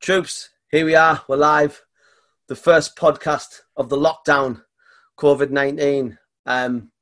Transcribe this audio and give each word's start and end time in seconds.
Troops, 0.00 0.50
here 0.70 0.86
we 0.86 0.94
are. 0.94 1.22
We're 1.28 1.36
live. 1.36 1.84
The 2.46 2.54
first 2.54 2.96
podcast 2.96 3.62
of 3.76 3.88
the 3.88 3.96
lockdown, 3.96 4.62
COVID 5.18 5.50
19. 5.50 6.16
Um, 6.46 6.92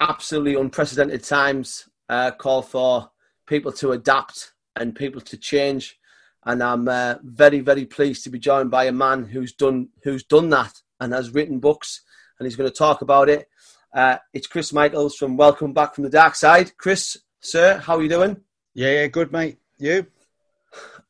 absolutely 0.00 0.54
unprecedented 0.54 1.24
times 1.24 1.88
uh, 2.10 2.32
call 2.32 2.60
for 2.60 3.10
people 3.46 3.72
to 3.72 3.92
adapt 3.92 4.52
and 4.76 4.94
people 4.94 5.22
to 5.22 5.36
change. 5.38 5.98
And 6.44 6.62
I'm 6.62 6.86
uh, 6.86 7.16
very, 7.22 7.60
very 7.60 7.86
pleased 7.86 8.22
to 8.24 8.30
be 8.30 8.38
joined 8.38 8.70
by 8.70 8.84
a 8.84 8.92
man 8.92 9.24
who's 9.24 9.54
done 9.54 9.88
who's 10.04 10.22
done 10.22 10.50
that 10.50 10.74
and 11.00 11.14
has 11.14 11.32
written 11.32 11.58
books, 11.58 12.02
and 12.38 12.46
he's 12.46 12.54
going 12.54 12.70
to 12.70 12.76
talk 12.76 13.00
about 13.00 13.30
it. 13.30 13.48
Uh, 13.94 14.18
it's 14.34 14.46
Chris 14.46 14.74
Michaels 14.74 15.16
from 15.16 15.38
Welcome 15.38 15.72
Back 15.72 15.94
from 15.94 16.04
the 16.04 16.10
Dark 16.10 16.34
Side. 16.34 16.76
Chris, 16.76 17.16
sir, 17.40 17.78
how 17.78 17.96
are 17.96 18.02
you 18.02 18.10
doing? 18.10 18.36
Yeah, 18.74 18.90
yeah, 18.90 19.06
good, 19.06 19.32
mate. 19.32 19.56
You? 19.78 20.06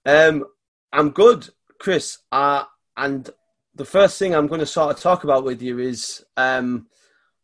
Um, 0.06 0.44
I'm 0.96 1.10
good, 1.10 1.48
Chris. 1.78 2.18
Uh, 2.32 2.64
and 2.96 3.28
the 3.74 3.84
first 3.84 4.18
thing 4.18 4.34
I'm 4.34 4.46
going 4.46 4.60
to 4.60 4.66
sort 4.66 4.94
of 4.94 5.00
talk 5.00 5.24
about 5.24 5.44
with 5.44 5.60
you 5.60 5.78
is 5.78 6.24
um, 6.38 6.86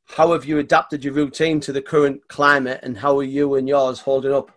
how 0.06 0.32
have 0.32 0.46
you 0.46 0.58
adapted 0.58 1.04
your 1.04 1.12
routine 1.12 1.60
to 1.60 1.72
the 1.72 1.82
current 1.82 2.26
climate, 2.28 2.80
and 2.82 2.96
how 2.96 3.18
are 3.18 3.24
you 3.24 3.56
and 3.56 3.68
yours 3.68 4.00
holding 4.00 4.32
up? 4.32 4.50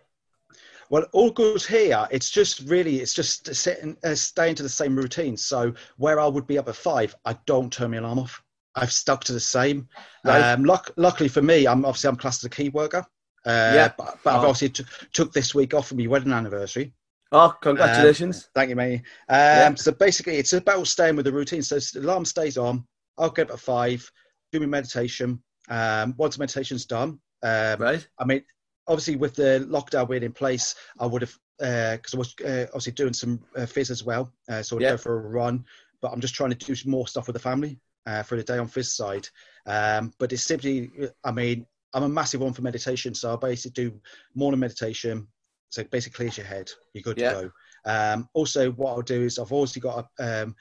Well, 0.88 1.04
all 1.12 1.30
good 1.30 1.62
here. 1.62 2.06
It's 2.10 2.30
just 2.30 2.60
really, 2.60 3.00
it's 3.00 3.12
just 3.12 3.54
sitting, 3.54 3.96
uh, 4.02 4.14
staying 4.14 4.54
to 4.54 4.62
the 4.62 4.68
same 4.68 4.96
routine. 4.96 5.36
So 5.36 5.74
where 5.98 6.18
I 6.18 6.26
would 6.26 6.46
be 6.46 6.58
up 6.58 6.68
at 6.68 6.76
five, 6.76 7.14
I 7.24 7.36
don't 7.44 7.72
turn 7.72 7.90
my 7.90 7.98
alarm 7.98 8.20
off. 8.20 8.42
I've 8.76 8.92
stuck 8.92 9.24
to 9.24 9.32
the 9.32 9.40
same. 9.40 9.88
Right. 10.24 10.52
Um, 10.52 10.64
luck, 10.64 10.90
luckily 10.96 11.28
for 11.28 11.42
me, 11.42 11.66
I'm 11.66 11.84
obviously 11.84 12.08
I'm 12.08 12.16
classed 12.16 12.44
as 12.44 12.46
a 12.46 12.50
key 12.50 12.68
worker. 12.68 13.04
Uh, 13.44 13.72
yeah. 13.74 13.92
But, 13.98 14.18
but 14.22 14.34
oh. 14.34 14.38
I've 14.38 14.44
obviously 14.44 14.68
t- 14.70 14.84
took 15.12 15.32
this 15.32 15.54
week 15.54 15.74
off 15.74 15.88
for 15.88 15.96
my 15.96 16.06
wedding 16.06 16.32
anniversary. 16.32 16.92
Oh, 17.32 17.54
congratulations! 17.60 18.44
Um, 18.44 18.50
thank 18.54 18.70
you, 18.70 18.76
mate. 18.76 19.02
Um, 19.28 19.36
yeah. 19.38 19.74
So 19.74 19.92
basically, 19.92 20.36
it's 20.36 20.52
about 20.52 20.86
staying 20.86 21.16
with 21.16 21.24
the 21.24 21.32
routine. 21.32 21.62
So 21.62 21.78
the 21.78 22.00
alarm 22.00 22.24
stays 22.24 22.56
on. 22.56 22.86
I'll 23.18 23.30
get 23.30 23.48
up 23.48 23.54
at 23.54 23.60
five, 23.60 24.10
do 24.52 24.60
my 24.60 24.66
meditation. 24.66 25.42
Um, 25.68 26.14
once 26.16 26.38
meditation's 26.38 26.86
done, 26.86 27.18
um, 27.42 27.80
right? 27.80 28.06
I 28.18 28.24
mean, 28.24 28.42
obviously 28.86 29.16
with 29.16 29.34
the 29.34 29.66
lockdown 29.68 30.08
being 30.08 30.22
in 30.22 30.32
place, 30.32 30.74
I 31.00 31.06
would 31.06 31.22
have 31.22 31.36
because 31.58 32.14
uh, 32.14 32.16
I 32.16 32.18
was 32.18 32.34
uh, 32.44 32.66
obviously 32.68 32.92
doing 32.92 33.14
some 33.14 33.40
uh, 33.56 33.60
phys 33.60 33.90
as 33.90 34.04
well, 34.04 34.32
uh, 34.48 34.62
so 34.62 34.76
I'd 34.76 34.82
yeah. 34.82 34.90
go 34.90 34.96
for 34.98 35.18
a 35.18 35.28
run. 35.28 35.64
But 36.02 36.12
I'm 36.12 36.20
just 36.20 36.34
trying 36.34 36.50
to 36.50 36.56
do 36.56 36.74
some 36.74 36.90
more 36.90 37.08
stuff 37.08 37.26
with 37.26 37.34
the 37.34 37.40
family 37.40 37.80
uh, 38.06 38.22
for 38.22 38.36
the 38.36 38.42
day 38.42 38.58
on 38.58 38.68
phys 38.68 38.90
side. 38.90 39.28
Um, 39.66 40.12
but 40.18 40.32
it's 40.32 40.42
simply, 40.42 40.90
I 41.24 41.32
mean, 41.32 41.66
I'm 41.94 42.02
a 42.02 42.08
massive 42.08 42.42
one 42.42 42.52
for 42.52 42.62
meditation, 42.62 43.14
so 43.14 43.32
I 43.32 43.36
basically 43.36 43.84
do 43.84 44.00
morning 44.34 44.60
meditation. 44.60 45.26
So 45.70 45.84
basically, 45.84 46.16
clears 46.16 46.36
your 46.36 46.46
head. 46.46 46.70
You're 46.94 47.02
good 47.02 47.18
yeah. 47.18 47.32
to 47.32 47.40
go. 47.42 47.50
Um, 47.86 48.28
also, 48.34 48.72
what 48.72 48.92
I'll 48.92 49.02
do 49.02 49.22
is 49.22 49.38
I've 49.38 49.52
also 49.52 49.80
got 49.80 50.08
because 50.16 50.44
um, 50.44 50.54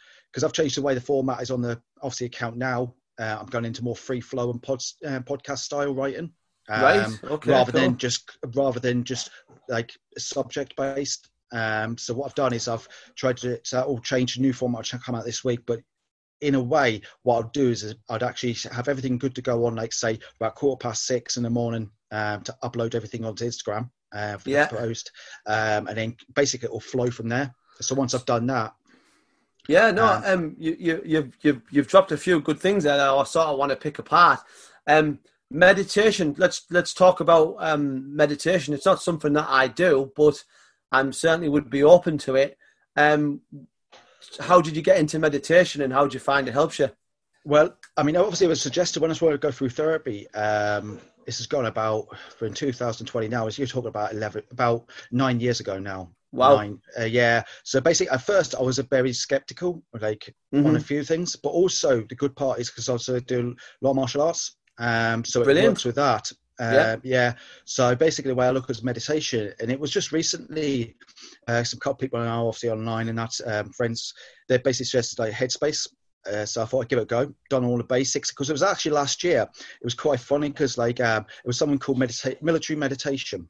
I've 0.44 0.53
changed 0.53 0.78
the 0.78 0.81
way 0.81 0.94
the 0.94 1.02
format 1.02 1.42
is 1.42 1.52
on 1.52 1.61
the 1.61 1.81
obviously 2.02 2.28
account 2.28 2.58
now. 2.58 2.94
Uh, 3.17 3.38
I'm 3.39 3.48
going 3.48 3.66
into 3.66 3.83
more 3.83 3.95
free 3.95 4.20
flow 4.20 4.52
and 4.52 4.61
pod, 4.61 4.81
uh, 5.06 5.22
podcast 5.22 5.59
style 5.59 5.94
writing 5.95 6.31
um, 6.70 6.81
right. 6.81 7.23
Okay, 7.23 7.52
rather 7.52 7.72
cool. 7.72 7.81
than 7.81 7.98
just 7.98 8.38
rather 8.56 8.80
than 8.80 9.03
just 9.03 9.30
like 9.70 9.94
subject 10.17 10.76
based. 10.76 11.30
Um, 11.52 11.98
so 11.98 12.14
what 12.14 12.26
I've 12.26 12.36
done 12.36 12.53
is 12.53 12.67
I've 12.67 12.88
tried 13.16 13.38
to 13.38 13.52
it's 13.53 13.73
all 13.73 14.00
change 14.00 14.38
a 14.38 14.42
new 14.42 14.53
format 14.53 14.80
which 14.80 14.94
will 14.94 15.00
come 15.00 15.16
out 15.16 15.26
this 15.26 15.44
week, 15.44 15.61
but 15.66 15.80
in 16.42 16.56
a 16.56 16.61
way, 16.61 17.02
what 17.23 17.45
I'd 17.45 17.52
do 17.52 17.70
is 17.70 17.95
I'd 18.09 18.23
actually 18.23 18.56
have 18.72 18.89
everything 18.89 19.17
good 19.17 19.36
to 19.36 19.42
go 19.42 19.66
on, 19.66 19.76
like 19.76 19.94
say 19.94 20.20
about 20.39 20.56
quarter 20.56 20.81
past 20.81 21.06
six 21.06 21.38
in 21.38 21.44
the 21.44 21.50
morning, 21.50 21.89
um, 22.11 22.42
to 22.42 22.56
upload 22.64 22.95
everything 22.95 23.23
onto 23.23 23.45
Instagram 23.45 23.89
uh, 24.16 24.38
for 24.38 24.49
yeah. 24.49 24.66
the 24.66 24.77
post, 24.77 25.11
um, 25.45 25.88
and 25.88 25.97
then 25.97 26.16
basically 26.33 26.67
it 26.67 26.71
will 26.71 26.80
flow 26.80 27.09
from 27.11 27.30
there. 27.30 27.53
So 27.81 27.94
once 27.94 28.13
I've 28.13 28.25
done 28.25 28.47
that, 28.47 28.73
yeah, 29.67 29.91
no, 29.91 30.05
um, 30.05 30.23
um 30.25 30.55
you, 30.58 30.75
you, 30.80 31.02
you've 31.05 31.38
you've 31.41 31.61
you've 31.71 31.88
dropped 31.88 32.11
a 32.11 32.17
few 32.17 32.39
good 32.39 32.59
things 32.59 32.83
there. 32.83 32.97
That 32.97 33.09
I 33.09 33.23
sort 33.23 33.47
of 33.47 33.58
want 33.58 33.71
to 33.71 33.75
pick 33.75 33.99
apart. 33.99 34.39
Um, 34.88 35.20
meditation. 35.49 36.36
Let's 36.37 36.65
let's 36.70 36.93
talk 36.93 37.20
about 37.20 37.55
um, 37.59 38.15
meditation. 38.15 38.73
It's 38.73 38.86
not 38.86 39.02
something 39.02 39.33
that 39.33 39.48
I 39.49 39.67
do, 39.67 40.11
but 40.15 40.43
I'm 40.92 41.14
certainly 41.14 41.49
would 41.49 41.70
be 41.70 41.83
open 41.83 42.17
to 42.20 42.36
it. 42.36 42.58
Um, 42.95 43.42
how 44.39 44.61
did 44.61 44.75
you 44.75 44.81
get 44.81 44.98
into 44.98 45.20
meditation, 45.20 45.81
and 45.81 45.93
how 45.93 46.04
did 46.04 46.14
you 46.14 46.20
find 46.20 46.48
it 46.48 46.54
helps 46.54 46.80
you? 46.80 46.89
Well, 47.43 47.75
I 47.95 48.04
mean, 48.04 48.17
obviously, 48.17 48.45
it 48.45 48.49
was 48.49 48.61
suggested 48.61 49.02
when 49.02 49.11
I 49.11 49.14
was 49.14 49.20
going 49.20 49.33
to 49.33 49.37
go 49.37 49.52
through 49.52 49.70
therapy. 49.70 50.27
Um, 50.31 50.99
this 51.25 51.37
has 51.37 51.47
gone 51.47 51.65
about 51.65 52.08
for 52.37 52.45
in 52.45 52.53
2020 52.53 53.27
now. 53.27 53.47
As 53.47 53.58
you're 53.58 53.67
talking 53.67 53.89
about 53.89 54.13
11, 54.13 54.43
about 54.52 54.89
nine 55.11 55.39
years 55.39 55.59
ago 55.59 55.80
now. 55.80 56.11
Wow. 56.31 56.58
Nine, 56.58 56.80
uh, 56.99 57.05
yeah. 57.05 57.43
So 57.63 57.80
basically, 57.80 58.11
at 58.11 58.21
first, 58.21 58.55
I 58.55 58.61
was 58.61 58.77
a 58.77 58.83
very 58.83 59.13
skeptical, 59.13 59.81
like 59.99 60.33
mm-hmm. 60.53 60.65
on 60.65 60.75
a 60.75 60.81
few 60.81 61.03
things, 61.03 61.36
but 61.36 61.49
also 61.49 62.03
the 62.09 62.15
good 62.15 62.36
part 62.36 62.59
is 62.59 62.69
because 62.69 62.89
I 62.89 62.93
also 62.93 63.19
do 63.19 63.55
a 63.81 63.86
lot 63.86 63.91
of 63.91 63.95
martial 63.95 64.21
arts. 64.21 64.58
Um, 64.77 65.23
so 65.23 65.43
Brilliant. 65.43 65.65
it 65.65 65.69
works 65.69 65.86
with 65.86 65.95
that. 65.95 66.31
Uh, 66.59 66.71
yeah. 66.73 66.95
yeah. 67.03 67.33
So 67.65 67.95
basically, 67.95 68.31
the 68.31 68.36
way 68.36 68.47
I 68.47 68.52
look 68.52 68.69
at 68.69 68.83
meditation, 68.83 69.53
and 69.59 69.71
it 69.71 69.80
was 69.80 69.92
just 69.92 70.11
recently, 70.11 70.95
uh, 71.47 71.63
some 71.63 71.80
couple 71.80 71.97
people 71.97 72.19
are 72.19 72.25
now 72.25 72.47
obviously 72.47 72.69
online, 72.69 73.09
and 73.09 73.17
that's 73.17 73.42
um, 73.45 73.71
friends. 73.71 74.13
They 74.47 74.57
basically 74.57 74.86
suggested 74.86 75.19
like 75.19 75.33
Headspace. 75.33 75.87
Uh, 76.31 76.45
so 76.45 76.61
I 76.61 76.65
thought 76.65 76.81
I'd 76.83 76.89
give 76.89 76.99
it 76.99 77.03
a 77.03 77.05
go. 77.05 77.33
Done 77.49 77.65
all 77.65 77.77
the 77.77 77.83
basics 77.83 78.31
because 78.31 78.49
it 78.49 78.53
was 78.53 78.63
actually 78.63 78.91
last 78.91 79.23
year. 79.23 79.47
It 79.52 79.83
was 79.83 79.93
quite 79.93 80.19
funny 80.19 80.49
because 80.49 80.77
like 80.77 80.99
um, 80.99 81.23
it 81.23 81.47
was 81.47 81.58
something 81.58 81.80
called 81.80 81.99
medita- 81.99 82.41
military 82.41 82.77
meditation. 82.77 83.47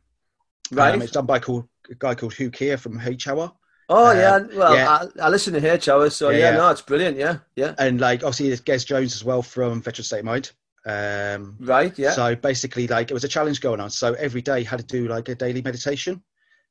Right. 0.71 0.93
Um, 0.93 1.01
it's 1.01 1.11
done 1.11 1.25
by 1.25 1.39
called, 1.39 1.67
a 1.89 1.95
guy 1.95 2.15
called 2.15 2.33
Hugh 2.33 2.51
Keir 2.51 2.77
from 2.77 2.99
H 2.99 3.27
Hour. 3.27 3.51
Oh 3.87 4.09
um, 4.09 4.17
yeah, 4.17 4.57
well 4.57 4.75
yeah. 4.75 4.89
I, 4.89 5.25
I, 5.25 5.29
listen 5.29 5.53
to 5.53 5.73
H 5.73 5.89
Hour, 5.89 6.09
so 6.09 6.29
yeah, 6.29 6.51
yeah, 6.51 6.57
no, 6.57 6.69
it's 6.69 6.81
brilliant. 6.81 7.17
Yeah, 7.17 7.37
yeah. 7.55 7.75
And 7.77 8.01
like 8.01 8.23
obviously, 8.23 8.47
there's 8.47 8.61
Gez 8.61 8.83
Jones 8.83 9.13
as 9.13 9.23
well 9.23 9.41
from 9.41 9.81
Veteran 9.81 10.03
State 10.03 10.19
of 10.19 10.25
Mind. 10.25 10.51
Um, 10.87 11.55
right. 11.59 11.97
Yeah. 11.97 12.11
So 12.11 12.35
basically, 12.35 12.87
like 12.87 13.11
it 13.11 13.13
was 13.13 13.23
a 13.23 13.27
challenge 13.27 13.61
going 13.61 13.79
on. 13.79 13.89
So 13.91 14.13
every 14.13 14.41
day 14.41 14.63
had 14.63 14.79
to 14.79 14.85
do 14.85 15.07
like 15.07 15.29
a 15.29 15.35
daily 15.35 15.61
meditation. 15.61 16.21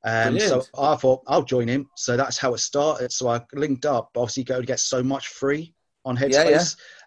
Um, 0.04 0.38
so 0.38 0.62
I 0.78 0.96
thought 0.96 1.22
I'll 1.26 1.44
join 1.44 1.66
him. 1.66 1.88
So 1.96 2.16
that's 2.16 2.36
how 2.36 2.52
it 2.52 2.58
started. 2.58 3.10
So 3.10 3.28
I 3.28 3.40
linked 3.54 3.86
up. 3.86 4.10
Obviously, 4.16 4.44
go 4.44 4.60
to 4.60 4.66
get 4.66 4.80
so 4.80 5.02
much 5.02 5.28
free 5.28 5.73
on 6.04 6.16
Headspace. 6.16 6.30
Yeah, 6.30 6.48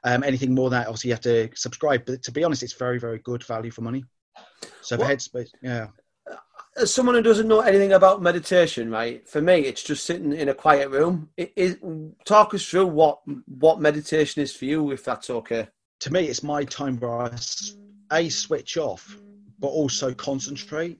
yeah. 0.05 0.13
Um, 0.13 0.23
anything 0.23 0.53
more 0.53 0.69
than 0.69 0.79
that, 0.79 0.87
obviously, 0.87 1.09
you 1.09 1.13
have 1.13 1.21
to 1.21 1.49
subscribe. 1.55 2.05
But 2.05 2.23
to 2.23 2.31
be 2.31 2.43
honest, 2.43 2.63
it's 2.63 2.73
very, 2.73 2.99
very 2.99 3.19
good 3.19 3.43
value 3.43 3.71
for 3.71 3.81
money. 3.81 4.03
So 4.81 4.97
for 4.97 5.03
Headspace, 5.03 5.49
yeah. 5.61 5.87
As 6.75 6.93
someone 6.93 7.15
who 7.15 7.23
doesn't 7.23 7.47
know 7.47 7.61
anything 7.61 7.93
about 7.93 8.21
meditation, 8.21 8.91
right? 8.91 9.27
For 9.27 9.41
me, 9.41 9.61
it's 9.61 9.81
just 9.81 10.05
sitting 10.05 10.31
in 10.31 10.49
a 10.49 10.53
quiet 10.53 10.91
room. 10.91 11.29
It, 11.35 11.51
it, 11.55 11.79
talk 12.23 12.53
us 12.53 12.63
through 12.63 12.87
what 12.87 13.19
what 13.47 13.81
meditation 13.81 14.43
is 14.43 14.55
for 14.55 14.65
you, 14.65 14.91
if 14.91 15.03
that's 15.03 15.29
okay 15.29 15.67
to 16.01 16.13
me, 16.13 16.25
it's 16.25 16.43
my 16.43 16.63
time 16.63 16.97
where 16.99 17.11
I 17.11 17.31
a 18.11 18.29
switch 18.29 18.77
off, 18.77 19.17
but 19.59 19.67
also 19.67 20.13
concentrate. 20.13 20.99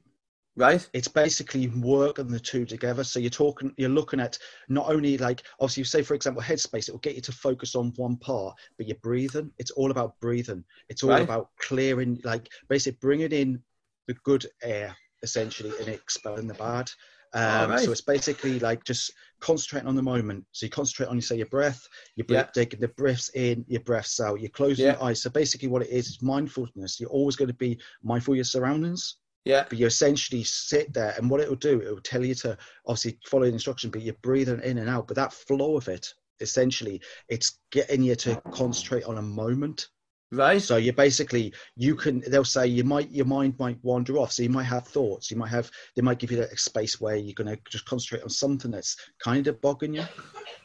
Right. 0.57 0.89
It's 0.91 1.07
basically 1.07 1.67
working 1.67 2.27
the 2.27 2.39
two 2.39 2.65
together. 2.65 3.03
So 3.03 3.19
you're 3.19 3.29
talking, 3.29 3.73
you're 3.77 3.89
looking 3.89 4.19
at 4.19 4.39
not 4.67 4.89
only 4.89 5.17
like 5.19 5.43
obviously, 5.59 5.81
you 5.81 5.85
say 5.85 6.01
for 6.01 6.15
example, 6.15 6.41
headspace. 6.41 6.89
It 6.89 6.93
will 6.93 6.99
get 6.99 7.15
you 7.15 7.21
to 7.21 7.31
focus 7.31 7.75
on 7.75 7.93
one 7.95 8.17
part, 8.17 8.57
but 8.75 8.87
you're 8.87 8.97
breathing. 9.03 9.51
It's 9.59 9.71
all 9.71 9.91
about 9.91 10.19
breathing. 10.19 10.63
It's 10.89 11.03
all 11.03 11.11
right. 11.11 11.21
about 11.21 11.49
clearing, 11.59 12.19
like 12.23 12.49
basically 12.69 12.97
bringing 12.99 13.31
in 13.31 13.61
the 14.07 14.15
good 14.23 14.47
air 14.63 14.95
essentially 15.21 15.71
and 15.79 15.89
expelling 15.89 16.47
the 16.47 16.55
bad. 16.55 16.89
Um, 17.33 17.69
right. 17.69 17.79
So 17.81 17.91
it's 17.91 18.01
basically 18.01 18.57
like 18.59 18.83
just 18.83 19.11
concentrating 19.41 19.87
on 19.87 19.95
the 19.95 20.01
moment. 20.01 20.43
So 20.53 20.65
you 20.65 20.71
concentrate 20.71 21.07
on, 21.07 21.15
you 21.15 21.21
say, 21.21 21.37
your 21.37 21.45
breath, 21.47 21.87
you're 22.15 22.25
yeah. 22.29 22.43
taking 22.43 22.79
the 22.79 22.87
breaths 22.87 23.29
in, 23.35 23.63
your 23.67 23.81
breaths 23.81 24.19
out, 24.19 24.39
you're 24.39 24.49
closing 24.49 24.85
yeah. 24.85 24.93
your 24.93 25.03
eyes. 25.03 25.21
So 25.21 25.29
basically, 25.29 25.67
what 25.67 25.83
it 25.83 25.89
is 25.89 26.07
is 26.07 26.21
mindfulness. 26.23 26.99
You're 26.99 27.11
always 27.11 27.35
going 27.35 27.49
to 27.49 27.53
be 27.53 27.79
mindful 28.01 28.33
of 28.33 28.37
your 28.37 28.43
surroundings. 28.43 29.17
Yeah. 29.47 29.65
But 29.69 29.77
you 29.77 29.85
essentially 29.85 30.43
sit 30.43 30.93
there, 30.93 31.13
and 31.17 31.29
what 31.29 31.39
it 31.39 31.47
will 31.47 31.55
do, 31.55 31.79
it 31.79 31.89
will 31.89 32.01
tell 32.01 32.23
you 32.23 32.35
to 32.35 32.57
obviously 32.85 33.17
follow 33.25 33.45
the 33.45 33.53
instruction, 33.53 33.89
but 33.89 34.01
you're 34.01 34.15
breathing 34.21 34.61
in 34.61 34.77
and 34.77 34.89
out. 34.89 35.07
But 35.07 35.15
that 35.15 35.33
flow 35.33 35.77
of 35.77 35.87
it, 35.87 36.13
essentially, 36.41 37.01
it's 37.29 37.59
getting 37.71 38.03
you 38.03 38.15
to 38.15 38.41
concentrate 38.51 39.05
on 39.05 39.17
a 39.17 39.21
moment. 39.21 39.87
Right. 40.29 40.61
So 40.61 40.75
you 40.75 40.91
basically 40.91 41.53
you 41.77 41.95
can 41.95 42.21
they'll 42.27 42.43
say 42.43 42.67
you 42.67 42.83
might 42.83 43.09
your 43.11 43.25
mind 43.25 43.55
might 43.57 43.81
wander 43.81 44.17
off. 44.17 44.33
So 44.33 44.43
you 44.43 44.49
might 44.49 44.63
have 44.63 44.85
thoughts. 44.85 45.31
You 45.31 45.37
might 45.37 45.51
have 45.51 45.71
they 45.95 46.01
might 46.01 46.19
give 46.19 46.33
you 46.33 46.41
a 46.41 46.57
space 46.57 46.99
where 46.99 47.15
you're 47.15 47.33
gonna 47.33 47.57
just 47.69 47.85
concentrate 47.85 48.23
on 48.23 48.29
something 48.29 48.69
that's 48.69 48.97
kind 49.23 49.47
of 49.47 49.61
bogging 49.61 49.93
you. 49.93 50.03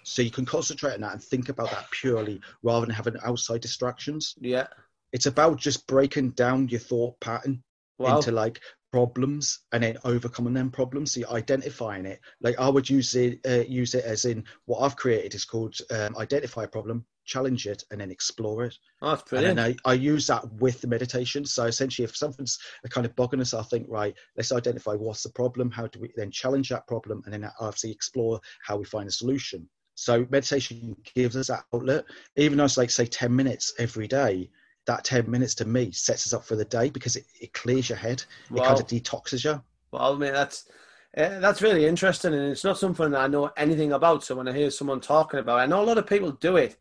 So 0.02 0.20
you 0.20 0.32
can 0.32 0.44
concentrate 0.44 0.94
on 0.94 1.02
that 1.02 1.12
and 1.12 1.22
think 1.22 1.48
about 1.48 1.70
that 1.70 1.88
purely 1.92 2.40
rather 2.64 2.86
than 2.86 2.94
having 2.96 3.14
outside 3.22 3.60
distractions. 3.60 4.34
Yeah. 4.40 4.66
It's 5.12 5.26
about 5.26 5.58
just 5.58 5.86
breaking 5.86 6.30
down 6.30 6.68
your 6.68 6.80
thought 6.80 7.20
pattern 7.20 7.62
wow. 7.98 8.16
into 8.16 8.32
like 8.32 8.60
problems 8.92 9.60
and 9.72 9.82
then 9.82 9.96
overcoming 10.04 10.52
them 10.52 10.70
problems. 10.70 11.12
So 11.12 11.20
you're 11.20 11.32
identifying 11.32 12.04
it. 12.06 12.20
Like 12.40 12.58
I 12.60 12.68
would 12.68 12.88
use 12.88 13.14
it 13.14 13.40
uh, 13.48 13.64
use 13.66 13.94
it 13.94 14.04
as 14.04 14.24
in 14.26 14.44
what 14.66 14.80
I've 14.80 14.96
created 14.96 15.34
is 15.34 15.44
called 15.44 15.76
um, 15.90 16.16
identify 16.18 16.64
a 16.64 16.68
problem, 16.68 17.04
challenge 17.24 17.66
it, 17.66 17.82
and 17.90 18.00
then 18.00 18.10
explore 18.10 18.64
it. 18.64 18.76
Oh, 19.00 19.10
that's 19.10 19.28
brilliant. 19.28 19.58
And 19.58 19.76
I, 19.84 19.90
I 19.90 19.94
use 19.94 20.26
that 20.26 20.52
with 20.54 20.80
the 20.80 20.88
meditation. 20.88 21.44
So 21.44 21.64
essentially, 21.64 22.04
if 22.04 22.16
something's 22.16 22.58
a 22.84 22.88
kind 22.88 23.06
of 23.06 23.16
bugging 23.16 23.40
us, 23.40 23.54
I 23.54 23.62
think 23.62 23.86
right, 23.88 24.14
let's 24.36 24.52
identify 24.52 24.92
what's 24.94 25.22
the 25.22 25.30
problem. 25.30 25.70
How 25.70 25.86
do 25.86 26.00
we 26.00 26.10
then 26.14 26.30
challenge 26.30 26.68
that 26.68 26.86
problem, 26.86 27.22
and 27.24 27.32
then 27.32 27.50
obviously 27.60 27.90
explore 27.90 28.40
how 28.64 28.76
we 28.76 28.84
find 28.84 29.08
a 29.08 29.12
solution. 29.12 29.68
So 29.94 30.26
meditation 30.30 30.96
gives 31.14 31.36
us 31.36 31.48
that 31.48 31.64
outlet, 31.74 32.04
even 32.36 32.58
though 32.58 32.64
it's 32.64 32.76
like 32.76 32.90
say 32.90 33.06
ten 33.06 33.34
minutes 33.34 33.74
every 33.78 34.08
day 34.08 34.50
that 34.86 35.04
10 35.04 35.30
minutes 35.30 35.54
to 35.56 35.64
me 35.64 35.90
sets 35.92 36.26
us 36.26 36.32
up 36.32 36.44
for 36.44 36.56
the 36.56 36.64
day 36.64 36.90
because 36.90 37.16
it, 37.16 37.24
it 37.40 37.52
clears 37.52 37.88
your 37.88 37.98
head. 37.98 38.24
Wow. 38.50 38.62
It 38.62 38.66
kind 38.66 38.80
of 38.80 38.86
detoxes 38.86 39.44
you. 39.44 39.62
Well, 39.92 40.14
I 40.14 40.18
mean, 40.18 40.32
that's, 40.32 40.68
uh, 41.16 41.38
that's 41.40 41.62
really 41.62 41.86
interesting. 41.86 42.34
And 42.34 42.50
it's 42.50 42.64
not 42.64 42.78
something 42.78 43.10
that 43.10 43.20
I 43.20 43.28
know 43.28 43.50
anything 43.56 43.92
about. 43.92 44.24
So 44.24 44.34
when 44.34 44.48
I 44.48 44.52
hear 44.52 44.70
someone 44.70 45.00
talking 45.00 45.40
about 45.40 45.58
it, 45.58 45.62
I 45.62 45.66
know 45.66 45.82
a 45.82 45.84
lot 45.84 45.98
of 45.98 46.06
people 46.06 46.32
do 46.32 46.56
it. 46.56 46.76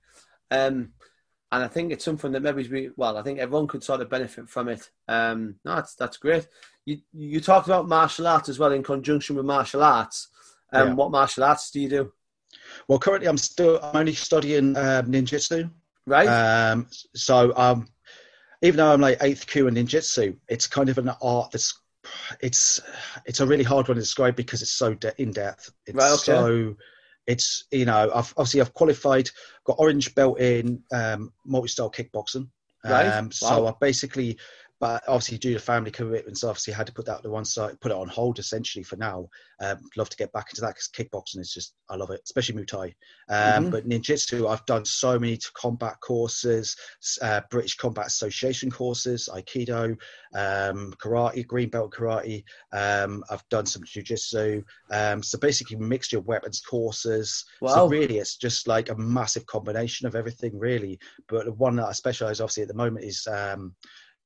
Um, 0.50 0.94
and 1.54 1.64
I 1.64 1.68
think 1.68 1.92
it's 1.92 2.06
something 2.06 2.32
that 2.32 2.42
maybe 2.42 2.68
we, 2.68 2.90
well, 2.96 3.18
I 3.18 3.24
think 3.24 3.40
everyone 3.40 3.68
could 3.68 3.84
sort 3.84 4.02
of 4.02 4.10
benefit 4.10 4.50
from 4.50 4.70
it. 4.70 4.90
Um, 5.08 5.56
no, 5.66 5.76
that's, 5.76 5.96
that's 5.96 6.18
great. 6.18 6.48
You, 6.86 7.00
you 7.14 7.42
talked 7.42 7.68
about 7.68 7.90
martial 7.90 8.26
arts 8.26 8.48
as 8.50 8.58
well 8.58 8.72
in 8.72 8.84
conjunction 8.84 9.36
with 9.36 9.46
martial 9.46 9.84
arts. 9.84 10.30
Um, 10.72 10.90
yeah. 10.90 10.94
What 10.94 11.12
martial 11.12 11.44
arts 11.44 11.70
do 11.70 11.82
you 11.82 11.90
do? 11.90 12.14
Well, 12.88 13.00
currently 13.00 13.28
I'm 13.28 13.38
still, 13.38 13.80
I'm 13.84 13.98
only 13.98 14.14
studying 14.14 14.78
um, 14.78 15.12
ninjutsu. 15.12 15.70
Right. 16.12 16.28
Um, 16.28 16.88
so 17.16 17.54
um, 17.56 17.88
even 18.62 18.78
though 18.78 18.92
I'm 18.92 19.00
like 19.00 19.18
eighth 19.22 19.48
kyu 19.48 19.68
in 19.68 19.76
ninjutsu, 19.76 20.36
it's 20.50 20.68
kind 20.68 20.90
of 20.90 20.98
an 20.98 21.10
art 21.22 21.52
that's 21.52 21.74
it's 22.42 22.82
it's 23.26 23.40
a 23.40 23.48
really 23.48 23.64
hard 23.64 23.88
one 23.88 23.96
to 23.96 24.02
describe 24.02 24.36
because 24.36 24.62
it's 24.62 24.74
so 24.74 24.94
de- 24.94 25.22
in 25.22 25.32
depth. 25.32 25.72
It's 25.86 25.96
right, 25.96 26.12
okay. 26.12 26.18
so 26.18 26.76
it's 27.28 27.64
you 27.72 27.86
know 27.86 28.12
I've 28.14 28.34
obviously 28.36 28.60
I've 28.60 28.74
qualified, 28.74 29.30
got 29.64 29.78
orange 29.80 30.14
belt 30.14 30.38
in 30.42 30.84
um, 30.92 31.32
multi-style 31.46 31.90
kickboxing. 31.90 32.50
Right. 32.84 33.06
Um, 33.06 33.26
wow. 33.26 33.32
So 33.32 33.68
I 33.68 33.74
basically 33.80 34.38
but 34.82 35.04
obviously, 35.08 35.38
due 35.38 35.54
to 35.54 35.60
family 35.60 35.92
commitments, 35.92 36.44
obviously 36.44 36.74
had 36.74 36.88
to 36.88 36.94
put 36.94 37.06
that 37.06 37.22
to 37.22 37.30
one 37.30 37.46
side, 37.46 37.80
put 37.82 37.92
it 37.92 37.98
on 37.98 38.08
hold 38.08 38.40
essentially 38.40 38.82
for 38.82 38.96
now. 38.96 39.30
Um, 39.62 39.78
love 39.96 40.10
to 40.10 40.18
get 40.18 40.34
back 40.34 40.48
into 40.50 40.62
that 40.62 40.74
because 40.74 40.90
kickboxing 40.90 41.40
is 41.40 41.54
just, 41.54 41.76
I 41.88 41.96
love 41.96 42.10
it, 42.10 42.22
especially 42.26 42.56
Muay 42.56 42.68
Thai. 42.68 42.86
Um, 43.30 43.66
mm-hmm. 43.66 43.70
But 43.70 43.88
Ninjutsu, 43.88 44.50
I've 44.50 44.66
done 44.66 44.84
so 44.84 45.20
many 45.20 45.38
combat 45.54 45.98
courses, 46.02 46.76
uh, 47.22 47.42
British 47.52 47.78
Combat 47.78 48.08
Association 48.08 48.72
courses, 48.72 49.30
Aikido, 49.32 49.96
um, 50.34 50.96
karate, 51.00 51.46
green 51.46 51.70
belt 51.70 51.94
karate. 51.94 52.44
Um, 52.74 53.24
I've 53.30 53.48
done 53.50 53.68
some 53.68 53.84
jujitsu. 53.84 54.64
Um, 54.90 55.22
so 55.22 55.38
basically, 55.38 55.78
mixture 55.78 56.18
of 56.18 56.26
weapons 56.26 56.60
courses. 56.60 57.46
Wow. 57.62 57.76
So 57.76 57.88
really, 57.88 58.18
it's 58.18 58.36
just 58.36 58.68
like 58.68 58.90
a 58.90 58.96
massive 58.96 59.46
combination 59.46 60.08
of 60.08 60.16
everything, 60.16 60.58
really. 60.58 60.98
But 61.28 61.46
the 61.46 61.54
one 61.54 61.76
that 61.76 61.86
I 61.86 61.92
specialize 61.92 62.42
obviously 62.42 62.64
at 62.64 62.70
the 62.70 62.74
moment 62.74 63.06
is 63.06 63.28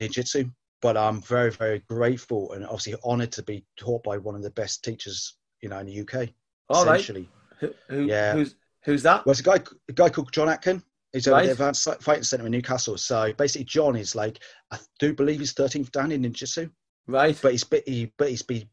ninjutsu. 0.01 0.51
But 0.81 0.97
I'm 0.97 1.21
very, 1.21 1.51
very 1.51 1.79
grateful 1.89 2.51
and 2.51 2.63
obviously 2.65 2.95
honoured 3.03 3.31
to 3.33 3.43
be 3.43 3.65
taught 3.77 4.03
by 4.03 4.17
one 4.17 4.35
of 4.35 4.43
the 4.43 4.51
best 4.51 4.83
teachers, 4.83 5.35
you 5.61 5.69
know, 5.69 5.79
in 5.79 5.87
the 5.87 6.01
UK. 6.01 6.29
All 6.69 6.83
essentially. 6.83 7.29
Right. 7.61 7.73
Who, 7.89 7.95
who, 7.95 8.05
yeah. 8.05 8.33
Who's, 8.33 8.55
who's 8.83 9.03
that? 9.03 9.25
Well, 9.25 9.31
it's 9.31 9.39
a 9.39 9.43
guy, 9.43 9.59
a 9.89 9.93
guy 9.93 10.09
called 10.09 10.31
John 10.31 10.49
Atkin. 10.49 10.83
He's 11.13 11.27
right. 11.27 11.41
at 11.41 11.45
the 11.45 11.51
Advanced 11.53 11.87
Fighting 12.01 12.23
Centre 12.23 12.45
in 12.45 12.51
Newcastle. 12.51 12.97
So 12.97 13.31
basically, 13.33 13.65
John 13.65 13.95
is 13.95 14.15
like, 14.15 14.39
I 14.69 14.77
do 14.99 15.13
believe 15.13 15.39
he's 15.39 15.53
13th 15.53 15.91
dan 15.91 16.11
in 16.11 16.23
ninjutsu. 16.23 16.69
Right. 17.07 17.39
But 17.41 17.53
he's, 17.53 17.65
he, 17.85 18.11
but 18.17 18.29
he's 18.29 18.41
been 18.41 18.67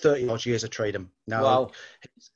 30 0.00 0.28
odd 0.28 0.46
years 0.46 0.64
of 0.64 0.70
trading. 0.70 1.10
Now, 1.26 1.42
wow. 1.42 1.70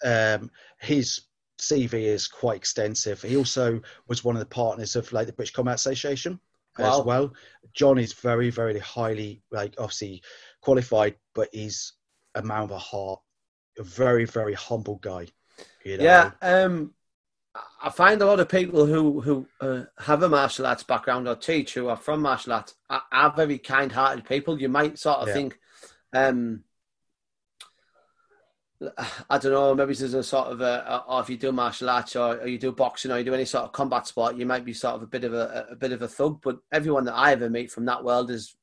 um, 0.05 0.51
his 0.81 1.23
CV 1.61 1.95
is 1.95 2.27
quite 2.27 2.57
extensive. 2.57 3.23
He 3.23 3.37
also 3.37 3.81
was 4.09 4.25
one 4.25 4.35
of 4.35 4.41
the 4.41 4.47
partners 4.47 4.97
of 4.97 5.13
like 5.13 5.29
the 5.29 5.33
British 5.33 5.55
Combat 5.55 5.77
Association 5.77 6.41
wow. 6.79 7.01
as 7.01 7.05
well. 7.05 7.33
John 7.75 7.99
is 7.99 8.13
very, 8.13 8.51
very 8.51 8.79
highly, 8.79 9.43
like, 9.51 9.75
obviously 9.79 10.23
qualified, 10.61 11.17
but 11.35 11.49
he's 11.53 11.95
a 12.35 12.43
man 12.43 12.63
of 12.63 12.71
a 12.71 12.79
heart, 12.79 13.21
a 13.79 13.83
very, 13.83 14.25
very 14.25 14.55
humble 14.55 14.97
guy. 14.97 15.27
You 15.85 15.99
know? 15.99 16.05
Yeah. 16.05 16.31
Um, 16.43 16.95
I 17.83 17.91
find 17.91 18.23
a 18.23 18.27
lot 18.27 18.41
of 18.41 18.49
people 18.49 18.87
who 18.87 19.21
who 19.21 19.47
uh, 19.61 19.83
have 19.99 20.23
a 20.23 20.29
martial 20.29 20.67
arts 20.67 20.83
background 20.83 21.29
or 21.29 21.37
teach 21.37 21.75
who 21.75 21.89
are 21.89 21.97
from 21.97 22.23
martial 22.23 22.55
arts 22.55 22.75
are, 22.89 23.03
are 23.13 23.33
very 23.37 23.59
kind-hearted 23.59 24.25
people. 24.25 24.61
You 24.61 24.71
might 24.71 24.99
sort 24.99 25.19
of 25.19 25.29
yeah. 25.29 25.35
think, 25.35 25.59
um, 26.15 26.65
I 29.31 29.39
don't 29.39 29.53
know, 29.53 29.75
maybe 29.75 29.95
there's 29.95 30.15
a 30.15 30.23
sort 30.23 30.49
of 30.49 30.61
a, 30.61 31.05
or 31.07 31.21
if 31.21 31.31
you 31.31 31.37
do 31.37 31.53
martial 31.53 31.91
arts 31.91 32.17
or, 32.17 32.39
or, 32.39 32.47
you 32.47 32.59
do 32.59 32.73
boxing 32.73 33.11
or 33.11 33.19
you 33.19 33.25
do 33.25 33.35
any 33.35 33.45
sort 33.45 33.65
of 33.65 33.73
combat 33.73 34.07
sport, 34.07 34.37
you 34.37 34.47
might 34.47 34.65
be 34.65 34.73
sort 34.73 34.95
of 34.95 35.03
a 35.03 35.07
bit 35.07 35.25
of 35.25 35.35
a, 35.35 35.67
a 35.71 35.77
bit 35.77 35.93
of 35.93 36.03
a 36.03 36.09
thug. 36.09 36.41
But 36.43 36.59
everyone 36.73 37.05
that 37.05 37.15
I 37.15 37.33
ever 37.33 37.49
meet 37.51 37.71
from 37.71 37.85
that 37.87 38.05
world 38.05 38.31
is 38.31 38.55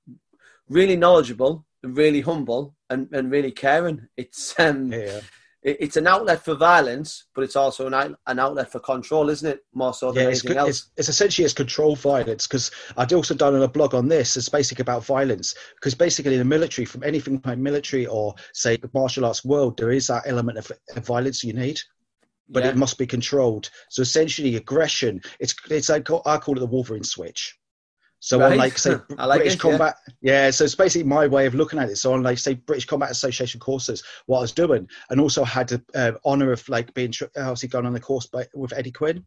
really 0.68 0.96
knowledgeable, 0.96 1.66
really 1.84 2.22
humble, 2.22 2.76
and, 2.90 3.08
and 3.12 3.32
really 3.32 3.52
caring. 3.52 4.08
It's 4.18 4.60
um, 4.60 4.92
yeah 4.92 5.22
it's 5.62 5.98
an 5.98 6.08
outlet 6.08 6.44
for 6.44 6.56
violence, 6.56 7.26
but 7.36 7.44
it's 7.44 7.58
also 7.58 7.88
an, 7.88 8.16
an 8.28 8.40
outlet 8.40 8.72
for 8.72 8.80
control, 8.80 9.30
isn't 9.30 9.50
it? 9.50 9.60
More 9.74 9.94
so 9.94 10.12
than 10.12 10.24
yeah, 10.24 10.30
anything 10.30 10.56
else. 10.56 10.70
It's, 10.70 10.92
it's 10.96 11.10
essentially 11.10 11.44
it's 11.44 11.54
control 11.54 11.98
violence 11.98 12.48
because 12.48 12.72
I'd 12.96 13.12
also 13.12 13.36
done 13.36 13.62
a 13.62 13.68
blog 13.68 13.94
on 13.94 14.08
this. 14.08 14.38
It's 14.38 14.48
basically 14.48 14.84
about 14.84 15.04
violence 15.04 15.56
because 15.76 15.96
basically 15.96 16.34
in 16.34 16.40
the 16.40 16.46
military, 16.46 16.86
from 16.86 17.04
anything 17.04 17.42
like 17.44 17.58
military 17.58 18.06
or 18.06 18.36
say 18.54 18.78
the 18.78 18.90
martial 18.94 19.26
arts 19.26 19.44
world, 19.44 19.78
there 19.78 19.92
is 19.92 20.08
that 20.08 20.24
element 20.28 20.58
of, 20.58 20.72
of 20.96 21.06
violence 21.06 21.44
you 21.44 21.54
need. 21.54 21.80
But 22.48 22.64
yeah. 22.64 22.70
it 22.70 22.78
must 22.78 22.98
be 22.98 23.06
controlled. 23.06 23.70
So 23.90 24.02
essentially, 24.02 24.56
aggression. 24.56 25.22
It's 25.40 25.54
it's 25.70 25.90
like 25.90 26.10
I 26.26 26.38
call 26.38 26.56
it 26.56 26.62
the 26.62 26.66
Wolverine 26.66 27.04
switch. 27.04 27.59
So 28.20 28.40
right. 28.40 28.52
on 28.52 28.58
like 28.58 28.78
say 28.78 28.92
like 29.18 29.40
British 29.40 29.56
it, 29.56 29.60
Combat, 29.60 29.96
yeah. 30.22 30.46
yeah. 30.46 30.52
So 30.52 30.66
it's 30.66 30.76
basically 30.76 31.08
my 31.08 31.28
way 31.28 31.46
of 31.46 31.56
looking 31.56 31.80
at 31.80 31.90
it. 31.90 31.98
So 31.98 32.14
on 32.14 32.24
like 32.24 32.38
say 32.38 32.56
British 32.56 32.86
Combat 32.86 33.12
Association 33.12 33.60
courses, 33.60 34.04
what 34.26 34.40
I 34.40 34.42
was 34.42 34.52
doing, 34.52 34.88
and 35.10 35.22
also 35.22 35.44
had 35.44 35.70
the 35.70 35.82
uh, 35.96 36.12
honour 36.26 36.52
of 36.52 36.68
like 36.70 36.94
being 36.94 37.14
obviously 37.38 37.70
going 37.70 37.86
on 37.86 37.94
the 37.94 38.00
course 38.00 38.26
by, 38.26 38.46
with 38.54 38.74
Eddie 38.74 38.92
Quinn. 38.92 39.24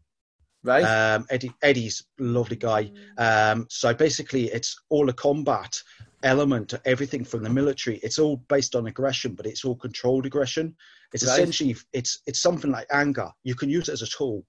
Right. 0.64 0.84
Um, 0.84 1.26
Eddie 1.30 1.52
Eddie's 1.62 2.04
lovely 2.18 2.56
guy. 2.56 2.92
Um, 3.18 3.66
so 3.68 3.92
basically, 3.94 4.44
it's 4.46 4.78
all 4.90 5.08
a 5.08 5.12
combat 5.12 5.82
element, 6.22 6.74
everything 6.84 7.24
from 7.24 7.42
the 7.42 7.50
military. 7.50 7.96
It's 7.98 8.18
all 8.18 8.36
based 8.48 8.76
on 8.76 8.86
aggression, 8.86 9.34
but 9.34 9.46
it's 9.46 9.64
all 9.64 9.74
controlled 9.74 10.26
aggression. 10.26 10.76
It's 11.12 11.26
right. 11.26 11.32
essentially 11.32 11.76
it's 11.92 12.20
it's 12.26 12.40
something 12.40 12.70
like 12.70 12.86
anger. 12.92 13.30
You 13.42 13.54
can 13.54 13.70
use 13.70 13.88
it 13.88 13.92
as 13.92 14.02
a 14.02 14.06
tool. 14.06 14.44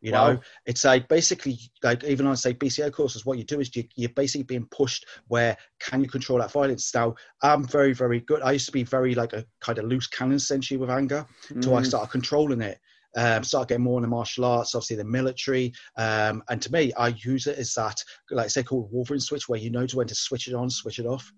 You 0.00 0.12
wow. 0.12 0.32
know, 0.32 0.40
it's 0.66 0.84
like 0.84 1.08
basically 1.08 1.58
like 1.82 2.04
even 2.04 2.26
on 2.26 2.36
say 2.36 2.54
BCO 2.54 2.92
courses, 2.92 3.26
what 3.26 3.38
you 3.38 3.44
do 3.44 3.60
is 3.60 3.74
you, 3.76 3.84
you're 3.96 4.10
basically 4.10 4.44
being 4.44 4.66
pushed 4.70 5.06
where 5.28 5.56
can 5.78 6.02
you 6.02 6.08
control 6.08 6.38
that 6.38 6.52
violence? 6.52 6.94
Now, 6.94 7.14
I'm 7.42 7.64
very, 7.66 7.92
very 7.92 8.20
good. 8.20 8.42
I 8.42 8.52
used 8.52 8.66
to 8.66 8.72
be 8.72 8.82
very 8.82 9.14
like 9.14 9.32
a 9.32 9.44
kind 9.60 9.78
of 9.78 9.84
loose 9.84 10.06
cannon 10.06 10.36
essentially 10.36 10.78
with 10.78 10.90
anger 10.90 11.26
mm. 11.48 11.56
until 11.56 11.76
I 11.76 11.82
started 11.82 12.10
controlling 12.10 12.62
it. 12.62 12.78
Um, 13.16 13.42
start 13.42 13.68
getting 13.68 13.82
more 13.82 13.98
in 13.98 14.02
the 14.02 14.08
martial 14.08 14.44
arts, 14.44 14.74
obviously 14.74 14.96
the 14.96 15.04
military. 15.04 15.72
Um, 15.96 16.44
and 16.48 16.62
to 16.62 16.72
me, 16.72 16.92
I 16.94 17.08
use 17.08 17.46
it 17.48 17.58
as 17.58 17.74
that, 17.74 18.02
like 18.30 18.44
I 18.44 18.48
say, 18.48 18.62
called 18.62 18.88
Wolverine 18.92 19.20
switch, 19.20 19.48
where 19.48 19.58
you 19.58 19.70
know 19.70 19.84
to 19.86 19.96
when 19.96 20.06
to 20.06 20.14
switch 20.14 20.46
it 20.46 20.54
on, 20.54 20.70
switch 20.70 21.00
it 21.00 21.06
off. 21.06 21.32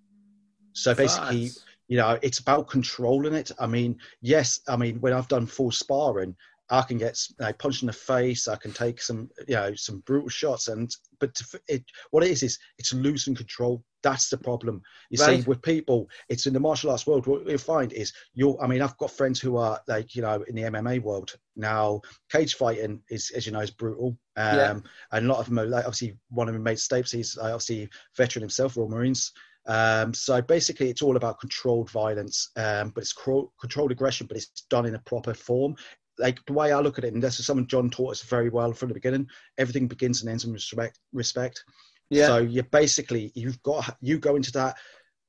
So 0.74 0.94
basically, 0.94 1.50
you 1.88 1.96
know, 1.96 2.18
it's 2.22 2.38
about 2.38 2.68
controlling 2.68 3.34
it. 3.34 3.50
I 3.58 3.66
mean, 3.66 3.98
yes, 4.20 4.60
I 4.68 4.76
mean, 4.76 5.00
when 5.00 5.12
I've 5.12 5.28
done 5.28 5.46
full 5.46 5.70
sparring, 5.70 6.36
I 6.70 6.82
can 6.82 6.98
get 6.98 7.18
like, 7.38 7.58
punched 7.58 7.82
in 7.82 7.86
the 7.86 7.92
face. 7.92 8.48
I 8.48 8.56
can 8.56 8.72
take 8.72 9.00
some, 9.00 9.28
you 9.46 9.54
know, 9.54 9.74
some 9.74 10.00
brutal 10.06 10.28
shots. 10.28 10.68
And 10.68 10.90
but 11.20 11.34
to, 11.34 11.60
it, 11.68 11.84
what 12.10 12.24
it 12.24 12.30
is 12.30 12.42
is 12.42 12.58
it's 12.78 12.94
losing 12.94 13.34
control. 13.34 13.84
That's 14.02 14.30
the 14.30 14.38
problem. 14.38 14.82
You 15.10 15.22
right. 15.22 15.42
see, 15.42 15.48
with 15.48 15.62
people, 15.62 16.08
it's 16.28 16.46
in 16.46 16.54
the 16.54 16.60
martial 16.60 16.90
arts 16.90 17.06
world. 17.06 17.26
What 17.26 17.48
you 17.48 17.58
find 17.58 17.92
is 17.92 18.12
you're. 18.34 18.58
I 18.60 18.66
mean, 18.66 18.82
I've 18.82 18.96
got 18.98 19.10
friends 19.10 19.38
who 19.38 19.56
are 19.58 19.80
like, 19.86 20.14
you 20.14 20.22
know, 20.22 20.42
in 20.48 20.54
the 20.54 20.62
MMA 20.62 21.02
world 21.02 21.36
now. 21.56 22.00
Cage 22.30 22.54
fighting 22.54 23.00
is, 23.10 23.30
as 23.36 23.46
you 23.46 23.52
know, 23.52 23.60
is 23.60 23.70
brutal. 23.70 24.16
Um, 24.36 24.56
yeah. 24.56 24.78
And 25.12 25.26
a 25.26 25.28
lot 25.28 25.38
of 25.38 25.46
them 25.46 25.58
are 25.58 25.66
like, 25.66 25.84
obviously, 25.84 26.16
one 26.30 26.48
of 26.48 26.54
them 26.54 26.62
made 26.62 26.78
Stapes. 26.78 27.14
He's 27.14 27.36
obviously 27.38 27.88
veteran 28.16 28.42
himself, 28.42 28.76
Royal 28.76 28.88
Marines. 28.88 29.32
Um, 29.66 30.12
so 30.12 30.42
basically, 30.42 30.90
it's 30.90 31.02
all 31.02 31.16
about 31.16 31.38
controlled 31.38 31.90
violence, 31.90 32.50
um, 32.56 32.90
but 32.90 33.02
it's 33.02 33.12
cro- 33.12 33.52
controlled 33.60 33.92
aggression, 33.92 34.26
but 34.26 34.36
it's 34.36 34.64
done 34.68 34.86
in 34.86 34.94
a 34.94 35.00
proper 35.00 35.34
form 35.34 35.76
like 36.22 36.44
the 36.46 36.52
way 36.52 36.72
I 36.72 36.80
look 36.80 36.98
at 36.98 37.04
it, 37.04 37.12
and 37.12 37.22
this 37.22 37.38
is 37.38 37.46
something 37.46 37.66
John 37.66 37.90
taught 37.90 38.12
us 38.12 38.22
very 38.22 38.48
well 38.48 38.72
from 38.72 38.88
the 38.88 38.94
beginning. 38.94 39.26
Everything 39.58 39.88
begins 39.88 40.22
and 40.22 40.30
ends 40.30 40.44
in 40.44 40.52
respect. 40.52 40.98
Respect. 41.12 41.62
Yeah. 42.08 42.26
So 42.26 42.38
you 42.38 42.62
basically 42.62 43.32
you've 43.34 43.62
got 43.62 43.96
you 44.00 44.18
go 44.18 44.36
into 44.36 44.52
that 44.52 44.76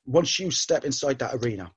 once 0.05 0.39
you 0.39 0.51
step 0.51 0.85
inside 0.85 1.19
that 1.19 1.35
arena, 1.35 1.71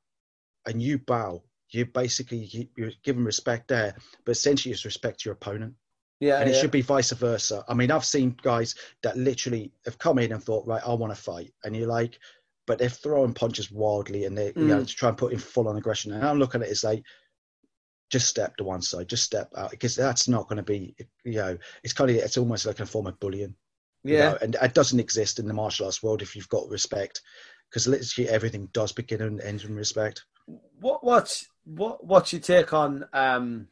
and 0.66 0.82
you 0.82 0.98
bow. 0.98 1.42
You 1.70 1.86
basically 1.86 2.70
you're 2.76 2.92
given 3.02 3.24
respect 3.24 3.68
there, 3.68 3.96
but 4.24 4.32
essentially 4.32 4.72
it's 4.72 4.84
respect 4.84 5.20
to 5.20 5.28
your 5.28 5.34
opponent. 5.34 5.74
Yeah, 6.20 6.40
and 6.40 6.48
it 6.48 6.54
yeah. 6.54 6.60
should 6.60 6.70
be 6.70 6.80
vice 6.80 7.10
versa. 7.12 7.64
I 7.68 7.74
mean, 7.74 7.90
I've 7.90 8.04
seen 8.04 8.36
guys 8.40 8.74
that 9.02 9.18
literally 9.18 9.72
have 9.84 9.98
come 9.98 10.18
in 10.18 10.32
and 10.32 10.42
thought, 10.42 10.66
right, 10.66 10.82
I 10.86 10.94
want 10.94 11.14
to 11.14 11.20
fight, 11.20 11.52
and 11.64 11.76
you're 11.76 11.88
like, 11.88 12.18
but 12.66 12.78
they're 12.78 12.88
throwing 12.88 13.32
punches 13.32 13.70
wildly 13.70 14.24
and 14.24 14.36
they 14.36 14.52
mm. 14.52 14.56
you 14.56 14.66
know 14.68 14.80
mm. 14.80 14.86
to 14.86 14.94
try 14.94 15.08
and 15.08 15.18
put 15.18 15.32
in 15.32 15.38
full 15.38 15.68
on 15.68 15.76
aggression. 15.76 16.12
And 16.12 16.24
I'm 16.24 16.38
looking 16.38 16.62
at 16.62 16.68
it 16.68 16.72
as 16.72 16.84
like 16.84 17.02
just 18.10 18.28
step 18.28 18.56
to 18.56 18.64
one 18.64 18.82
side, 18.82 19.08
just 19.08 19.24
step 19.24 19.50
out 19.56 19.70
because 19.70 19.96
that's 19.96 20.28
not 20.28 20.48
going 20.48 20.58
to 20.58 20.62
be 20.62 20.94
you 21.24 21.34
know 21.34 21.58
it's 21.82 21.92
kind 21.92 22.10
of 22.10 22.16
it's 22.16 22.36
almost 22.36 22.66
like 22.66 22.80
a 22.80 22.86
form 22.86 23.06
of 23.06 23.18
bullying. 23.20 23.54
Yeah, 24.04 24.12
you 24.12 24.18
know? 24.18 24.38
and 24.42 24.56
it 24.62 24.74
doesn't 24.74 25.00
exist 25.00 25.38
in 25.38 25.48
the 25.48 25.54
martial 25.54 25.86
arts 25.86 26.02
world 26.02 26.22
if 26.22 26.36
you've 26.36 26.48
got 26.48 26.68
respect 26.68 27.22
because 27.68 27.88
literally 27.88 28.28
everything 28.28 28.68
does 28.72 28.92
begin 28.92 29.22
and 29.22 29.40
end 29.40 29.64
in 29.64 29.74
respect. 29.74 30.24
What 30.80 31.02
what's 31.02 31.46
what 31.64 32.04
what's 32.04 32.32
your 32.32 32.42
take 32.42 32.72
on 32.72 33.06
um 33.12 33.68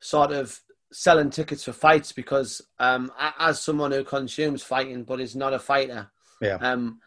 sort 0.00 0.32
of 0.32 0.60
selling 0.92 1.30
tickets 1.30 1.64
for 1.64 1.72
fights 1.72 2.12
because 2.12 2.62
um, 2.78 3.10
as 3.38 3.60
someone 3.60 3.92
who 3.92 4.04
consumes 4.04 4.62
fighting 4.62 5.04
but 5.04 5.20
is 5.20 5.34
not 5.34 5.52
a 5.52 5.58
fighter, 5.58 6.10
yeah. 6.40 6.56
um, 6.56 7.00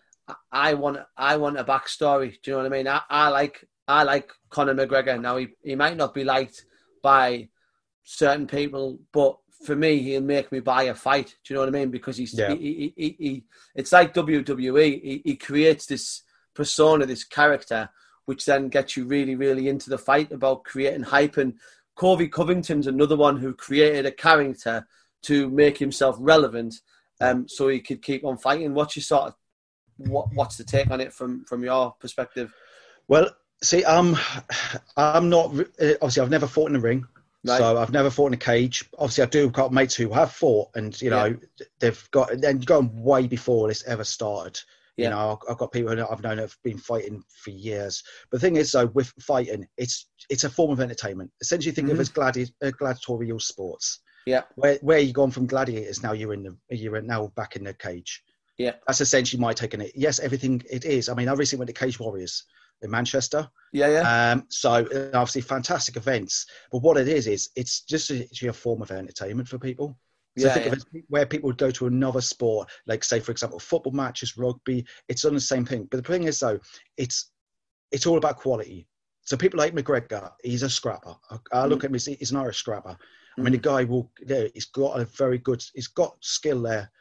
I 0.52 0.74
want 0.74 1.00
I 1.18 1.38
want 1.38 1.58
a 1.58 1.64
backstory. 1.64 2.38
Do 2.42 2.52
you 2.52 2.54
know 2.54 2.64
what 2.64 2.74
I 2.74 2.78
mean? 2.78 2.88
I, 2.88 3.02
I 3.10 3.30
like 3.30 3.68
I 3.90 4.04
like 4.04 4.32
Conor 4.50 4.76
McGregor. 4.76 5.20
Now 5.20 5.38
he, 5.38 5.48
he 5.64 5.76
might 5.76 5.98
not 5.98 6.14
be 6.14 6.24
liked 6.24 6.66
by 7.02 7.50
certain 8.04 8.48
people, 8.48 9.00
but 9.12 9.38
for 9.66 9.76
me, 9.76 10.00
he'll 10.00 10.22
make 10.22 10.52
me 10.52 10.60
buy 10.60 10.84
a 10.84 10.96
fight. 10.96 11.36
Do 11.44 11.54
you 11.54 11.56
know 11.56 11.62
what 11.62 11.76
I 11.76 11.80
mean? 11.80 11.92
Because 11.92 12.16
he's 12.16 12.34
yeah. 12.34 12.54
he, 12.54 12.56
he, 12.56 12.94
he, 12.96 13.16
he, 13.20 13.44
it's 13.76 13.92
like 13.92 14.14
WWE. 14.14 15.02
He, 15.02 15.22
he 15.26 15.36
creates 15.36 15.86
this 15.86 16.22
persona, 16.54 17.06
this 17.06 17.24
character, 17.24 17.90
which 18.26 18.46
then 18.46 18.70
gets 18.70 18.96
you 18.96 19.06
really, 19.06 19.36
really 19.36 19.68
into 19.68 19.90
the 19.90 19.98
fight 19.98 20.32
about 20.32 20.64
creating 20.64 21.04
hype 21.04 21.38
and 21.38 21.56
Colby 21.96 22.30
Covington's 22.30 22.88
another 22.88 23.18
one 23.18 23.36
who 23.36 23.54
created 23.54 24.06
a 24.06 24.12
character 24.12 24.88
to 25.24 25.50
make 25.50 25.78
himself 25.78 26.16
relevant, 26.18 26.76
um, 27.20 27.46
so 27.46 27.68
he 27.68 27.82
could 27.82 28.02
keep 28.02 28.24
on 28.24 28.38
fighting. 28.38 28.74
What's 28.74 28.96
your 28.96 29.04
sort 29.04 29.24
of 29.28 29.36
what? 29.98 30.34
What's 30.34 30.56
the 30.56 30.64
take 30.64 30.90
on 30.92 31.02
it 31.02 31.12
from 31.12 31.44
from 31.44 31.62
your 31.62 31.94
perspective? 32.00 32.54
Well, 33.10 33.30
see, 33.64 33.84
um, 33.84 34.18
I'm 34.98 35.30
not 35.30 35.46
obviously 35.50 36.22
I've 36.22 36.30
never 36.30 36.48
fought 36.48 36.70
in 36.70 36.76
a 36.76 36.80
ring. 36.80 37.06
Right. 37.46 37.58
So 37.58 37.78
I've 37.78 37.92
never 37.92 38.10
fought 38.10 38.28
in 38.28 38.34
a 38.34 38.38
cage. 38.38 38.90
Obviously, 38.98 39.24
I 39.24 39.28
do 39.28 39.44
have 39.44 39.54
got 39.54 39.72
mates 39.72 39.96
who 39.96 40.12
have 40.12 40.32
fought, 40.32 40.70
and 40.76 41.00
you 41.02 41.10
know 41.10 41.26
yeah. 41.26 41.66
they've 41.80 42.12
got 42.12 42.32
and 42.32 42.66
gone 42.66 42.92
way 43.02 43.28
before 43.28 43.70
this 43.70 43.84
ever 43.86 44.04
started. 44.04 44.60
Yeah. 44.98 45.06
You 45.06 45.10
know, 45.12 45.40
I've 45.50 45.58
got 45.58 45.72
people 45.72 45.92
I've 45.92 46.22
known 46.22 46.40
have 46.40 46.58
been 46.62 46.78
fighting 46.78 47.24
for 47.42 47.52
years. 47.52 48.04
But 48.30 48.42
the 48.42 48.48
thing 48.48 48.58
is, 48.58 48.74
though, 48.74 48.88
with 48.88 49.14
fighting, 49.22 49.66
it's 49.78 50.08
it's 50.30 50.44
a 50.44 50.50
form 50.50 50.72
of 50.72 50.82
entertainment. 50.82 51.32
Essentially, 51.40 51.74
think 51.74 51.88
mm-hmm. 51.88 51.94
of 51.94 52.00
it 52.00 52.02
as 52.02 52.10
gladi- 52.10 52.54
uh, 52.62 52.72
gladiatorial 52.78 53.40
sports. 53.40 54.02
Yeah. 54.26 54.42
Where 54.56 54.78
where 54.82 55.00
you 55.00 55.14
gone 55.14 55.32
from 55.32 55.48
gladiators, 55.48 56.04
now 56.04 56.12
you're 56.12 56.34
in 56.34 56.44
the 56.44 56.76
you're 56.76 57.02
now 57.02 57.28
back 57.38 57.56
in 57.56 57.64
the 57.64 57.74
cage. 57.74 58.22
Yeah. 58.58 58.74
That's 58.86 59.00
essentially 59.00 59.40
my 59.40 59.54
take 59.54 59.74
on 59.74 59.80
it. 59.80 59.94
Yes, 59.96 60.20
everything 60.20 60.62
it 60.70 60.84
is. 60.84 61.08
I 61.08 61.14
mean, 61.14 61.30
I 61.30 61.34
recently 61.34 61.62
went 61.62 61.74
to 61.74 61.86
Cage 61.86 61.98
Warriors 61.98 62.44
in 62.82 62.92
Manchester. 62.92 63.50
Yeah, 63.74 63.90
yeah. 63.90 64.32
Um, 64.32 64.46
so 64.50 64.86
obviously 65.14 65.42
fantastic 65.42 65.96
events. 65.96 66.46
But 66.72 66.82
what 66.82 66.98
it 66.98 67.08
is 67.08 67.28
is 67.28 67.50
it's 67.56 67.82
just 67.82 68.10
a, 68.12 68.28
a 68.48 68.54
form 68.54 68.82
of 68.82 68.92
entertainment 68.92 69.48
for 69.48 69.60
people. 69.60 69.98
So 70.38 70.48
yeah, 70.48 70.54
think 70.54 70.66
yeah. 70.66 70.72
of 70.72 70.86
it 70.94 71.04
where 71.10 71.26
people 71.26 71.48
would 71.48 71.58
go 71.58 71.72
to 71.72 71.88
another 71.88 72.22
sport, 72.22 72.70
like 72.88 73.04
say 73.04 73.20
for 73.20 73.32
example 73.32 73.60
football 73.60 73.94
matches, 73.94 74.38
rugby. 74.38 74.86
It's 75.08 75.24
done 75.24 75.34
the 75.34 75.40
same 75.40 75.66
thing. 75.66 75.88
But 75.90 76.04
the 76.04 76.12
thing 76.12 76.24
is 76.24 76.40
though, 76.40 76.60
it's 76.98 77.32
it's 77.92 78.06
all 78.06 78.18
about 78.18 78.38
quality. 78.38 78.88
So 79.22 79.38
people 79.38 79.60
like 79.60 79.76
McGregor, 79.76 80.32
he's 80.44 80.64
a 80.64 80.70
scrapper. 80.70 81.16
I, 81.30 81.38
I 81.52 81.66
look 81.66 81.82
mm. 81.82 81.84
at 81.86 82.08
him, 82.08 82.16
he's 82.18 82.32
an 82.32 82.38
Irish 82.38 82.58
scrapper. 82.58 82.98
I 83.38 83.42
mean, 83.42 83.54
the 83.54 83.60
mm. 83.60 83.64
guy 83.64 83.84
will, 83.84 84.12
yeah, 84.26 84.46
he's 84.54 84.66
got 84.66 85.00
a 85.00 85.06
very 85.06 85.38
good, 85.38 85.64
he's 85.74 85.88
got 85.88 86.18
skill 86.20 86.64
there, 86.64 86.92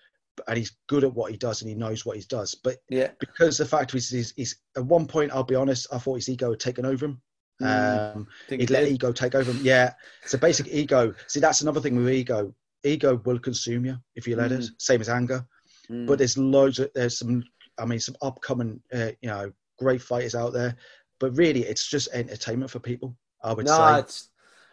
and 0.47 0.59
he's 0.59 0.77
good 0.89 1.05
at 1.05 1.15
what 1.15 1.31
he 1.31 1.37
does, 1.37 1.63
and 1.63 1.69
he 1.69 1.75
knows 1.75 2.05
what 2.07 2.17
he 2.17 2.25
does. 2.29 2.55
But 2.55 2.77
yeah, 2.89 3.09
because 3.19 3.59
the 3.59 3.67
fact 3.67 3.95
is, 3.95 4.11
he's, 4.11 4.33
he's 4.37 4.57
at 4.77 4.85
one 4.85 5.07
point, 5.07 5.33
I'll 5.33 5.45
be 5.45 5.55
honest, 5.55 5.87
I 5.93 5.99
thought 5.99 6.17
his 6.17 6.29
ego 6.29 6.51
had 6.51 6.61
taken 6.61 6.85
over 6.85 7.07
him. 7.07 7.21
Mm. 7.63 8.17
Um, 8.17 8.27
he'd 8.49 8.71
let 8.71 8.87
ego 8.87 9.13
take 9.13 9.35
over 9.35 9.51
him. 9.51 9.61
Yeah, 9.63 9.93
so 10.27 10.39
basic 10.39 10.69
ego. 10.69 11.13
See, 11.27 11.41
that's 11.41 11.61
another 11.61 11.81
thing 11.81 11.97
with 11.97 12.09
ego 12.09 12.55
ego 12.85 13.21
will 13.25 13.39
consume 13.39 13.85
you 13.85 13.97
if 14.15 14.27
you 14.27 14.37
let 14.37 14.51
mm. 14.51 14.61
it. 14.61 14.71
Same 14.79 15.01
as 15.01 15.09
anger. 15.09 15.47
Mm. 15.91 16.07
But 16.07 16.19
there's 16.19 16.39
loads 16.39 16.79
of 16.79 16.91
there's 16.95 17.19
some 17.19 17.43
I 17.79 17.85
mean 17.85 18.01
some 18.01 18.17
upcoming 18.23 18.81
uh, 18.93 19.11
you 19.21 19.29
know 19.29 19.53
great 19.79 20.03
fighters 20.03 20.35
out 20.35 20.53
there. 20.53 20.77
But 21.21 21.37
really, 21.37 21.65
it's 21.65 21.89
just 21.89 22.09
entertainment 22.13 22.71
for 22.71 22.79
people. 22.79 23.17
I 23.43 23.53
would 23.53 23.67
no, 23.67 23.77
say. 23.77 23.99
It's, 24.01 24.29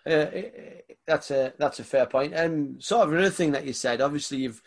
uh, 0.06 0.82
that's 1.08 1.32
a 1.32 1.54
that's 1.58 1.80
a 1.80 1.84
fair 1.84 2.06
point. 2.06 2.34
And 2.34 2.76
um, 2.76 2.82
sort 2.82 3.08
of 3.08 3.14
another 3.14 3.30
thing 3.30 3.52
that 3.54 3.66
you 3.66 3.74
said. 3.74 4.02
Obviously, 4.02 4.38
you've 4.40 4.62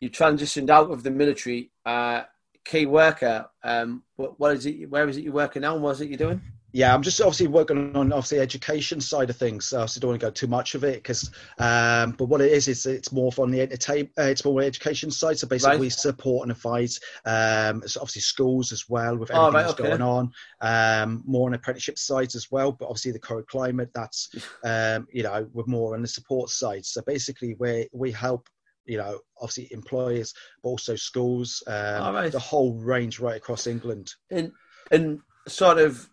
you 0.00 0.10
transitioned 0.10 0.70
out 0.70 0.90
of 0.90 1.02
the 1.02 1.10
military. 1.10 1.70
Uh, 1.84 2.22
key 2.64 2.84
worker. 2.84 3.46
Um, 3.62 4.02
what, 4.16 4.38
what 4.38 4.54
is 4.54 4.66
it? 4.66 4.90
Where 4.90 5.08
is 5.08 5.16
it 5.16 5.24
you're 5.24 5.32
working 5.32 5.62
now? 5.62 5.74
And 5.74 5.82
what 5.82 5.92
is 5.92 6.00
it 6.02 6.08
you're 6.08 6.18
doing? 6.18 6.42
yeah, 6.72 6.94
I'm 6.94 7.02
just 7.02 7.20
obviously 7.20 7.46
working 7.46 7.96
on 7.96 8.12
obviously 8.12 8.40
education 8.40 9.00
side 9.00 9.30
of 9.30 9.36
things. 9.36 9.66
So 9.66 9.80
I 9.80 9.86
don't 9.98 10.10
want 10.10 10.20
to 10.20 10.26
go 10.26 10.30
too 10.30 10.46
much 10.46 10.74
of 10.74 10.84
it 10.84 10.96
because, 10.96 11.30
um, 11.58 12.12
but 12.12 12.26
what 12.26 12.42
it 12.42 12.52
is 12.52 12.68
is 12.68 12.84
it's 12.84 13.10
more 13.10 13.32
on 13.38 13.50
the 13.50 13.62
entertainment, 13.62 14.12
uh, 14.18 14.24
it's 14.24 14.44
more 14.44 14.60
education 14.60 15.10
side. 15.10 15.38
So 15.38 15.46
basically, 15.46 15.72
right. 15.72 15.80
we 15.80 15.88
support 15.88 16.42
and 16.42 16.52
advise, 16.52 17.00
um, 17.24 17.82
so 17.86 18.00
obviously 18.00 18.20
schools 18.20 18.70
as 18.70 18.84
well 18.86 19.16
with 19.16 19.30
everything 19.30 19.36
oh, 19.36 19.50
right, 19.50 19.62
that's 19.62 19.80
okay. 19.80 19.88
going 19.88 20.02
on. 20.02 20.30
Um, 20.60 21.22
more 21.26 21.48
on 21.48 21.54
apprenticeship 21.54 21.98
sides 21.98 22.34
as 22.34 22.50
well, 22.50 22.72
but 22.72 22.86
obviously 22.86 23.12
the 23.12 23.18
current 23.18 23.48
climate 23.48 23.90
that's, 23.94 24.28
um, 24.64 25.08
you 25.10 25.22
know, 25.22 25.48
we're 25.54 25.64
more 25.66 25.94
on 25.94 26.02
the 26.02 26.08
support 26.08 26.50
side. 26.50 26.84
So 26.84 27.00
basically, 27.06 27.56
we 27.58 27.88
we 27.92 28.12
help 28.12 28.46
you 28.88 28.96
know, 28.96 29.20
obviously 29.40 29.68
employers, 29.70 30.34
but 30.62 30.70
also 30.70 30.96
schools, 30.96 31.62
um, 31.66 31.74
oh, 31.74 32.12
right. 32.14 32.32
the 32.32 32.38
whole 32.38 32.74
range 32.74 33.20
right 33.20 33.36
across 33.36 33.66
England. 33.66 34.12
And 34.30 34.52
and 34.90 35.20
sort 35.46 35.78
of, 35.78 36.08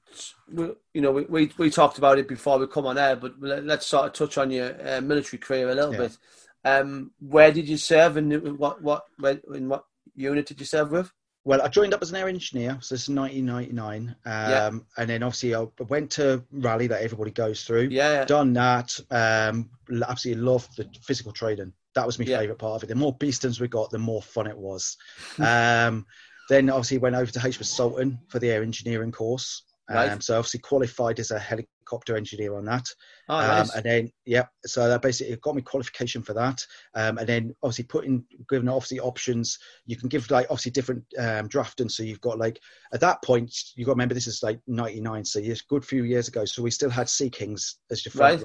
you 0.54 1.02
know, 1.02 1.12
we, 1.12 1.24
we, 1.24 1.52
we 1.58 1.70
talked 1.70 1.98
about 1.98 2.20
it 2.20 2.28
before 2.28 2.58
we 2.60 2.68
come 2.68 2.86
on 2.86 2.98
air, 2.98 3.16
but 3.16 3.34
let's 3.40 3.88
sort 3.88 4.06
of 4.06 4.14
touch 4.14 4.38
on 4.38 4.52
your 4.52 4.76
uh, 4.88 5.02
military 5.02 5.40
career 5.40 5.70
a 5.70 5.76
little 5.76 5.94
yeah. 5.94 6.00
bit. 6.00 6.18
Um, 6.64 7.12
where 7.20 7.52
did 7.52 7.70
you 7.70 7.78
serve, 7.78 8.18
and 8.18 8.58
what 8.58 8.82
what 8.82 9.04
where, 9.20 9.40
in 9.54 9.70
what 9.70 9.86
unit 10.16 10.48
did 10.48 10.60
you 10.60 10.66
serve 10.66 10.92
with? 10.92 11.12
Well, 11.44 11.62
I 11.62 11.68
joined 11.68 11.94
up 11.94 12.02
as 12.02 12.10
an 12.10 12.16
air 12.16 12.28
engineer, 12.28 12.80
so 12.82 12.96
this 12.96 13.04
is 13.04 13.16
1999, 13.16 14.10
um, 14.10 14.16
yeah. 14.26 14.72
and 14.98 15.10
then 15.10 15.22
obviously 15.22 15.54
I 15.54 15.68
went 15.88 16.10
to 16.12 16.44
Raleigh 16.52 16.88
that 16.88 17.04
everybody 17.04 17.30
goes 17.30 17.64
through. 17.64 17.90
Yeah, 17.92 18.26
done 18.26 18.54
that. 18.54 19.00
Um, 19.12 19.70
absolutely 20.08 20.42
loved 20.42 20.76
the 20.76 20.90
physical 21.04 21.32
training. 21.32 21.72
That 21.96 22.06
was 22.06 22.20
my 22.20 22.26
yeah. 22.26 22.40
favourite 22.40 22.60
part 22.60 22.76
of 22.76 22.84
it. 22.84 22.88
The 22.88 22.96
more 22.96 23.18
beastings 23.18 23.60
we 23.60 23.68
got, 23.68 23.90
the 23.90 23.98
more 23.98 24.22
fun 24.22 24.48
it 24.48 24.58
was. 24.58 24.98
um, 25.40 26.06
then 26.50 26.70
obviously 26.70 27.00
went 27.00 27.16
over 27.16 27.32
to 27.32 27.40
HMS 27.40 27.66
Sultan 27.66 28.20
for 28.28 28.40
the 28.40 28.52
air 28.52 28.62
engineering 28.62 29.12
course. 29.12 29.64
Right. 29.90 30.10
Um, 30.10 30.20
so 30.20 30.38
obviously 30.38 30.62
qualified 30.62 31.20
as 31.20 31.30
a 31.30 31.38
helicopter 31.38 32.18
engineer 32.18 32.56
on 32.56 32.66
that. 32.66 32.88
Oh, 33.30 33.38
um, 33.38 33.48
nice. 33.48 33.76
And 33.76 33.84
then 33.86 34.12
yeah, 34.26 34.46
so 34.66 34.88
that 34.90 35.02
basically 35.02 35.36
got 35.38 35.56
me 35.56 35.62
qualification 35.62 36.24
for 36.24 36.34
that. 36.34 36.66
Um, 36.96 37.20
and 37.20 37.28
then 37.28 37.56
obviously 37.62 37.84
putting 37.84 38.26
given 38.50 38.68
obviously 38.68 39.00
options, 39.00 39.60
you 39.86 39.96
can 39.96 40.10
give 40.10 40.30
like 40.32 40.48
obviously 40.50 40.72
different 40.72 41.04
um, 41.20 41.48
drafting. 41.48 41.90
So 41.90 42.02
you've 42.02 42.22
got 42.22 42.40
like 42.40 42.60
at 42.94 43.02
that 43.02 43.22
point 43.24 43.56
you've 43.76 43.86
got 43.86 43.92
to 43.92 43.96
remember 43.96 44.16
this 44.16 44.28
is 44.28 44.42
like 44.42 44.60
'99, 44.66 45.24
so 45.24 45.40
it's 45.40 45.62
a 45.62 45.66
good 45.70 45.86
few 45.86 46.04
years 46.04 46.28
ago. 46.28 46.46
So 46.46 46.64
we 46.64 46.72
still 46.72 46.90
had 46.90 47.08
Sea 47.08 47.30
Kings 47.30 47.78
as 47.92 48.04
your 48.04 48.14
right. 48.16 48.44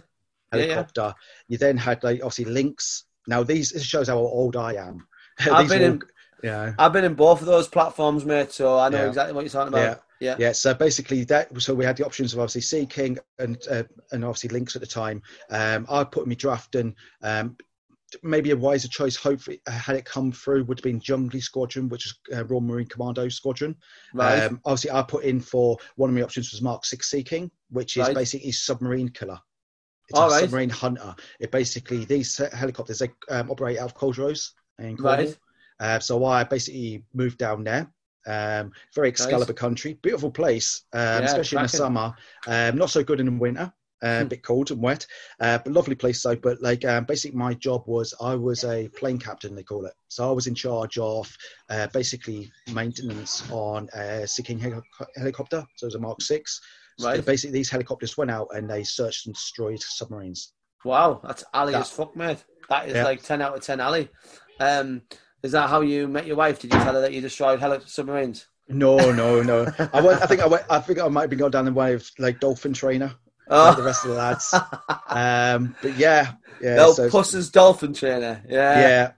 helicopter. 0.53 1.01
Yeah, 1.01 1.07
yeah. 1.07 1.13
You 1.49 1.59
then 1.59 1.77
had 1.79 2.05
like 2.05 2.21
obviously 2.23 2.47
Lynx. 2.47 3.05
Now 3.31 3.45
these 3.45 3.71
this 3.71 3.85
shows 3.85 4.09
how 4.09 4.19
old 4.19 4.57
I 4.57 4.75
am. 4.75 5.07
I've 5.39 5.69
been 5.69 5.83
in, 5.83 6.03
yeah, 6.43 6.75
I've 6.79 6.93
been 6.93 7.05
in 7.05 7.15
both 7.15 7.41
of 7.41 7.47
those 7.47 7.69
platforms, 7.69 8.25
mate. 8.25 8.53
So 8.53 8.77
I 8.77 8.89
know 8.89 9.03
yeah. 9.03 9.09
exactly 9.09 9.33
what 9.33 9.43
you're 9.43 9.51
talking 9.51 9.73
about. 9.73 9.81
Yeah. 9.81 9.97
Yeah. 10.23 10.37
yeah, 10.39 10.53
so 10.53 10.75
basically 10.75 11.25
that. 11.25 11.49
So 11.63 11.73
we 11.75 11.83
had 11.83 11.97
the 11.97 12.05
options 12.05 12.35
of 12.35 12.41
obviously 12.41 12.61
Sea 12.61 12.85
King 12.85 13.17
and 13.39 13.57
uh, 13.71 13.85
and 14.13 14.23
obviously 14.23 14.51
Lynx 14.51 14.77
at 14.77 14.83
the 14.83 14.87
time. 14.87 15.23
Um, 15.49 15.87
I 15.89 16.05
put 16.05 16.27
me 16.27 16.35
drafting. 16.35 16.95
Um, 17.23 17.57
maybe 18.23 18.51
a 18.51 18.57
wiser 18.57 18.89
choice, 18.89 19.17
hopefully, 19.17 19.63
uh, 19.67 19.71
had 19.71 19.97
it 19.97 20.05
come 20.05 20.31
through, 20.33 20.65
would 20.65 20.79
have 20.79 20.85
been 20.85 21.01
Junglie 21.01 21.41
Squadron, 21.41 21.89
which 21.89 22.07
is 22.07 22.19
uh, 22.35 22.45
Royal 22.45 22.61
Marine 22.61 22.87
Commando 22.87 23.29
Squadron. 23.29 23.75
Right. 24.13 24.41
Um, 24.41 24.61
obviously, 24.67 24.91
I 24.91 25.03
put 25.03 25.25
in 25.25 25.41
for 25.41 25.79
one 25.97 26.11
of 26.11 26.17
my 26.17 26.23
options 26.23 26.51
was 26.53 26.61
Mark 26.61 26.85
Six 26.85 27.11
Sea 27.11 27.23
King, 27.23 27.51
which 27.71 27.97
is 27.97 28.07
right. 28.07 28.15
basically 28.15 28.53
submarine 28.53 29.09
killer. 29.09 29.39
It's 30.11 30.19
All 30.19 30.29
a 30.29 30.33
right. 30.33 30.41
submarine 30.41 30.71
hunter. 30.71 31.15
It 31.39 31.53
basically 31.53 32.05
these 32.05 32.37
helicopters 32.53 32.99
they 32.99 33.11
um, 33.29 33.51
operate 33.51 33.79
out 33.79 33.91
of 33.91 33.95
Culdrose 33.95 34.51
in 34.79 34.97
Cornwall. 34.97 35.27
Right. 35.27 35.39
Uh, 35.79 35.99
so 36.01 36.25
I 36.25 36.45
basically 36.45 37.05
moved 37.15 37.39
down 37.39 37.65
there. 37.65 37.91
Um, 38.27 38.73
very 38.95 39.09
Excalibur 39.09 39.53
nice. 39.53 39.59
country, 39.59 39.99
beautiful 40.03 40.31
place, 40.31 40.83
um, 40.93 41.01
yeah, 41.01 41.21
especially 41.21 41.57
in 41.59 41.63
the 41.63 41.69
summer. 41.69 42.15
Um, 42.47 42.77
not 42.77 42.91
so 42.91 43.03
good 43.03 43.19
in 43.19 43.27
the 43.27 43.33
winter, 43.33 43.73
uh, 44.03 44.07
a 44.07 44.23
hmm. 44.23 44.29
bit 44.29 44.43
cold 44.43 44.71
and 44.71 44.83
wet, 44.83 45.07
uh, 45.41 45.59
but 45.59 45.73
lovely 45.73 45.95
place 45.95 46.23
though. 46.23 46.37
But 46.37 46.61
like, 46.61 46.85
um, 46.85 47.05
basically, 47.05 47.39
my 47.39 47.55
job 47.55 47.85
was 47.87 48.13
I 48.21 48.35
was 48.35 48.65
a 48.65 48.89
plane 48.89 49.19
captain, 49.19 49.55
they 49.55 49.63
call 49.63 49.87
it. 49.87 49.95
So 50.09 50.29
I 50.29 50.33
was 50.33 50.49
in 50.49 50.55
charge 50.55 50.99
of 50.99 51.35
uh, 51.71 51.87
basically 51.95 52.53
maintenance 52.73 53.49
on 53.51 53.89
a 53.95 54.27
Sea 54.27 54.43
King 54.43 54.59
hel- 54.59 54.83
helicopter. 55.17 55.65
So 55.77 55.85
it 55.85 55.89
was 55.89 55.95
a 55.95 56.01
Mark 56.01 56.21
Six. 56.21 56.61
So 57.01 57.09
right. 57.09 57.25
basically, 57.25 57.53
these 57.53 57.71
helicopters 57.71 58.17
went 58.17 58.31
out 58.31 58.49
and 58.53 58.69
they 58.69 58.85
searched 58.85 59.27
and 59.27 59.35
destroyed 59.35 59.81
submarines. 59.81 60.53
Wow, 60.85 61.21
that's 61.25 61.45
alley 61.53 61.73
that, 61.73 61.83
as 61.83 61.91
fuck, 61.91 62.17
mate. 62.17 62.45
That 62.69 62.89
is 62.89 62.95
yeah. 62.95 63.05
like 63.05 63.23
ten 63.23 63.43
out 63.43 63.57
of 63.57 63.63
ten 63.63 63.81
alley. 63.81 64.09
Um, 64.61 65.03
Is 65.43 65.53
that 65.53 65.71
how 65.71 65.81
you 65.81 66.07
met 66.07 66.27
your 66.27 66.37
wife? 66.37 66.61
Did 66.61 66.73
you 66.73 66.81
tell 66.81 66.95
her 66.95 67.01
that 67.01 67.13
you 67.13 67.21
destroyed 67.21 67.61
heli- 67.61 67.81
submarines? 67.87 68.47
No, 68.69 68.97
no, 69.13 69.43
no. 69.43 69.67
I, 69.93 70.01
went, 70.01 70.23
I 70.23 70.27
think 70.27 70.41
I, 70.41 70.47
went, 70.47 70.65
I 70.71 70.79
think 70.79 70.99
I 71.01 71.09
might 71.09 71.23
have 71.23 71.31
been 71.31 71.39
going 71.39 71.51
down 71.51 71.65
the 71.65 71.73
way 71.73 71.95
of 71.95 72.09
like 72.19 72.41
dolphin 72.41 72.73
trainer, 72.73 73.15
oh. 73.49 73.65
like 73.65 73.77
the 73.77 73.83
rest 73.83 74.05
of 74.05 74.11
the 74.11 74.17
lads. 74.17 74.55
Um, 75.13 75.75
but 75.83 75.97
yeah, 75.97 76.35
yeah. 76.63 76.77
No, 76.77 76.93
so, 76.93 77.11
Puss's 77.11 77.51
dolphin 77.51 77.93
trainer. 77.93 78.45
Yeah, 78.49 78.81
yeah, 78.81 79.13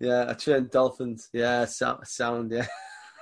yeah. 0.00 0.24
I 0.28 0.32
trained 0.32 0.72
dolphins. 0.72 1.28
Yeah, 1.32 1.64
sound, 1.66 2.04
sound 2.08 2.50
yeah. 2.50 2.66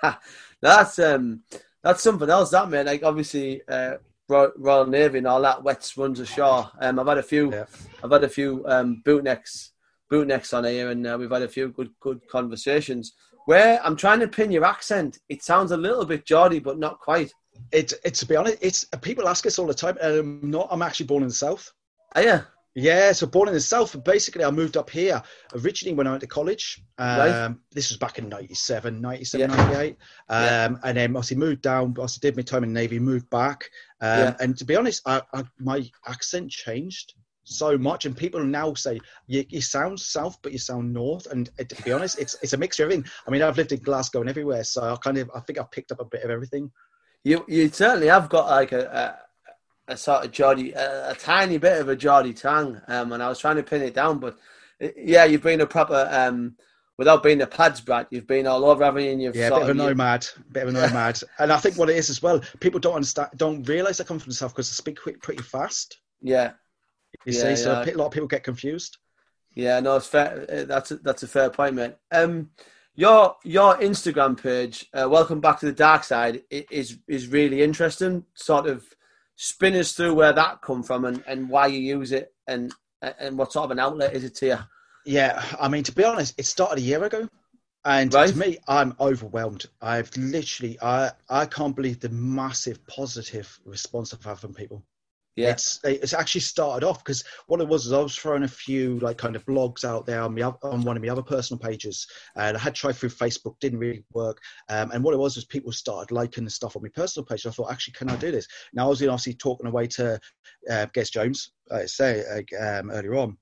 that's 0.63 0.99
um, 0.99 1.43
that's 1.87 2.02
something 2.02 2.28
else. 2.28 2.50
That 2.50 2.69
man, 2.69 2.87
like 2.87 3.05
obviously, 3.05 3.62
uh, 3.69 3.99
Royal 4.28 4.87
Navy 4.87 5.19
and 5.19 5.26
all 5.28 5.40
that 5.43 5.62
wets 5.62 5.97
runs 5.97 6.19
ashore. 6.19 6.69
Um, 6.81 6.99
I've 6.99 7.07
had 7.07 7.19
a 7.19 7.23
few, 7.23 7.52
yeah. 7.52 7.66
I've 8.02 8.11
had 8.11 8.25
a 8.25 8.28
few 8.28 8.64
um 8.66 9.02
bootnecks, 9.07 9.71
bootnecks 10.11 10.52
on 10.52 10.64
here, 10.64 10.90
and 10.90 11.07
uh, 11.07 11.16
we've 11.19 11.31
had 11.31 11.43
a 11.43 11.49
few 11.49 11.69
good, 11.69 11.90
good 12.00 12.21
conversations. 12.28 13.14
Where 13.45 13.81
I'm 13.85 13.95
trying 13.95 14.19
to 14.19 14.26
pin 14.26 14.50
your 14.50 14.64
accent, 14.64 15.21
it 15.28 15.45
sounds 15.45 15.71
a 15.71 15.76
little 15.76 16.05
bit 16.05 16.26
Geordie, 16.26 16.59
but 16.59 16.81
not 16.81 16.99
quite. 16.99 17.33
It's, 17.71 17.95
it's 18.05 18.19
to 18.21 18.26
be 18.26 18.35
honest, 18.35 18.59
it's 18.61 18.85
people 19.00 19.28
ask 19.28 19.47
us 19.47 19.61
all 19.61 19.66
the 19.69 19.75
time. 19.75 19.97
I'm 20.02 20.50
not. 20.50 20.66
I'm 20.73 20.83
actually 20.83 21.07
born 21.07 21.23
in 21.23 21.28
the 21.28 21.35
south. 21.35 21.71
Are 22.16 22.23
you? 22.23 22.40
Yeah, 22.78 23.12
so 23.12 23.26
born 23.26 23.49
in 23.49 23.54
the 23.54 23.61
south. 23.61 24.04
Basically, 24.04 24.45
I 24.45 24.50
moved 24.50 24.76
up 24.76 24.90
here 24.90 25.23
originally 25.54 25.95
when 25.97 26.06
I 26.06 26.11
went 26.11 26.21
to 26.21 26.26
college. 26.26 26.85
Um, 26.99 27.18
right. 27.18 27.54
This 27.73 27.88
was 27.88 27.97
back 27.97 28.18
in 28.18 28.28
97, 28.28 29.00
97, 29.00 29.50
yeah. 29.50 29.56
98. 29.56 29.97
Um, 30.28 30.42
yeah. 30.42 30.68
And 30.85 30.99
then 30.99 31.16
obviously 31.16 31.38
moved 31.38 31.62
down, 31.62 31.88
obviously 31.92 32.21
did 32.21 32.37
my 32.37 32.42
time 32.42 32.64
in 32.64 32.75
the 32.75 32.78
Navy, 32.78 32.99
moved 32.99 33.30
back. 33.30 33.71
Um, 34.02 34.18
yeah. 34.18 34.37
And 34.40 34.59
to 34.59 34.66
be 34.66 34.76
honest, 34.76 35.00
I, 35.06 35.23
I, 35.33 35.45
my 35.59 35.88
accent 36.06 36.50
changed 36.50 37.14
so 37.45 37.78
much, 37.78 38.04
and 38.04 38.14
people 38.14 38.45
now 38.45 38.75
say 38.75 39.00
you, 39.26 39.47
you, 39.49 39.62
sound 39.62 39.99
south, 39.99 40.37
but 40.42 40.52
you 40.52 40.59
sound 40.59 40.92
north. 40.92 41.26
And 41.26 41.49
to 41.56 41.83
be 41.83 41.92
honest, 41.92 42.18
it's 42.18 42.37
it's 42.42 42.52
a 42.52 42.59
mixture 42.59 42.85
of 42.85 42.92
everything. 42.92 43.11
I 43.26 43.30
mean, 43.30 43.40
I've 43.40 43.56
lived 43.56 43.73
in 43.73 43.80
Glasgow 43.80 44.21
and 44.21 44.28
everywhere, 44.28 44.64
so 44.64 44.83
I 44.83 44.97
kind 44.97 45.16
of 45.16 45.30
I 45.35 45.40
think 45.40 45.59
I've 45.59 45.71
picked 45.71 45.92
up 45.92 46.00
a 46.00 46.04
bit 46.04 46.25
of 46.25 46.30
everything. 46.30 46.71
You 47.25 47.42
you 47.49 47.68
certainly 47.68 48.09
have 48.09 48.28
got 48.28 48.49
like 48.50 48.73
a, 48.73 48.85
a, 48.87 49.25
a 49.88 49.97
sort 49.97 50.25
of 50.25 50.33
Geordie, 50.33 50.73
a, 50.73 51.11
a, 51.11 51.14
tiny 51.14 51.59
bit 51.59 51.81
of 51.81 51.88
a 51.88 51.97
Geordie 51.97 52.35
tongue, 52.35 52.81
um, 52.88 53.12
and 53.12 53.23
I 53.23 53.28
was 53.28 53.38
trying 53.38 53.57
to 53.57 53.62
pin 53.62 53.83
it 53.83 53.95
down, 53.95 54.19
but 54.19 54.38
yeah, 54.97 55.25
you've 55.25 55.43
been 55.43 55.61
a 55.61 55.66
proper. 55.66 56.09
Um, 56.11 56.57
without 56.99 57.23
being 57.23 57.43
a 57.43 57.47
pads 57.47 57.81
brat, 57.81 58.07
you've 58.11 58.26
been 58.26 58.47
all 58.47 58.64
over, 58.64 58.83
everything. 58.83 59.21
You've 59.21 59.37
yeah, 59.37 59.50
bit 59.50 59.62
of 59.62 59.69
a 59.69 59.75
nomad, 59.75 60.26
bit 60.50 60.64
of 60.64 60.71
a 60.71 60.73
nomad, 60.73 61.21
and 61.38 61.52
I 61.52 61.59
think 61.59 61.76
what 61.76 61.90
it 61.90 61.97
is 61.97 62.11
as 62.11 62.23
well, 62.23 62.40
people 62.61 62.81
don't 62.81 62.95
understand, 62.95 63.31
don't 63.37 63.66
realise 63.69 64.00
I 64.00 64.05
come 64.05 64.19
from 64.19 64.31
the 64.31 64.35
south 64.35 64.52
because 64.52 64.71
I 64.71 64.75
speak 64.75 65.00
quick, 65.00 65.23
pretty 65.23 65.43
fast. 65.43 65.99
Yeah, 66.21 66.52
you 67.25 67.33
yeah, 67.33 67.43
see, 67.43 67.57
so 67.57 67.83
yeah. 67.83 67.95
a 67.95 67.97
lot 67.97 68.07
of 68.07 68.12
people 68.12 68.28
get 68.28 68.45
confused. 68.45 68.99
Yeah, 69.55 69.81
no, 69.81 69.97
it's 69.97 70.07
fair. 70.07 70.47
Uh, 70.52 70.64
that's 70.64 70.90
a, 70.90 70.97
that's 70.97 71.23
a 71.23 71.28
fair 71.28 71.49
point, 71.49 71.75
mate. 71.75 71.95
Um, 72.12 72.50
your 72.95 73.37
your 73.45 73.76
Instagram 73.76 74.40
page, 74.40 74.87
uh, 74.93 75.09
welcome 75.09 75.40
back 75.40 75.61
to 75.61 75.66
the 75.66 75.73
dark 75.73 76.02
side, 76.02 76.43
is 76.50 76.99
is 77.07 77.28
really 77.28 77.62
interesting. 77.62 78.25
Sort 78.35 78.66
of 78.66 78.85
spin 79.37 79.75
us 79.75 79.93
through 79.93 80.14
where 80.14 80.33
that 80.33 80.62
come 80.62 80.83
from 80.83 81.05
and, 81.05 81.23
and 81.26 81.49
why 81.49 81.66
you 81.66 81.78
use 81.78 82.12
it 82.12 82.33
and 82.47 82.73
and 83.02 83.38
what 83.38 83.52
sort 83.52 83.66
of 83.66 83.71
an 83.71 83.78
outlet 83.78 84.14
is 84.14 84.25
it 84.25 84.35
to 84.37 84.47
you? 84.47 84.59
Yeah, 85.05 85.43
I 85.61 85.69
mean 85.69 85.85
to 85.85 85.93
be 85.93 86.05
honest, 86.05 86.35
it 86.38 86.47
started 86.47 86.78
a 86.78 86.83
year 86.83 87.05
ago. 87.05 87.28
And 87.85 88.12
right. 88.12 88.28
to 88.28 88.37
me, 88.37 88.59
I'm 88.66 88.97
overwhelmed. 88.99 89.66
I've 89.81 90.11
literally, 90.16 90.76
I, 90.83 91.12
I 91.31 91.47
can't 91.47 91.76
believe 91.76 92.00
the 92.00 92.09
massive 92.09 92.85
positive 92.88 93.61
response 93.64 94.12
I've 94.12 94.25
had 94.25 94.40
from 94.40 94.55
people. 94.55 94.83
Yeah. 95.37 95.50
It's 95.50 95.78
it's 95.85 96.14
actually 96.14 96.40
started 96.40 96.85
off 96.85 97.05
because 97.05 97.23
what 97.47 97.61
it 97.61 97.69
was 97.69 97.85
is 97.85 97.93
I 97.93 97.99
was 97.99 98.16
throwing 98.16 98.45
a 98.45 98.49
few 98.49 98.99
like 99.00 99.19
kind 99.19 99.37
of 99.37 99.45
blogs 99.45 99.85
out 99.85 100.07
there 100.07 100.23
on 100.23 100.33
me 100.33 100.40
on 100.43 100.81
one 100.83 100.97
of 100.97 101.02
my 101.02 101.11
other 101.11 101.23
personal 101.23 101.59
pages, 101.61 102.07
and 102.37 102.57
I 102.57 102.61
had 102.61 102.75
tried 102.75 102.97
through 102.97 103.11
Facebook, 103.11 103.61
didn't 103.61 103.78
really 103.78 104.02
work. 104.14 104.38
Um, 104.71 104.90
and 104.93 105.05
what 105.05 105.12
it 105.12 105.19
was 105.19 105.37
was 105.37 105.45
people 105.45 105.73
started 105.73 106.11
liking 106.12 106.45
the 106.45 106.50
stuff 106.50 106.75
on 106.75 106.83
my 106.83 106.88
personal 106.88 107.26
page. 107.26 107.43
So 107.43 107.50
I 107.50 107.52
thought, 107.52 107.71
actually, 107.71 107.95
can 107.95 108.09
I 108.09 108.16
do 108.16 108.33
this? 108.33 108.49
Now 108.73 108.87
I 108.87 108.88
was 108.88 109.02
obviously 109.02 109.35
talking 109.35 109.66
away 109.66 109.87
to 109.88 110.19
uh, 110.71 110.87
Jones, 111.12 111.52
uh, 111.71 111.87
say 111.87 112.25
um, 112.59 112.90
earlier 112.90 113.16
on. 113.16 113.37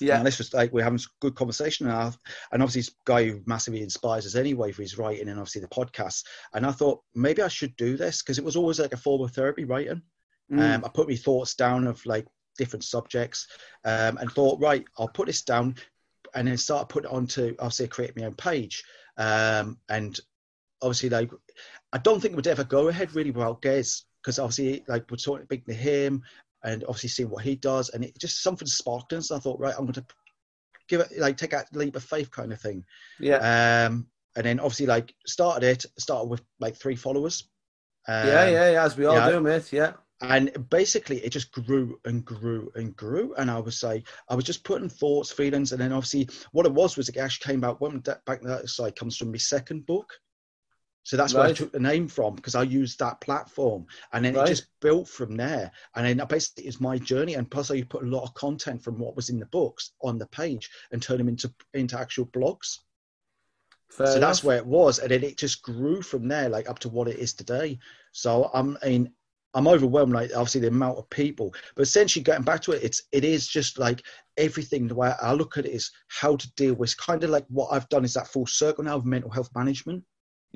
Yeah, 0.00 0.18
and 0.18 0.26
this 0.26 0.38
was 0.38 0.52
like 0.52 0.72
we're 0.72 0.82
having 0.84 0.98
a 0.98 1.02
good 1.20 1.36
conversation, 1.36 1.86
and, 1.88 2.16
and 2.52 2.62
obviously 2.62 2.80
this 2.80 2.96
guy 3.06 3.24
who 3.24 3.40
massively 3.46 3.82
inspires 3.82 4.26
us 4.26 4.34
anyway 4.34 4.72
for 4.72 4.82
his 4.82 4.98
writing 4.98 5.28
and 5.28 5.38
obviously 5.38 5.60
the 5.60 5.68
podcast. 5.68 6.24
And 6.54 6.66
I 6.66 6.72
thought 6.72 7.02
maybe 7.14 7.40
I 7.40 7.48
should 7.48 7.74
do 7.76 7.96
this 7.96 8.20
because 8.20 8.38
it 8.38 8.44
was 8.44 8.56
always 8.56 8.80
like 8.80 8.92
a 8.92 8.98
form 8.98 9.22
of 9.22 9.30
therapy 9.30 9.64
writing. 9.64 10.02
Mm. 10.52 10.76
Um, 10.76 10.84
I 10.84 10.88
put 10.88 11.08
my 11.08 11.16
thoughts 11.16 11.54
down 11.54 11.86
of 11.86 12.04
like 12.06 12.26
different 12.56 12.84
subjects 12.84 13.46
um, 13.84 14.18
and 14.18 14.30
thought, 14.30 14.60
right, 14.60 14.84
I'll 14.98 15.08
put 15.08 15.26
this 15.26 15.42
down 15.42 15.76
and 16.34 16.48
then 16.48 16.56
start 16.56 16.88
putting 16.88 17.10
it 17.10 17.14
onto, 17.14 17.54
obviously, 17.58 17.88
create 17.88 18.16
my 18.16 18.26
own 18.26 18.34
page. 18.34 18.84
Um, 19.16 19.78
and 19.88 20.18
obviously, 20.82 21.08
like, 21.08 21.30
I 21.92 21.98
don't 21.98 22.20
think 22.20 22.36
we'd 22.36 22.46
ever 22.46 22.64
go 22.64 22.88
ahead 22.88 23.14
really 23.14 23.30
without 23.30 23.62
Gez 23.62 24.04
because 24.22 24.38
obviously, 24.38 24.84
like, 24.88 25.10
we're 25.10 25.16
talking 25.16 25.46
big 25.48 25.64
to 25.66 25.74
him 25.74 26.22
and 26.64 26.82
obviously 26.84 27.08
seeing 27.08 27.30
what 27.30 27.44
he 27.44 27.56
does. 27.56 27.90
And 27.90 28.04
it 28.04 28.18
just 28.18 28.42
something 28.42 28.68
sparked 28.68 29.12
us. 29.12 29.28
So 29.28 29.36
I 29.36 29.38
thought, 29.38 29.60
right, 29.60 29.74
I'm 29.76 29.84
going 29.84 29.94
to 29.94 30.04
give 30.88 31.00
it, 31.00 31.18
like, 31.18 31.36
take 31.36 31.50
that 31.50 31.74
leap 31.74 31.96
of 31.96 32.04
faith 32.04 32.30
kind 32.30 32.52
of 32.52 32.60
thing. 32.60 32.84
Yeah. 33.18 33.86
Um, 33.86 34.08
and 34.36 34.44
then 34.44 34.60
obviously, 34.60 34.86
like, 34.86 35.14
started 35.26 35.66
it, 35.66 35.86
started 35.98 36.28
with 36.28 36.42
like 36.60 36.76
three 36.76 36.96
followers. 36.96 37.48
Um, 38.08 38.26
yeah, 38.26 38.48
yeah, 38.48 38.70
yeah, 38.72 38.84
as 38.84 38.96
we 38.96 39.06
all 39.06 39.30
do, 39.30 39.40
mate. 39.40 39.72
Yeah 39.72 39.92
and 40.22 40.68
basically 40.70 41.18
it 41.18 41.30
just 41.30 41.52
grew 41.52 41.98
and 42.04 42.24
grew 42.24 42.70
and 42.74 42.96
grew. 42.96 43.34
And 43.34 43.50
i 43.50 43.58
was 43.58 43.78
say 43.78 44.02
i 44.28 44.34
was 44.34 44.44
just 44.44 44.64
putting 44.64 44.88
thoughts 44.88 45.30
feelings 45.30 45.72
and 45.72 45.80
then 45.80 45.92
obviously 45.92 46.28
what 46.52 46.66
it 46.66 46.72
was 46.72 46.96
was 46.96 47.08
it 47.08 47.16
actually 47.16 47.52
came 47.52 47.64
out 47.64 47.80
one 47.80 47.98
back 47.98 48.42
that 48.42 48.68
side 48.68 48.96
comes 48.96 49.16
from 49.16 49.30
my 49.30 49.38
second 49.38 49.86
book. 49.86 50.10
So 51.02 51.16
that's 51.16 51.34
right. 51.34 51.40
where 51.42 51.50
i 51.50 51.52
took 51.52 51.70
the 51.70 51.80
name 51.80 52.08
from 52.08 52.34
because 52.34 52.54
i 52.54 52.62
used 52.62 52.98
that 52.98 53.20
platform. 53.20 53.86
And 54.12 54.24
then 54.24 54.34
right. 54.34 54.44
it 54.44 54.48
just 54.48 54.68
built 54.80 55.08
from 55.08 55.36
there. 55.36 55.70
And 55.94 56.06
then 56.06 56.20
uh, 56.20 56.26
basically 56.26 56.64
it's 56.64 56.80
my 56.80 56.98
journey. 56.98 57.34
And 57.34 57.50
plus 57.50 57.70
i 57.70 57.82
put 57.82 58.02
a 58.02 58.06
lot 58.06 58.24
of 58.24 58.34
content 58.34 58.82
from 58.82 58.98
what 58.98 59.16
was 59.16 59.28
in 59.28 59.38
the 59.38 59.46
books 59.46 59.92
on 60.02 60.18
the 60.18 60.26
page 60.26 60.70
and 60.92 61.02
turn 61.02 61.18
them 61.18 61.28
into 61.28 61.52
into 61.74 61.98
actual 61.98 62.26
blogs. 62.26 62.78
Fair 63.90 64.06
so 64.06 64.12
enough. 64.16 64.28
that's 64.28 64.44
where 64.44 64.56
it 64.56 64.66
was. 64.66 64.98
And 64.98 65.10
then 65.10 65.22
it 65.22 65.36
just 65.36 65.62
grew 65.62 66.00
from 66.02 66.26
there 66.26 66.48
like 66.48 66.68
up 66.68 66.78
to 66.80 66.88
what 66.88 67.06
it 67.06 67.18
is 67.18 67.34
today. 67.34 67.78
So 68.12 68.50
i'm 68.54 68.78
in 68.82 69.12
I'm 69.56 69.66
overwhelmed, 69.66 70.12
like 70.12 70.30
obviously 70.34 70.60
the 70.60 70.68
amount 70.68 70.98
of 70.98 71.08
people. 71.08 71.54
But 71.74 71.82
essentially, 71.82 72.22
getting 72.22 72.44
back 72.44 72.60
to 72.62 72.72
it, 72.72 72.84
it's 72.84 73.02
it 73.10 73.24
is 73.24 73.48
just 73.48 73.78
like 73.78 74.02
everything. 74.36 74.86
The 74.86 74.94
way 74.94 75.12
I 75.20 75.32
look 75.32 75.56
at 75.56 75.64
it 75.64 75.72
is 75.72 75.90
how 76.08 76.36
to 76.36 76.52
deal 76.56 76.74
with. 76.74 76.94
Kind 76.98 77.24
of 77.24 77.30
like 77.30 77.46
what 77.48 77.72
I've 77.72 77.88
done 77.88 78.04
is 78.04 78.14
that 78.14 78.28
full 78.28 78.46
circle 78.46 78.84
now 78.84 78.96
of 78.96 79.06
mental 79.06 79.30
health 79.30 79.48
management. 79.56 80.04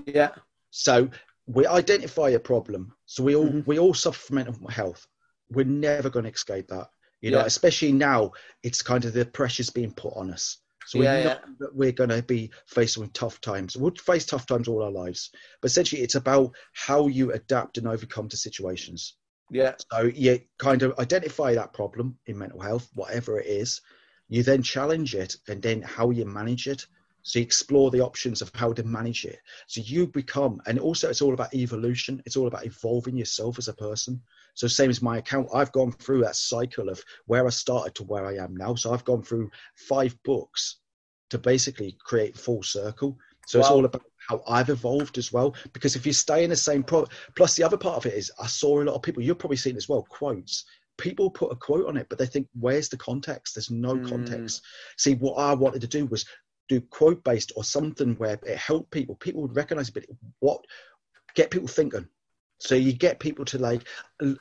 Yeah. 0.05 0.33
So 0.69 1.09
we 1.47 1.67
identify 1.67 2.31
a 2.31 2.39
problem. 2.39 2.93
So 3.07 3.23
we 3.23 3.35
all 3.35 3.47
mm-hmm. 3.47 3.61
we 3.65 3.79
all 3.79 3.95
suffer 3.95 4.19
from 4.19 4.37
mental 4.37 4.69
health. 4.69 5.07
We're 5.51 5.65
never 5.65 6.11
going 6.11 6.27
to 6.27 6.31
escape 6.31 6.69
that. 6.69 6.89
You 7.23 7.31
know, 7.31 7.39
yeah. 7.39 7.47
especially 7.47 7.93
now, 7.93 8.33
it's 8.63 8.83
kind 8.83 9.05
of 9.07 9.15
the 9.15 9.25
pressure's 9.25 9.71
being 9.71 9.93
put 9.93 10.13
on 10.15 10.31
us. 10.31 10.59
So 10.87 10.99
we 10.99 11.05
yeah, 11.05 11.13
know 11.13 11.23
yeah. 11.23 11.39
that 11.61 11.75
we're 11.75 11.93
going 11.93 12.11
to 12.11 12.23
be 12.23 12.51
facing 12.67 13.03
with 13.03 13.13
tough 13.13 13.41
times. 13.41 13.77
We'll 13.77 13.93
face 13.93 14.27
tough 14.27 14.47
times 14.47 14.69
all 14.69 14.83
our 14.83 14.91
lives, 14.91 15.31
but 15.61 15.71
essentially, 15.71 16.03
it's 16.03 16.15
about 16.15 16.53
how 16.73 17.07
you 17.07 17.33
adapt 17.33 17.79
and 17.79 17.87
overcome 17.87 18.29
to 18.29 18.37
situations. 18.37 19.17
Yeah. 19.51 19.75
So 19.93 20.03
you 20.03 20.41
kind 20.59 20.83
of 20.83 20.99
identify 20.99 21.55
that 21.55 21.73
problem 21.73 22.17
in 22.27 22.39
mental 22.39 22.61
health, 22.61 22.89
whatever 22.95 23.41
it 23.41 23.47
is. 23.47 23.81
You 24.29 24.43
then 24.45 24.63
challenge 24.63 25.15
it, 25.15 25.37
and 25.49 25.61
then 25.61 25.83
how 25.83 26.11
you 26.11 26.25
manage 26.25 26.69
it. 26.69 26.87
So 27.23 27.39
you 27.39 27.45
explore 27.45 27.91
the 27.91 28.01
options 28.01 28.43
of 28.43 28.51
how 28.55 28.73
to 28.73 28.83
manage 28.83 29.25
it. 29.25 29.39
So 29.67 29.81
you 29.81 30.07
become, 30.07 30.61
and 30.67 30.79
also 30.79 31.09
it's 31.09 31.23
all 31.23 31.35
about 31.35 31.55
evolution. 31.55 32.23
It's 32.27 32.37
all 32.37 32.47
about 32.47 32.67
evolving 32.67 33.17
yourself 33.17 33.59
as 33.59 33.69
a 33.69 33.75
person. 33.75 34.21
So 34.55 34.67
same 34.67 34.91
as 34.91 35.03
my 35.03 35.19
account, 35.19 35.49
I've 35.55 35.73
gone 35.73 35.93
through 35.93 36.23
that 36.23 36.37
cycle 36.37 36.89
of 36.89 37.03
where 37.27 37.47
I 37.47 37.51
started 37.51 37.95
to 37.97 38.05
where 38.05 38.27
I 38.27 38.37
am 38.37 38.57
now. 38.57 38.75
So 38.75 38.93
I've 38.93 39.05
gone 39.05 39.23
through 39.23 39.51
five 39.75 40.17
books 40.25 40.79
to 41.31 41.39
basically 41.39 41.97
create 42.05 42.37
full 42.37 42.63
circle. 42.63 43.17
So 43.47 43.59
wow. 43.59 43.63
it's 43.63 43.71
all 43.71 43.85
about 43.85 44.03
how 44.29 44.43
I've 44.47 44.69
evolved 44.69 45.19
as 45.19 45.33
well. 45.33 45.55
Because 45.73 45.97
if 45.97 46.07
you 46.07 46.13
stay 46.13 46.45
in 46.45 46.51
the 46.51 46.57
same 46.57 46.83
pro, 46.83 47.07
plus 47.37 47.55
the 47.55 47.65
other 47.65 47.77
part 47.77 47.97
of 47.97 48.07
it 48.07 48.15
is 48.15 48.31
I 48.41 48.47
saw 48.47 48.81
a 48.81 48.85
lot 48.85 48.95
of 48.95 49.03
people. 49.03 49.23
You're 49.23 49.35
probably 49.35 49.57
seen 49.57 49.77
as 49.77 49.89
well 49.89 50.07
quotes. 50.09 50.65
People 50.99 51.31
put 51.31 51.53
a 51.53 51.57
quote 51.57 51.87
on 51.87 51.97
it, 51.97 52.07
but 52.11 52.19
they 52.19 52.27
think, 52.27 52.47
"Where's 52.59 52.91
the 52.91 52.99
context?" 52.99 53.55
There's 53.55 53.71
no 53.71 53.95
mm. 53.95 54.07
context. 54.07 54.63
See, 54.99 55.15
what 55.15 55.35
I 55.35 55.55
wanted 55.55 55.81
to 55.81 55.89
do 55.89 56.05
was 56.07 56.27
do 56.71 56.81
quote 56.81 57.23
based 57.25 57.53
or 57.57 57.65
something 57.65 58.15
where 58.15 58.39
it 58.47 58.57
helped 58.57 58.91
people. 58.93 59.17
People 59.17 59.43
would 59.43 59.57
recognize 59.57 59.89
a 59.89 59.93
bit 59.93 60.09
what 60.39 60.65
get 61.35 61.51
people 61.51 61.69
thinking. 61.69 62.07
So 62.59 62.75
you 62.75 62.93
get 62.93 63.19
people 63.19 63.45
to 63.47 63.59
like 63.59 63.83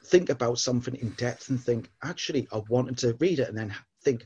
think 0.05 0.29
about 0.29 0.59
something 0.59 0.95
in 0.95 1.09
depth 1.11 1.49
and 1.49 1.59
think, 1.59 1.89
actually, 2.03 2.47
I 2.51 2.61
wanted 2.69 2.97
to 2.99 3.15
read 3.19 3.39
it 3.39 3.49
and 3.49 3.57
then 3.57 3.73
think, 4.03 4.25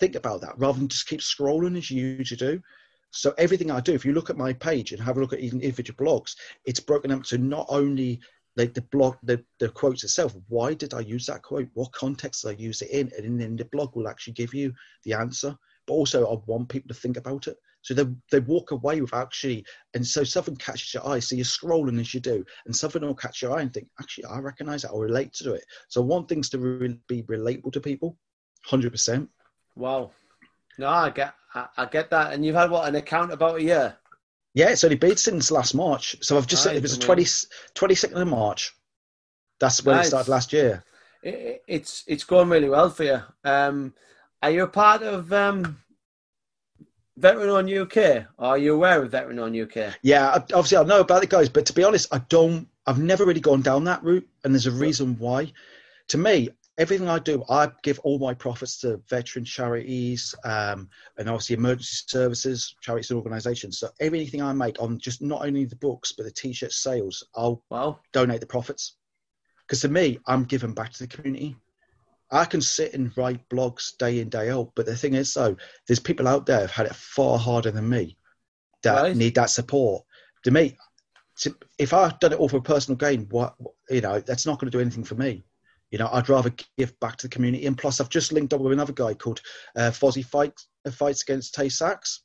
think 0.00 0.14
about 0.16 0.40
that 0.40 0.58
rather 0.58 0.78
than 0.78 0.88
just 0.88 1.06
keep 1.06 1.20
scrolling 1.20 1.76
as 1.76 1.90
you 1.90 2.06
usually 2.18 2.38
do. 2.38 2.62
So 3.10 3.32
everything 3.38 3.70
I 3.70 3.80
do, 3.80 3.94
if 3.94 4.04
you 4.04 4.12
look 4.12 4.30
at 4.30 4.36
my 4.36 4.52
page 4.52 4.92
and 4.92 5.00
have 5.02 5.16
a 5.16 5.20
look 5.20 5.32
at 5.32 5.40
even 5.40 5.60
individual 5.60 5.96
blogs, 6.04 6.34
it's 6.64 6.80
broken 6.80 7.12
up 7.12 7.22
to 7.24 7.38
not 7.38 7.66
only 7.68 8.20
like 8.56 8.74
the 8.74 8.82
blog, 8.82 9.16
the, 9.22 9.44
the 9.60 9.68
quotes 9.68 10.02
itself. 10.02 10.34
Why 10.48 10.74
did 10.74 10.94
I 10.94 11.00
use 11.00 11.26
that 11.26 11.42
quote? 11.42 11.68
What 11.74 11.92
context 11.92 12.42
did 12.42 12.48
I 12.48 12.62
use 12.62 12.82
it 12.82 12.90
in? 12.90 13.12
And 13.16 13.40
then 13.40 13.56
the 13.56 13.66
blog 13.66 13.94
will 13.94 14.08
actually 14.08 14.32
give 14.32 14.54
you 14.54 14.72
the 15.04 15.12
answer. 15.12 15.56
But 15.86 15.94
also, 15.94 16.26
I 16.26 16.38
want 16.46 16.68
people 16.68 16.88
to 16.88 16.94
think 16.94 17.16
about 17.16 17.46
it. 17.46 17.56
So 17.82 17.94
they 17.94 18.04
they 18.32 18.40
walk 18.40 18.72
away 18.72 19.00
with 19.00 19.14
actually, 19.14 19.64
and 19.94 20.04
so 20.04 20.24
something 20.24 20.56
catches 20.56 20.92
your 20.92 21.06
eye. 21.06 21.20
So 21.20 21.36
you're 21.36 21.44
scrolling 21.44 22.00
as 22.00 22.12
you 22.12 22.20
do, 22.20 22.44
and 22.64 22.74
something 22.74 23.02
will 23.02 23.14
catch 23.14 23.42
your 23.42 23.56
eye 23.56 23.62
and 23.62 23.72
think, 23.72 23.86
actually, 24.00 24.24
I 24.24 24.38
recognise 24.40 24.82
that. 24.82 24.90
I'll 24.90 24.98
relate 24.98 25.32
to 25.34 25.54
it. 25.54 25.64
So 25.88 26.00
one 26.02 26.26
thing's 26.26 26.50
to 26.50 26.58
really 26.58 26.98
be 27.06 27.22
relatable 27.22 27.72
to 27.72 27.80
people, 27.80 28.18
hundred 28.64 28.90
percent. 28.90 29.28
Wow. 29.76 30.10
No, 30.78 30.88
I 30.88 31.10
get 31.10 31.34
I, 31.54 31.68
I, 31.76 31.84
get 31.86 32.10
that. 32.10 32.32
And 32.32 32.44
you've 32.44 32.56
had 32.56 32.70
what 32.70 32.88
an 32.88 32.96
account 32.96 33.32
about 33.32 33.56
a 33.56 33.62
year. 33.62 33.96
Yeah, 34.54 34.70
it's 34.70 34.84
only 34.84 34.96
been 34.96 35.16
since 35.16 35.50
last 35.50 35.74
March. 35.74 36.16
So 36.22 36.36
I've 36.36 36.46
just 36.46 36.66
right, 36.66 36.76
it 36.76 36.82
was 36.82 36.98
the 36.98 37.04
20, 37.04 37.22
22nd 37.22 38.20
of 38.20 38.28
March. 38.28 38.74
That's 39.60 39.84
when 39.84 39.98
it 39.98 40.04
started 40.04 40.30
last 40.30 40.52
year. 40.52 40.82
It, 41.22 41.62
it's 41.66 42.04
it's 42.06 42.24
going 42.24 42.48
really 42.48 42.68
well 42.68 42.90
for 42.90 43.04
you. 43.04 43.22
Um, 43.44 43.94
are 44.42 44.50
you 44.50 44.64
a 44.64 44.68
part 44.68 45.02
of 45.02 45.32
um, 45.32 45.78
Veteran 47.16 47.50
on 47.50 47.72
UK? 47.72 48.26
Are 48.38 48.58
you 48.58 48.74
aware 48.74 49.02
of 49.02 49.10
Veteran 49.10 49.38
on 49.38 49.58
UK? 49.58 49.94
Yeah, 50.02 50.30
obviously 50.32 50.78
I 50.78 50.84
know 50.84 51.00
about 51.00 51.22
it, 51.22 51.30
guys. 51.30 51.48
But 51.48 51.66
to 51.66 51.72
be 51.72 51.84
honest, 51.84 52.12
I 52.12 52.18
don't. 52.28 52.68
I've 52.86 52.98
never 52.98 53.24
really 53.24 53.40
gone 53.40 53.62
down 53.62 53.84
that 53.84 54.02
route, 54.04 54.28
and 54.44 54.54
there's 54.54 54.66
a 54.66 54.72
reason 54.72 55.16
why. 55.18 55.52
To 56.08 56.18
me, 56.18 56.50
everything 56.78 57.08
I 57.08 57.18
do, 57.18 57.42
I 57.48 57.70
give 57.82 57.98
all 58.00 58.18
my 58.18 58.34
profits 58.34 58.78
to 58.80 59.00
veteran 59.08 59.44
charities 59.44 60.34
um, 60.44 60.88
and 61.16 61.28
obviously 61.28 61.56
emergency 61.56 62.04
services, 62.06 62.76
charities 62.80 63.10
and 63.10 63.16
organisations. 63.16 63.78
So 63.78 63.88
everything 64.00 64.42
I 64.42 64.52
make 64.52 64.80
on 64.80 64.98
just 64.98 65.22
not 65.22 65.44
only 65.44 65.64
the 65.64 65.76
books 65.76 66.12
but 66.12 66.24
the 66.24 66.30
t-shirt 66.30 66.72
sales, 66.72 67.24
I'll 67.34 67.62
wow. 67.70 67.98
donate 68.12 68.40
the 68.40 68.46
profits. 68.46 68.96
Because 69.66 69.80
to 69.80 69.88
me, 69.88 70.20
I'm 70.26 70.44
giving 70.44 70.74
back 70.74 70.92
to 70.92 70.98
the 71.00 71.08
community. 71.08 71.56
I 72.30 72.44
can 72.44 72.60
sit 72.60 72.94
and 72.94 73.16
write 73.16 73.48
blogs 73.48 73.96
day 73.98 74.20
in 74.20 74.28
day 74.28 74.50
out, 74.50 74.72
but 74.74 74.86
the 74.86 74.96
thing 74.96 75.14
is, 75.14 75.32
though, 75.34 75.56
there's 75.86 76.00
people 76.00 76.26
out 76.26 76.46
there 76.46 76.62
who've 76.62 76.70
had 76.70 76.86
it 76.86 76.94
far 76.94 77.38
harder 77.38 77.70
than 77.70 77.88
me 77.88 78.16
that 78.82 79.02
right. 79.02 79.16
need 79.16 79.34
that 79.36 79.50
support. 79.50 80.04
To 80.44 80.50
me, 80.50 80.76
if 81.78 81.92
I've 81.92 82.18
done 82.18 82.32
it 82.32 82.38
all 82.38 82.48
for 82.48 82.60
personal 82.60 82.96
gain, 82.96 83.26
what 83.30 83.54
you 83.90 84.00
know, 84.00 84.20
that's 84.20 84.46
not 84.46 84.58
going 84.58 84.70
to 84.70 84.76
do 84.76 84.80
anything 84.80 85.04
for 85.04 85.14
me. 85.14 85.44
You 85.90 85.98
know, 85.98 86.08
I'd 86.12 86.28
rather 86.28 86.52
give 86.76 86.98
back 86.98 87.16
to 87.18 87.28
the 87.28 87.34
community. 87.34 87.66
And 87.66 87.78
plus, 87.78 88.00
I've 88.00 88.08
just 88.08 88.32
linked 88.32 88.52
up 88.52 88.60
with 88.60 88.72
another 88.72 88.92
guy 88.92 89.14
called 89.14 89.40
uh, 89.76 89.90
Fozzy 89.92 90.24
Fights, 90.24 90.68
uh, 90.84 90.90
Fights 90.90 91.22
Against 91.22 91.54
Tay 91.54 91.68
Sachs. 91.68 92.22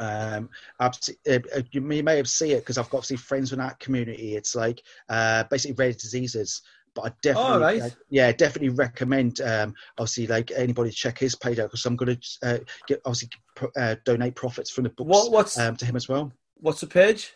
Um, 0.00 0.48
uh, 0.80 0.90
uh, 1.30 1.62
you 1.70 1.80
may 1.80 2.16
have 2.16 2.28
seen 2.28 2.52
it 2.52 2.60
because 2.60 2.78
I've 2.78 2.90
got 2.90 2.98
obviously 2.98 3.18
friends 3.18 3.52
in 3.52 3.58
that 3.60 3.78
community. 3.78 4.34
It's 4.34 4.54
like 4.56 4.82
uh, 5.08 5.44
basically 5.44 5.76
rare 5.76 5.92
diseases. 5.92 6.62
But 6.94 7.04
I 7.06 7.12
definitely, 7.22 7.52
oh, 7.52 7.60
right. 7.60 7.82
uh, 7.82 7.90
yeah, 8.10 8.32
definitely 8.32 8.68
recommend 8.68 9.40
um, 9.40 9.74
obviously 9.98 10.26
like 10.26 10.50
anybody 10.54 10.90
check 10.90 11.18
his 11.18 11.34
page 11.34 11.58
out 11.58 11.70
because 11.70 11.86
I'm 11.86 11.96
going 11.96 12.16
to 12.16 12.38
uh, 12.42 12.58
get 12.86 13.00
obviously 13.04 13.30
uh, 13.76 13.96
donate 14.04 14.34
profits 14.34 14.70
from 14.70 14.84
the 14.84 14.90
books 14.90 15.08
what, 15.08 15.32
what's, 15.32 15.58
um, 15.58 15.76
to 15.76 15.86
him 15.86 15.96
as 15.96 16.08
well. 16.08 16.32
What's 16.56 16.80
the 16.80 16.86
page? 16.86 17.32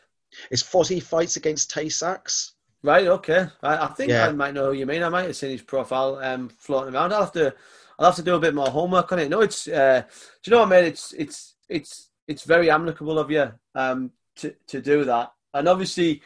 It's 0.50 0.62
Fozzy 0.62 1.02
Fights 1.02 1.36
Against 1.36 1.70
Tay 1.70 1.88
Sachs. 1.88 2.54
Right. 2.82 3.06
Okay. 3.06 3.46
I, 3.62 3.84
I 3.84 3.86
think 3.88 4.10
yeah. 4.10 4.26
I 4.26 4.32
might 4.32 4.54
know 4.54 4.66
who 4.66 4.78
you 4.78 4.86
mean. 4.86 5.02
I 5.02 5.08
might 5.08 5.24
have 5.24 5.36
seen 5.36 5.50
his 5.50 5.62
profile 5.62 6.16
um, 6.16 6.48
floating 6.48 6.94
around. 6.94 7.12
I'll 7.12 7.22
have 7.22 7.32
to. 7.32 7.54
I'll 7.98 8.06
have 8.06 8.16
to 8.16 8.22
do 8.22 8.34
a 8.34 8.40
bit 8.40 8.54
more 8.54 8.68
homework 8.68 9.10
on 9.12 9.18
it. 9.18 9.30
No, 9.30 9.40
it's. 9.40 9.66
Uh, 9.66 10.02
do 10.42 10.50
you 10.50 10.54
know 10.54 10.60
what, 10.60 10.68
mate? 10.68 10.84
It's 10.84 11.12
it's 11.14 11.54
it's 11.68 12.10
it's 12.28 12.44
very 12.44 12.70
amicable 12.70 13.18
of 13.18 13.30
you 13.30 13.50
um, 13.74 14.12
to 14.36 14.54
to 14.68 14.82
do 14.82 15.04
that, 15.04 15.32
and 15.54 15.66
obviously, 15.66 16.22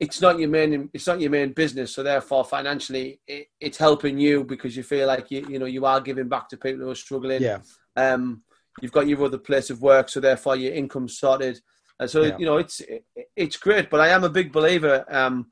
it's 0.00 0.20
not 0.20 0.38
your 0.38 0.48
main 0.48 0.90
it's 0.92 1.06
not 1.06 1.20
your 1.20 1.30
main 1.30 1.52
business. 1.52 1.94
So 1.94 2.02
therefore, 2.02 2.44
financially, 2.44 3.20
it, 3.26 3.48
it's 3.60 3.78
helping 3.78 4.18
you 4.18 4.44
because 4.44 4.76
you 4.76 4.82
feel 4.82 5.06
like 5.06 5.30
you 5.30 5.46
you 5.48 5.58
know 5.58 5.66
you 5.66 5.86
are 5.86 6.00
giving 6.00 6.28
back 6.28 6.48
to 6.48 6.56
people 6.56 6.84
who 6.84 6.90
are 6.90 6.96
struggling. 6.96 7.42
Yeah. 7.42 7.58
Um, 7.96 8.42
you've 8.80 8.92
got 8.92 9.06
your 9.06 9.24
other 9.24 9.38
place 9.38 9.70
of 9.70 9.80
work, 9.80 10.08
so 10.08 10.20
therefore 10.20 10.56
your 10.56 10.74
income's 10.74 11.18
sorted. 11.18 11.60
And 12.00 12.10
so 12.10 12.22
yeah. 12.22 12.36
you 12.38 12.46
know 12.46 12.58
it's 12.58 12.80
it, 12.80 13.04
it's 13.36 13.56
great. 13.56 13.90
But 13.90 14.00
I 14.00 14.08
am 14.08 14.24
a 14.24 14.28
big 14.30 14.52
believer. 14.52 15.04
Um, 15.08 15.46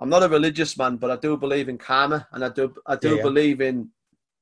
I'm 0.00 0.08
not 0.08 0.22
a 0.22 0.28
religious 0.28 0.78
man, 0.78 0.96
but 0.96 1.10
I 1.10 1.16
do 1.16 1.36
believe 1.36 1.68
in 1.68 1.78
karma, 1.78 2.28
and 2.32 2.44
I 2.44 2.50
do 2.50 2.72
I 2.86 2.96
do 2.96 3.10
yeah, 3.10 3.14
yeah. 3.16 3.22
believe 3.22 3.60
in 3.60 3.90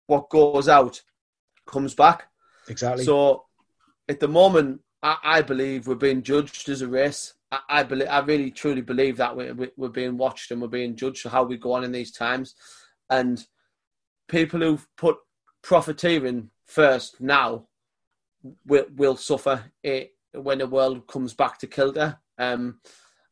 what 0.06 0.28
goes 0.28 0.68
out 0.68 1.02
comes 1.66 1.94
back. 1.94 2.28
Exactly. 2.68 3.04
So 3.04 3.44
at 4.08 4.20
the 4.20 4.28
moment, 4.28 4.80
I, 5.02 5.16
I 5.22 5.42
believe 5.42 5.86
we're 5.86 5.94
being 5.94 6.22
judged 6.22 6.68
as 6.68 6.82
a 6.82 6.88
race. 6.88 7.34
I, 7.68 7.80
I, 7.80 7.82
believe 7.82 8.08
I 8.08 8.20
really 8.20 8.50
truly 8.50 8.82
believe 8.82 9.16
that 9.16 9.36
we're, 9.36 9.54
we're 9.76 9.88
being 9.88 10.16
watched 10.16 10.50
and 10.50 10.60
we're 10.60 10.68
being 10.68 10.96
judged 10.96 11.22
for 11.22 11.28
how 11.28 11.44
we 11.44 11.56
go 11.56 11.72
on 11.72 11.84
in 11.84 11.92
these 11.92 12.12
times, 12.12 12.54
and 13.10 13.42
people 14.28 14.60
who've 14.60 14.86
put 14.96 15.16
profiteering 15.62 16.50
first 16.66 17.20
now 17.20 17.66
will 18.66 18.86
will 18.94 19.16
suffer 19.16 19.64
it 19.82 20.12
when 20.32 20.58
the 20.58 20.66
world 20.66 21.06
comes 21.06 21.34
back 21.34 21.58
to 21.58 21.66
kilter. 21.66 22.18
Um, 22.38 22.80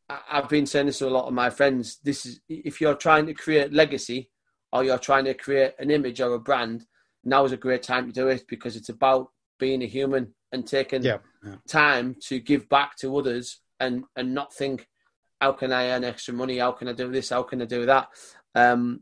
I've 0.09 0.49
been 0.49 0.65
saying 0.65 0.87
this 0.87 0.99
to 0.99 1.07
a 1.07 1.09
lot 1.09 1.27
of 1.27 1.33
my 1.33 1.49
friends. 1.49 1.99
This 2.03 2.25
is 2.25 2.39
if 2.47 2.79
you're 2.79 2.95
trying 2.95 3.25
to 3.27 3.33
create 3.33 3.73
legacy 3.73 4.31
or 4.71 4.83
you're 4.83 4.97
trying 4.97 5.25
to 5.25 5.33
create 5.33 5.73
an 5.79 5.91
image 5.91 6.21
or 6.21 6.33
a 6.33 6.39
brand, 6.39 6.85
now 7.23 7.45
is 7.45 7.51
a 7.51 7.57
great 7.57 7.83
time 7.83 8.07
to 8.07 8.13
do 8.13 8.27
it 8.27 8.43
because 8.47 8.75
it's 8.75 8.89
about 8.89 9.29
being 9.59 9.81
a 9.81 9.87
human 9.87 10.33
and 10.51 10.67
taking 10.67 11.03
yeah, 11.03 11.17
yeah. 11.43 11.55
time 11.67 12.15
to 12.27 12.39
give 12.39 12.67
back 12.69 12.95
to 12.97 13.17
others 13.17 13.61
and 13.79 14.03
and 14.15 14.33
not 14.33 14.53
think, 14.53 14.87
how 15.39 15.53
can 15.53 15.71
I 15.71 15.91
earn 15.91 16.03
extra 16.03 16.33
money? 16.33 16.57
How 16.57 16.71
can 16.71 16.87
I 16.87 16.93
do 16.93 17.11
this? 17.11 17.29
How 17.29 17.43
can 17.43 17.61
I 17.61 17.65
do 17.65 17.85
that? 17.85 18.09
Um, 18.53 19.01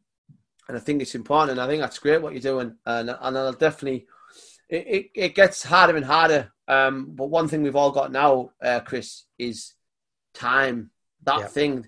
and 0.68 0.78
I 0.78 0.80
think 0.80 1.02
it's 1.02 1.16
important. 1.16 1.52
And 1.52 1.62
I 1.62 1.68
think 1.68 1.82
that's 1.82 2.00
great 2.00 2.22
what 2.22 2.34
you're 2.34 2.42
doing, 2.42 2.76
and 2.86 3.10
and 3.10 3.38
I'll 3.38 3.54
definitely. 3.54 4.08
It, 4.70 4.88
it, 4.88 5.06
it 5.14 5.36
gets 5.36 5.62
harder 5.62 5.96
and 5.96 6.06
harder. 6.06 6.52
Um, 6.68 7.12
but 7.14 7.30
one 7.30 7.48
thing 7.48 7.62
we've 7.62 7.76
all 7.76 7.92
got 7.92 8.12
now, 8.12 8.52
uh, 8.62 8.80
Chris, 8.80 9.26
is 9.38 9.74
time 10.34 10.90
that 11.24 11.40
yeah. 11.40 11.48
thing. 11.48 11.88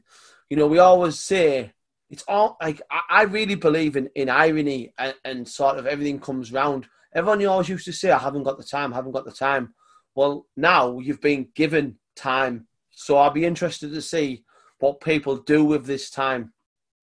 You 0.49 0.57
know, 0.57 0.67
we 0.67 0.79
always 0.79 1.19
say 1.19 1.73
it's 2.09 2.23
all 2.27 2.57
like 2.61 2.81
I, 3.09 3.23
really 3.23 3.55
believe 3.55 3.95
in, 3.95 4.09
in 4.15 4.29
irony 4.29 4.93
and, 4.97 5.15
and, 5.23 5.47
sort 5.47 5.77
of 5.77 5.87
everything 5.87 6.19
comes 6.19 6.51
round. 6.51 6.87
Everyone 7.13 7.43
always 7.45 7.69
used 7.69 7.85
to 7.85 7.93
say, 7.93 8.11
I 8.11 8.19
haven't 8.19 8.43
got 8.43 8.57
the 8.57 8.63
time, 8.63 8.93
I 8.93 8.97
haven't 8.97 9.13
got 9.13 9.25
the 9.25 9.31
time. 9.31 9.73
Well, 10.13 10.45
now 10.55 10.99
you've 10.99 11.21
been 11.21 11.49
given 11.55 11.97
time. 12.15 12.67
So 12.95 13.17
I'll 13.17 13.29
be 13.29 13.45
interested 13.45 13.93
to 13.93 14.01
see 14.01 14.43
what 14.79 15.01
people 15.01 15.37
do 15.37 15.63
with 15.63 15.85
this 15.85 16.09
time. 16.09 16.53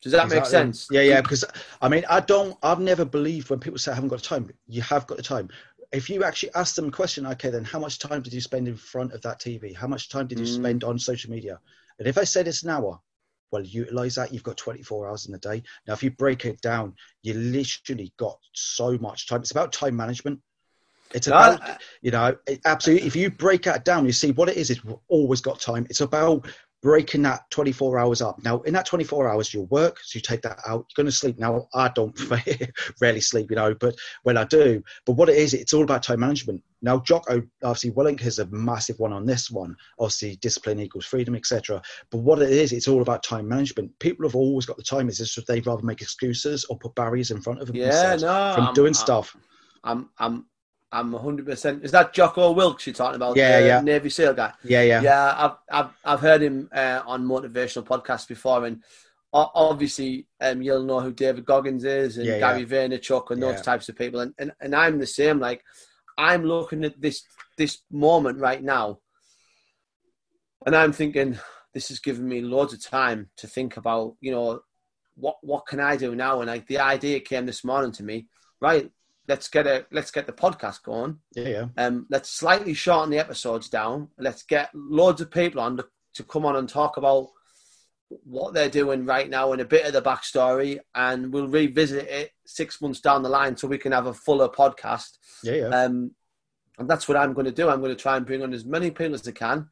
Does 0.00 0.12
that 0.12 0.24
exactly. 0.24 0.40
make 0.40 0.46
sense? 0.46 0.88
Yeah, 0.90 1.02
yeah. 1.02 1.20
Because 1.20 1.44
I 1.80 1.88
mean, 1.88 2.04
I 2.10 2.20
don't, 2.20 2.56
I've 2.62 2.80
never 2.80 3.04
believed 3.04 3.50
when 3.50 3.60
people 3.60 3.78
say 3.78 3.92
I 3.92 3.94
haven't 3.94 4.08
got 4.08 4.22
time. 4.22 4.50
You 4.66 4.82
have 4.82 5.06
got 5.06 5.16
the 5.16 5.22
time. 5.22 5.48
If 5.92 6.08
you 6.08 6.24
actually 6.24 6.52
ask 6.54 6.74
them 6.74 6.88
a 6.88 6.90
question, 6.90 7.26
okay, 7.26 7.50
then 7.50 7.64
how 7.64 7.78
much 7.78 7.98
time 7.98 8.22
did 8.22 8.32
you 8.32 8.40
spend 8.40 8.66
in 8.66 8.76
front 8.76 9.12
of 9.12 9.20
that 9.22 9.38
TV? 9.38 9.76
How 9.76 9.86
much 9.86 10.08
time 10.08 10.26
did 10.26 10.38
you 10.40 10.46
mm. 10.46 10.54
spend 10.54 10.82
on 10.82 10.98
social 10.98 11.30
media? 11.30 11.60
And 11.98 12.08
if 12.08 12.16
I 12.16 12.24
said 12.24 12.48
it's 12.48 12.62
an 12.62 12.70
hour, 12.70 12.98
well, 13.52 13.62
utilize 13.62 14.14
that. 14.14 14.32
You've 14.32 14.42
got 14.42 14.56
24 14.56 15.08
hours 15.08 15.26
in 15.26 15.32
the 15.32 15.38
day. 15.38 15.62
Now, 15.86 15.92
if 15.92 16.02
you 16.02 16.10
break 16.10 16.46
it 16.46 16.60
down, 16.62 16.94
you 17.22 17.34
literally 17.34 18.12
got 18.16 18.38
so 18.54 18.96
much 18.98 19.28
time. 19.28 19.42
It's 19.42 19.50
about 19.50 19.72
time 19.72 19.94
management. 19.94 20.40
It's 21.14 21.26
about, 21.26 21.60
you 22.00 22.10
know, 22.10 22.36
absolutely. 22.64 23.06
If 23.06 23.16
you 23.16 23.30
break 23.30 23.62
that 23.64 23.84
down, 23.84 24.06
you 24.06 24.12
see 24.12 24.32
what 24.32 24.48
it 24.48 24.56
is. 24.56 24.70
It's 24.70 24.80
always 25.08 25.40
got 25.40 25.60
time. 25.60 25.86
It's 25.90 26.00
about 26.00 26.46
breaking 26.82 27.22
that 27.22 27.48
24 27.50 27.98
hours 27.98 28.20
up. 28.20 28.42
Now, 28.42 28.60
in 28.62 28.74
that 28.74 28.86
24 28.86 29.28
hours, 29.28 29.54
you'll 29.54 29.66
work, 29.66 29.98
so 30.02 30.16
you 30.16 30.20
take 30.20 30.42
that 30.42 30.58
out. 30.66 30.86
You're 30.88 31.04
going 31.04 31.06
to 31.06 31.12
sleep. 31.12 31.38
Now, 31.38 31.68
I 31.74 31.88
don't 31.94 32.18
rarely 33.00 33.20
sleep, 33.20 33.50
you 33.50 33.56
know, 33.56 33.72
but 33.74 33.94
when 34.24 34.36
I 34.36 34.44
do, 34.44 34.82
but 35.06 35.12
what 35.12 35.28
it 35.28 35.36
is, 35.36 35.54
it's 35.54 35.72
all 35.72 35.84
about 35.84 36.02
time 36.02 36.20
management. 36.20 36.60
Now, 36.82 36.98
Jocko, 36.98 37.36
oh, 37.36 37.42
obviously, 37.62 37.92
Willink 37.92 38.20
has 38.20 38.40
a 38.40 38.46
massive 38.46 38.98
one 38.98 39.12
on 39.12 39.24
this 39.24 39.48
one. 39.48 39.76
Obviously, 40.00 40.36
discipline 40.36 40.80
equals 40.80 41.06
freedom, 41.06 41.36
etc. 41.36 41.80
But 42.10 42.18
what 42.18 42.42
it 42.42 42.50
is, 42.50 42.72
it's 42.72 42.88
all 42.88 43.02
about 43.02 43.22
time 43.22 43.46
management. 43.46 43.96
People 44.00 44.26
have 44.26 44.34
always 44.34 44.66
got 44.66 44.76
the 44.76 44.82
time. 44.82 45.08
It's 45.08 45.18
just 45.18 45.46
they'd 45.46 45.66
rather 45.66 45.84
make 45.84 46.02
excuses 46.02 46.64
or 46.64 46.76
put 46.78 46.96
barriers 46.96 47.30
in 47.30 47.40
front 47.40 47.60
of 47.60 47.68
them 47.68 47.76
yeah, 47.76 48.16
no, 48.16 48.54
from 48.56 48.66
I'm, 48.66 48.74
doing 48.74 48.88
I'm, 48.88 48.94
stuff. 48.94 49.36
I'm, 49.84 50.10
I'm, 50.18 50.46
I'm 50.92 51.12
100%. 51.12 51.84
Is 51.84 51.92
that 51.92 52.12
Jocko 52.12 52.52
Wilkes 52.52 52.86
you're 52.86 52.94
talking 52.94 53.16
about? 53.16 53.36
Yeah, 53.36 53.58
yeah. 53.60 53.80
Navy 53.80 54.10
SEAL 54.10 54.34
guy? 54.34 54.52
Yeah, 54.62 54.82
yeah. 54.82 55.00
Yeah, 55.00 55.34
I've, 55.38 55.56
I've, 55.70 55.92
I've 56.04 56.20
heard 56.20 56.42
him 56.42 56.68
uh, 56.72 57.02
on 57.06 57.24
motivational 57.24 57.84
podcasts 57.84 58.28
before. 58.28 58.66
And 58.66 58.82
obviously, 59.32 60.26
um, 60.40 60.60
you'll 60.60 60.84
know 60.84 61.00
who 61.00 61.12
David 61.12 61.46
Goggins 61.46 61.84
is 61.84 62.18
and 62.18 62.26
yeah, 62.26 62.38
Gary 62.38 62.60
yeah. 62.60 62.66
Vaynerchuk 62.66 63.30
and 63.30 63.42
those 63.42 63.56
yeah. 63.56 63.62
types 63.62 63.88
of 63.88 63.96
people. 63.96 64.20
And, 64.20 64.34
and, 64.38 64.52
and 64.60 64.74
I'm 64.74 64.98
the 64.98 65.06
same. 65.06 65.40
Like, 65.40 65.64
I'm 66.18 66.44
looking 66.44 66.84
at 66.84 67.00
this 67.00 67.22
this 67.56 67.78
moment 67.90 68.38
right 68.38 68.62
now 68.62 68.98
and 70.66 70.76
I'm 70.76 70.92
thinking, 70.92 71.38
this 71.74 71.88
has 71.88 71.98
given 71.98 72.28
me 72.28 72.40
loads 72.40 72.72
of 72.72 72.82
time 72.82 73.30
to 73.36 73.46
think 73.46 73.76
about, 73.76 74.16
you 74.20 74.30
know, 74.30 74.60
what 75.16 75.36
what 75.42 75.66
can 75.66 75.80
I 75.80 75.96
do 75.96 76.14
now? 76.14 76.40
And 76.40 76.48
like 76.48 76.66
the 76.66 76.78
idea 76.78 77.20
came 77.20 77.46
this 77.46 77.64
morning 77.64 77.92
to 77.92 78.02
me, 78.02 78.26
right? 78.60 78.90
Let's 79.28 79.48
get 79.48 79.66
a 79.66 79.86
let's 79.92 80.10
get 80.10 80.26
the 80.26 80.32
podcast 80.32 80.82
going. 80.82 81.18
Yeah, 81.34 81.48
yeah. 81.48 81.66
Um, 81.76 82.06
let's 82.10 82.30
slightly 82.30 82.74
shorten 82.74 83.10
the 83.10 83.18
episodes 83.18 83.68
down. 83.68 84.08
Let's 84.18 84.42
get 84.42 84.70
loads 84.74 85.20
of 85.20 85.30
people 85.30 85.60
on 85.60 85.76
to, 85.76 85.86
to 86.14 86.24
come 86.24 86.44
on 86.44 86.56
and 86.56 86.68
talk 86.68 86.96
about 86.96 87.28
what 88.24 88.52
they're 88.52 88.68
doing 88.68 89.06
right 89.06 89.28
now 89.28 89.52
and 89.52 89.60
a 89.60 89.66
bit 89.66 89.86
of 89.86 89.92
the 89.92 90.02
backstory, 90.02 90.78
and 90.94 91.32
we'll 91.32 91.48
revisit 91.48 92.08
it 92.08 92.32
six 92.46 92.80
months 92.80 93.00
down 93.00 93.22
the 93.22 93.28
line 93.28 93.56
so 93.56 93.68
we 93.68 93.78
can 93.78 93.92
have 93.92 94.06
a 94.06 94.14
fuller 94.14 94.48
podcast. 94.48 95.18
Yeah, 95.42 95.54
yeah. 95.54 95.68
Um, 95.68 96.12
and 96.78 96.88
that's 96.88 97.08
what 97.08 97.16
I'm 97.16 97.32
going 97.32 97.46
to 97.46 97.52
do. 97.52 97.68
I'm 97.68 97.80
going 97.80 97.94
to 97.94 98.02
try 98.02 98.16
and 98.16 98.26
bring 98.26 98.42
on 98.42 98.52
as 98.52 98.64
many 98.64 98.90
people 98.90 99.14
as 99.14 99.26
I 99.26 99.32
can 99.32 99.68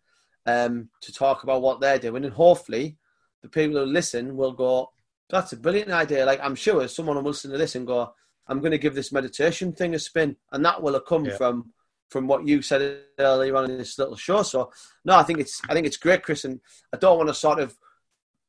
um, 0.46 0.88
to 1.02 1.12
talk 1.12 1.42
about 1.42 1.62
what 1.62 1.80
they're 1.80 1.98
doing, 1.98 2.24
and 2.24 2.32
hopefully, 2.32 2.96
the 3.42 3.48
people 3.48 3.78
who 3.78 3.86
listen 3.86 4.36
will 4.36 4.52
go, 4.52 4.90
"That's 5.28 5.52
a 5.52 5.56
brilliant 5.56 5.90
idea." 5.90 6.24
Like 6.24 6.40
I'm 6.42 6.54
sure 6.54 6.86
someone 6.88 7.16
will 7.16 7.24
listen 7.24 7.50
to 7.50 7.58
this 7.58 7.74
and 7.74 7.86
go, 7.86 8.14
"I'm 8.50 8.60
going 8.60 8.72
to 8.72 8.78
give 8.78 8.94
this 8.94 9.12
meditation 9.12 9.72
thing 9.72 9.94
a 9.94 9.98
spin," 9.98 10.36
and 10.52 10.64
that 10.64 10.82
will 10.82 10.92
have 10.92 11.06
come 11.06 11.24
yeah. 11.24 11.36
from 11.36 11.72
from 12.10 12.26
what 12.26 12.46
you 12.46 12.60
said 12.60 12.98
earlier 13.18 13.56
on 13.56 13.70
in 13.70 13.78
this 13.78 13.98
little 13.98 14.16
show. 14.16 14.42
So, 14.42 14.72
no, 15.04 15.16
I 15.16 15.22
think 15.22 15.38
it's 15.38 15.60
I 15.68 15.74
think 15.74 15.86
it's 15.86 15.96
great, 15.96 16.22
Chris, 16.22 16.44
and 16.44 16.60
I 16.92 16.96
don't 16.96 17.16
want 17.16 17.28
to 17.28 17.34
sort 17.34 17.60
of 17.60 17.78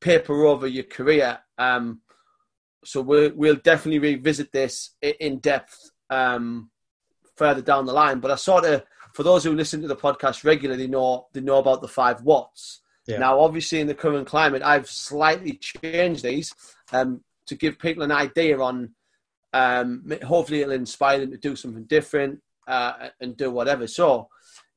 paper 0.01 0.45
over 0.45 0.67
your 0.67 0.83
career. 0.83 1.39
Um, 1.57 2.01
so 2.83 3.01
we'll 3.01 3.31
we'll 3.35 3.55
definitely 3.55 3.99
revisit 3.99 4.51
this 4.51 4.95
in 5.01 5.37
depth 5.37 5.91
um, 6.09 6.71
further 7.35 7.61
down 7.61 7.85
the 7.85 7.93
line. 7.93 8.19
But 8.19 8.31
I 8.31 8.35
sort 8.35 8.65
of, 8.65 8.83
for 9.13 9.23
those 9.23 9.43
who 9.43 9.53
listen 9.53 9.81
to 9.81 9.87
the 9.87 9.95
podcast 9.95 10.43
regularly, 10.43 10.87
know 10.87 11.27
they 11.33 11.41
know 11.41 11.59
about 11.59 11.81
the 11.81 11.87
five 11.87 12.21
watts. 12.23 12.81
Yeah. 13.07 13.17
Now, 13.17 13.39
obviously, 13.39 13.79
in 13.79 13.87
the 13.87 13.95
current 13.95 14.27
climate, 14.27 14.61
I've 14.61 14.89
slightly 14.89 15.53
changed 15.53 16.23
these 16.23 16.53
um, 16.91 17.21
to 17.47 17.55
give 17.55 17.79
people 17.79 18.03
an 18.03 18.11
idea 18.11 18.59
on. 18.59 18.95
Um, 19.53 20.11
hopefully, 20.25 20.61
it'll 20.61 20.73
inspire 20.73 21.19
them 21.19 21.31
to 21.31 21.37
do 21.37 21.55
something 21.55 21.83
different 21.83 22.41
uh, 22.67 23.09
and 23.19 23.35
do 23.35 23.51
whatever. 23.51 23.87
So, 23.87 24.29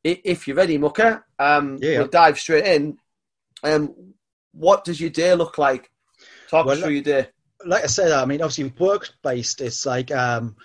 if 0.03 0.47
you're 0.47 0.57
ready, 0.57 0.77
Mucker, 0.77 1.25
um, 1.39 1.79
yeah. 1.81 1.99
we'll 1.99 2.09
dive 2.09 2.39
straight 2.39 2.67
in. 2.67 2.99
Um, 3.63 4.15
what 4.53 4.85
does 4.85 5.01
your 5.01 5.11
day 5.11 5.35
look 5.35 5.59
like? 5.59 5.91
Talk 6.49 6.67
well, 6.67 6.77
us 6.77 6.83
through 6.83 6.93
your 6.93 7.03
day. 7.03 7.29
Like 7.65 7.85
I 7.85 7.87
said, 7.87 8.13
I 8.13 8.25
mean, 8.27 8.43
obviously 8.43 8.73
work 8.79 9.09
based. 9.23 9.61
It's 9.61 9.87
like 9.87 10.13
um, 10.13 10.57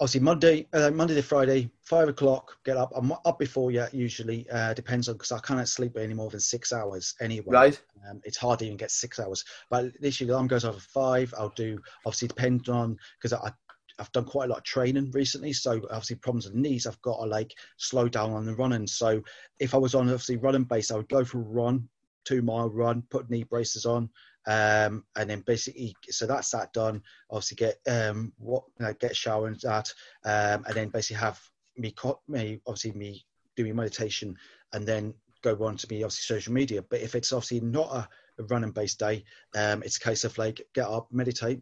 obviously 0.00 0.20
Monday, 0.20 0.66
uh, 0.72 0.90
Monday 0.90 1.14
to 1.14 1.22
Friday, 1.22 1.70
five 1.82 2.08
o'clock. 2.08 2.56
Get 2.64 2.76
up. 2.76 2.92
I'm 2.94 3.12
up 3.12 3.38
before 3.38 3.70
yet. 3.70 3.94
Usually 3.94 4.48
uh, 4.50 4.74
depends 4.74 5.08
on 5.08 5.14
because 5.14 5.32
I 5.32 5.38
can't 5.40 5.68
sleep 5.68 5.96
any 5.96 6.14
more 6.14 6.30
than 6.30 6.40
six 6.40 6.72
hours 6.72 7.14
anyway. 7.20 7.46
Right. 7.48 7.82
Um, 8.08 8.20
it's 8.24 8.36
hard 8.36 8.58
to 8.60 8.66
even 8.66 8.76
get 8.76 8.90
six 8.90 9.18
hours. 9.18 9.44
But 9.70 9.86
literally, 10.00 10.28
the 10.28 10.34
alarm 10.34 10.48
goes 10.48 10.64
off 10.64 10.76
at 10.76 10.82
five. 10.82 11.34
I'll 11.38 11.52
do 11.56 11.80
obviously 12.04 12.28
depend 12.28 12.68
on 12.68 12.96
because 13.18 13.32
I 13.32 13.52
I've 13.98 14.12
done 14.12 14.24
quite 14.24 14.46
a 14.46 14.48
lot 14.48 14.58
of 14.58 14.64
training 14.64 15.10
recently, 15.12 15.52
so 15.52 15.80
obviously 15.90 16.16
problems 16.16 16.46
with 16.46 16.54
knees. 16.54 16.86
I've 16.86 17.00
got 17.00 17.18
to 17.18 17.26
like 17.26 17.52
slow 17.78 18.08
down 18.08 18.32
on 18.32 18.44
the 18.44 18.54
running. 18.54 18.86
So 18.86 19.22
if 19.58 19.74
I 19.74 19.78
was 19.78 19.94
on 19.94 20.08
obviously 20.08 20.36
running 20.36 20.64
base, 20.64 20.90
I 20.90 20.96
would 20.96 21.08
go 21.08 21.24
for 21.24 21.38
a 21.38 21.42
run, 21.42 21.88
two 22.24 22.42
mile 22.42 22.68
run, 22.68 23.02
put 23.08 23.30
knee 23.30 23.44
braces 23.44 23.86
on, 23.86 24.10
um, 24.46 25.04
and 25.16 25.28
then 25.28 25.40
basically 25.40 25.94
so 26.08 26.26
that's 26.26 26.50
that 26.50 26.72
done. 26.72 27.02
Obviously 27.30 27.56
get 27.56 27.78
um, 27.88 28.32
what 28.38 28.64
you 28.78 28.86
know, 28.86 28.94
get 28.94 29.16
shower 29.16 29.48
and 29.48 29.60
that, 29.60 29.92
um, 30.24 30.64
and 30.66 30.74
then 30.74 30.88
basically 30.88 31.20
have 31.20 31.40
me 31.76 31.94
me 32.28 32.60
obviously 32.66 32.92
me 32.92 33.24
doing 33.56 33.74
meditation, 33.74 34.36
and 34.72 34.86
then 34.86 35.14
go 35.42 35.56
on 35.64 35.76
to 35.76 35.86
me 35.90 36.02
obviously 36.02 36.36
social 36.36 36.52
media. 36.52 36.82
But 36.82 37.00
if 37.00 37.14
it's 37.14 37.32
obviously 37.32 37.60
not 37.60 37.90
a, 37.92 38.08
a 38.38 38.44
running 38.44 38.72
based 38.72 38.98
day, 38.98 39.24
um, 39.54 39.82
it's 39.82 39.96
a 39.96 40.00
case 40.00 40.24
of 40.24 40.36
like 40.38 40.60
get 40.74 40.86
up, 40.86 41.08
meditate. 41.10 41.60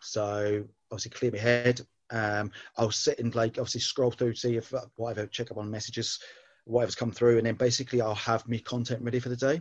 So 0.00 0.64
obviously 0.90 1.10
clear 1.10 1.32
my 1.32 1.38
head. 1.38 1.80
Um, 2.10 2.50
I'll 2.76 2.90
sit 2.90 3.18
and 3.20 3.34
like 3.34 3.58
obviously 3.58 3.80
scroll 3.80 4.10
through, 4.10 4.34
see 4.34 4.56
if 4.56 4.74
uh, 4.74 4.80
whatever, 4.96 5.26
check 5.26 5.50
up 5.50 5.58
on 5.58 5.70
messages, 5.70 6.18
whatever's 6.64 6.96
come 6.96 7.12
through, 7.12 7.38
and 7.38 7.46
then 7.46 7.54
basically 7.54 8.00
I'll 8.00 8.14
have 8.14 8.48
me 8.48 8.58
content 8.58 9.02
ready 9.02 9.20
for 9.20 9.28
the 9.28 9.36
day. 9.36 9.60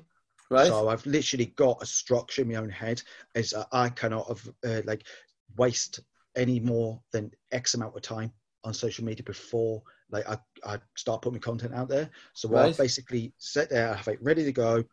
Right. 0.50 0.68
So 0.68 0.90
I've 0.90 1.06
literally 1.06 1.48
got 1.58 1.82
a 1.82 1.86
structure 1.86 2.42
in 2.42 2.50
my 2.50 2.56
own 2.56 2.70
head. 2.70 3.02
As 3.36 3.54
I 3.72 3.90
cannot 3.90 4.28
have, 4.28 4.50
uh, 4.66 4.82
like 4.86 5.04
waste 5.58 6.00
any 6.36 6.60
more 6.60 7.02
than 7.12 7.32
X 7.52 7.74
amount 7.74 7.96
of 7.96 8.02
time 8.02 8.32
on 8.64 8.74
social 8.74 9.06
media 9.06 9.24
before 9.24 9.82
like 10.12 10.28
I, 10.28 10.38
I 10.66 10.80
start 10.96 11.22
putting 11.22 11.36
my 11.36 11.40
content 11.40 11.74
out 11.74 11.90
there. 11.90 12.10
So 12.34 12.50
right. 12.50 12.74
I 12.74 12.78
basically 12.78 13.34
sit 13.38 13.70
there, 13.70 13.92
I 13.92 13.96
have 13.96 14.08
it 14.08 14.22
ready 14.22 14.44
to 14.44 14.52
go, 14.52 14.84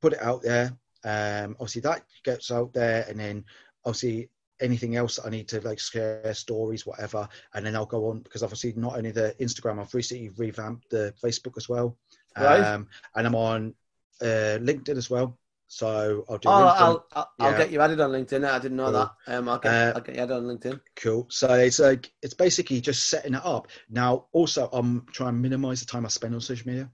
put 0.00 0.12
it 0.12 0.22
out 0.22 0.42
there. 0.42 0.76
Um, 1.04 1.56
obviously 1.60 1.82
that 1.82 2.04
gets 2.24 2.50
out 2.50 2.72
there, 2.72 3.06
and 3.08 3.18
then 3.18 3.44
obviously 3.84 4.30
anything 4.60 4.96
else 4.96 5.18
I 5.24 5.30
need 5.30 5.48
to 5.48 5.60
like 5.60 5.78
share 5.78 6.34
stories, 6.34 6.84
whatever, 6.86 7.28
and 7.54 7.64
then 7.64 7.76
I'll 7.76 7.86
go 7.86 8.10
on 8.10 8.20
because 8.20 8.42
obviously 8.42 8.74
not 8.76 8.96
only 8.96 9.12
the 9.12 9.34
Instagram, 9.40 9.80
I've 9.80 9.94
recently 9.94 10.30
revamped 10.30 10.90
the 10.90 11.14
Facebook 11.22 11.56
as 11.56 11.68
well, 11.68 11.96
right. 12.36 12.60
um, 12.60 12.88
and 13.14 13.26
I'm 13.26 13.36
on 13.36 13.74
uh, 14.20 14.58
LinkedIn 14.60 14.96
as 14.96 15.10
well. 15.10 15.38
So 15.66 16.24
I'll 16.28 16.38
do. 16.38 16.48
Oh, 16.48 16.52
I'll 16.52 17.06
I'll, 17.12 17.30
yeah. 17.38 17.46
I'll, 17.46 17.58
get 17.58 17.70
you 17.70 17.80
added 17.80 18.00
on 18.00 18.10
LinkedIn. 18.10 18.48
I 18.48 18.58
didn't 18.58 18.78
know 18.78 18.90
cool. 18.90 18.92
that. 18.92 19.12
Um, 19.26 19.48
I'll 19.48 19.58
get 19.58 19.74
uh, 19.74 19.92
I'll 19.96 20.00
get 20.00 20.14
you 20.14 20.22
added 20.22 20.34
on 20.34 20.44
LinkedIn. 20.44 20.80
Cool. 20.96 21.26
So 21.30 21.52
it's 21.54 21.78
like 21.78 22.10
it's 22.22 22.34
basically 22.34 22.80
just 22.80 23.10
setting 23.10 23.34
it 23.34 23.44
up. 23.44 23.68
Now, 23.90 24.26
also, 24.32 24.70
I'm 24.72 25.04
trying 25.12 25.34
to 25.34 25.38
minimize 25.38 25.80
the 25.80 25.86
time 25.86 26.06
I 26.06 26.08
spend 26.08 26.34
on 26.34 26.40
social 26.40 26.68
media. 26.68 26.90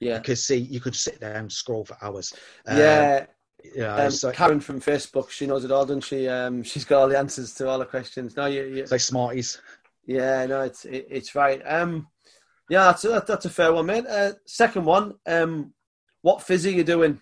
Yeah. 0.00 0.18
Because 0.18 0.44
see, 0.44 0.56
you 0.56 0.80
could 0.80 0.96
sit 0.96 1.20
there 1.20 1.34
and 1.34 1.52
scroll 1.52 1.84
for 1.84 1.96
hours. 2.02 2.32
Yeah. 2.66 3.26
Yeah, 3.74 3.96
um, 3.96 4.12
like, 4.22 4.36
Karen 4.36 4.60
from 4.60 4.80
Facebook, 4.80 5.30
she 5.30 5.46
knows 5.46 5.64
it 5.64 5.72
all, 5.72 5.84
doesn't 5.84 6.02
she? 6.02 6.28
Um, 6.28 6.62
she's 6.62 6.84
got 6.84 7.00
all 7.00 7.08
the 7.08 7.18
answers 7.18 7.52
to 7.54 7.68
all 7.68 7.80
the 7.80 7.84
questions. 7.84 8.36
No, 8.36 8.46
you, 8.46 8.62
you 8.64 8.82
it's 8.82 8.92
like 8.92 9.00
Smarties. 9.00 9.60
Yeah, 10.06 10.46
no, 10.46 10.60
it's 10.60 10.84
it, 10.84 11.06
it's 11.10 11.34
right. 11.34 11.60
Um, 11.66 12.06
yeah, 12.68 12.84
that's 12.84 13.04
a, 13.04 13.24
that's 13.26 13.44
a 13.44 13.50
fair 13.50 13.72
one, 13.72 13.86
mate. 13.86 14.06
Uh, 14.06 14.32
second 14.46 14.84
one, 14.84 15.14
um, 15.26 15.72
what 16.26 16.40
phys 16.40 16.66
are 16.66 16.70
you 16.70 16.82
doing? 16.82 17.20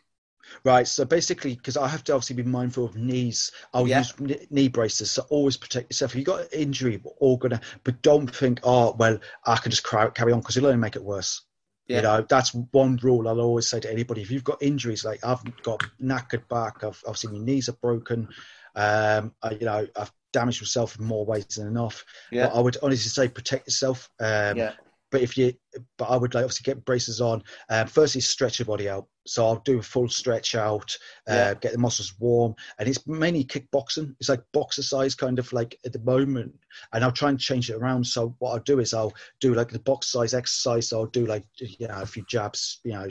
Right, 0.65 0.89
so 0.89 1.05
basically, 1.05 1.57
because 1.57 1.77
I 1.77 1.89
have 1.89 2.05
to 2.05 2.15
obviously 2.15 2.37
be 2.37 2.43
mindful 2.43 2.87
of 2.87 2.97
knees, 2.97 3.53
I'll 3.75 3.87
yeah. 3.87 3.99
use 3.99 4.49
knee 4.51 4.69
braces. 4.69 5.11
So 5.11 5.27
always 5.29 5.59
protect 5.59 5.91
yourself. 5.91 6.13
If 6.13 6.17
you've 6.17 6.25
got 6.25 6.41
an 6.41 6.49
injury, 6.53 6.99
we're 7.03 7.11
all 7.21 7.37
gonna, 7.37 7.61
but 7.83 8.01
don't 8.01 8.35
think, 8.35 8.61
oh, 8.63 8.97
well, 8.99 9.19
I 9.45 9.57
can 9.57 9.71
just 9.71 9.85
carry 9.85 10.33
on 10.33 10.41
because 10.41 10.57
it'll 10.57 10.71
only 10.71 10.81
make 10.81 10.97
it 10.97 11.05
worse. 11.05 11.43
Yeah. 11.87 11.97
You 11.97 12.03
know, 12.05 12.27
that's 12.27 12.55
one 12.55 12.99
rule 13.03 13.29
I'll 13.29 13.43
always 13.43 13.69
say 13.69 13.81
to 13.81 13.93
anybody. 13.93 14.23
If 14.23 14.31
you've 14.31 14.43
got 14.43 14.63
injuries, 14.63 15.05
like 15.05 15.23
I've 15.23 15.43
got 15.63 15.83
knackered 16.03 16.49
back, 16.49 16.83
I've 16.83 17.03
obviously 17.07 17.39
my 17.39 17.45
knees 17.45 17.69
are 17.69 17.77
broken, 17.83 18.29
um, 18.75 19.35
I, 19.43 19.51
you 19.51 19.67
know, 19.67 19.87
I've 19.99 20.13
damaged 20.33 20.63
myself 20.63 20.99
in 20.99 21.05
more 21.05 21.27
ways 21.27 21.45
than 21.47 21.67
enough. 21.67 22.07
Yeah. 22.33 22.47
But 22.47 22.57
I 22.57 22.61
would 22.61 22.79
honestly 22.83 23.11
say 23.11 23.29
protect 23.29 23.67
yourself. 23.67 24.09
Um, 24.19 24.57
yeah. 24.57 24.73
But 25.15 25.23
if 25.23 25.39
you, 25.39 25.53
but 25.97 26.07
I 26.07 26.17
would 26.17 26.35
like 26.35 26.43
obviously 26.43 26.65
get 26.65 26.85
braces 26.85 27.21
on. 27.21 27.45
Um, 27.71 27.87
firstly, 27.87 28.21
stretch 28.21 28.59
your 28.59 28.67
body 28.67 28.89
out. 28.89 29.07
So 29.29 29.47
I'll 29.47 29.63
do 29.65 29.79
a 29.79 29.83
full 29.83 30.09
stretch 30.09 30.57
out, 30.57 30.99
uh, 31.31 31.35
yeah. 31.35 31.55
get 31.55 31.71
the 31.71 31.79
muscles 31.79 32.15
warm, 32.19 32.57
and 32.81 32.89
it's 32.89 33.07
mainly 33.07 33.45
kickboxing. 33.45 34.17
It's 34.19 34.29
like 34.29 34.43
boxercise 34.53 35.15
kind 35.15 35.39
of 35.39 35.53
like 35.53 35.79
at 35.87 35.93
the 35.93 36.01
moment, 36.01 36.53
and 36.93 37.05
I'll 37.05 37.13
try 37.13 37.29
and 37.29 37.39
change 37.39 37.71
it 37.71 37.77
around. 37.77 38.05
So 38.05 38.35
what 38.41 38.55
I'll 38.55 38.59
do 38.59 38.81
is 38.81 38.93
I'll 38.93 39.15
do 39.39 39.55
like 39.55 39.69
the 39.69 39.79
box 39.79 40.09
size 40.09 40.35
exercise. 40.35 40.89
So 40.89 40.99
I'll 40.99 41.07
do 41.07 41.27
like 41.27 41.45
you 41.59 41.87
know 41.87 42.03
a 42.03 42.07
few 42.07 42.25
jabs, 42.29 42.81
you 42.83 42.95
know 42.95 43.07